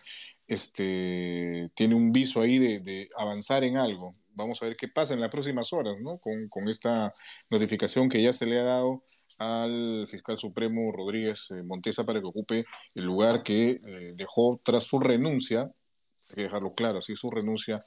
este, 0.50 1.72
tiene 1.76 1.94
un 1.94 2.12
viso 2.12 2.42
ahí 2.42 2.58
de, 2.58 3.08
avanzar 3.18 3.64
en 3.64 3.78
algo. 3.78 4.12
Vamos 4.34 4.62
a 4.62 4.66
ver 4.66 4.76
qué 4.76 4.88
pasa 4.88 5.14
en 5.14 5.22
las 5.22 5.30
próximas 5.30 5.72
horas, 5.74 5.98
¿no? 6.02 6.14
Con, 6.18 6.68
esta 6.68 7.12
notificación 7.52 8.10
que 8.10 8.22
ya 8.22 8.34
se 8.34 8.48
le 8.48 8.60
ha 8.60 8.64
dado 8.64 9.04
al 9.38 10.06
fiscal 10.08 10.38
supremo 10.38 10.92
Rodríguez 10.92 11.52
eh, 11.52 11.64
Montesa 11.64 12.04
para 12.04 12.20
que 12.20 12.26
ocupe 12.26 12.66
el 12.96 13.06
lugar 13.06 13.44
que 13.44 13.70
eh, 13.70 14.14
dejó 14.16 14.58
tras 14.64 14.84
su 14.84 14.98
renuncia, 14.98 15.62
hay 15.62 16.36
que 16.36 16.42
dejarlo 16.44 16.74
claro, 16.74 16.98
así 16.98 17.16
su 17.16 17.30
renuncia 17.30 17.82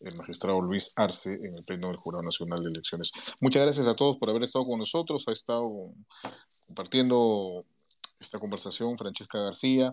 el 0.00 0.16
magistrado 0.16 0.60
Luis 0.60 0.92
Arce 0.96 1.32
en 1.32 1.56
el 1.56 1.64
Pleno 1.66 1.88
del 1.88 1.96
Jurado 1.96 2.22
Nacional 2.22 2.62
de 2.62 2.70
Elecciones. 2.70 3.10
Muchas 3.40 3.62
gracias 3.62 3.86
a 3.86 3.94
todos 3.94 4.18
por 4.18 4.30
haber 4.30 4.42
estado 4.42 4.64
con 4.64 4.78
nosotros. 4.78 5.24
Ha 5.26 5.32
estado 5.32 5.68
compartiendo 6.66 7.60
esta 8.20 8.38
conversación 8.38 8.96
Francesca 8.96 9.38
García, 9.40 9.92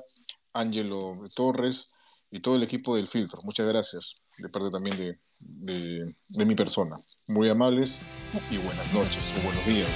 Ángelo 0.53 0.99
Torres 1.35 2.00
y 2.31 2.39
todo 2.39 2.55
el 2.55 2.63
equipo 2.63 2.95
del 2.95 3.07
filtro. 3.07 3.39
Muchas 3.43 3.67
gracias 3.67 4.15
de 4.37 4.49
parte 4.49 4.69
también 4.69 4.97
de, 4.97 5.17
de, 5.39 6.45
mi 6.45 6.55
persona. 6.55 6.97
Muy 7.27 7.49
amables 7.49 8.01
y 8.49 8.57
buenas 8.57 8.91
noches 8.93 9.33
o 9.37 9.43
buenos 9.43 9.65
días. 9.65 9.89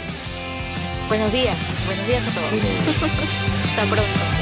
Buenos 1.08 1.32
días, 1.32 1.58
buenos 1.86 2.08
días 2.08 2.24
a 2.28 2.32
todos. 2.34 3.12
Hasta 3.64 3.86
pronto. 3.86 4.35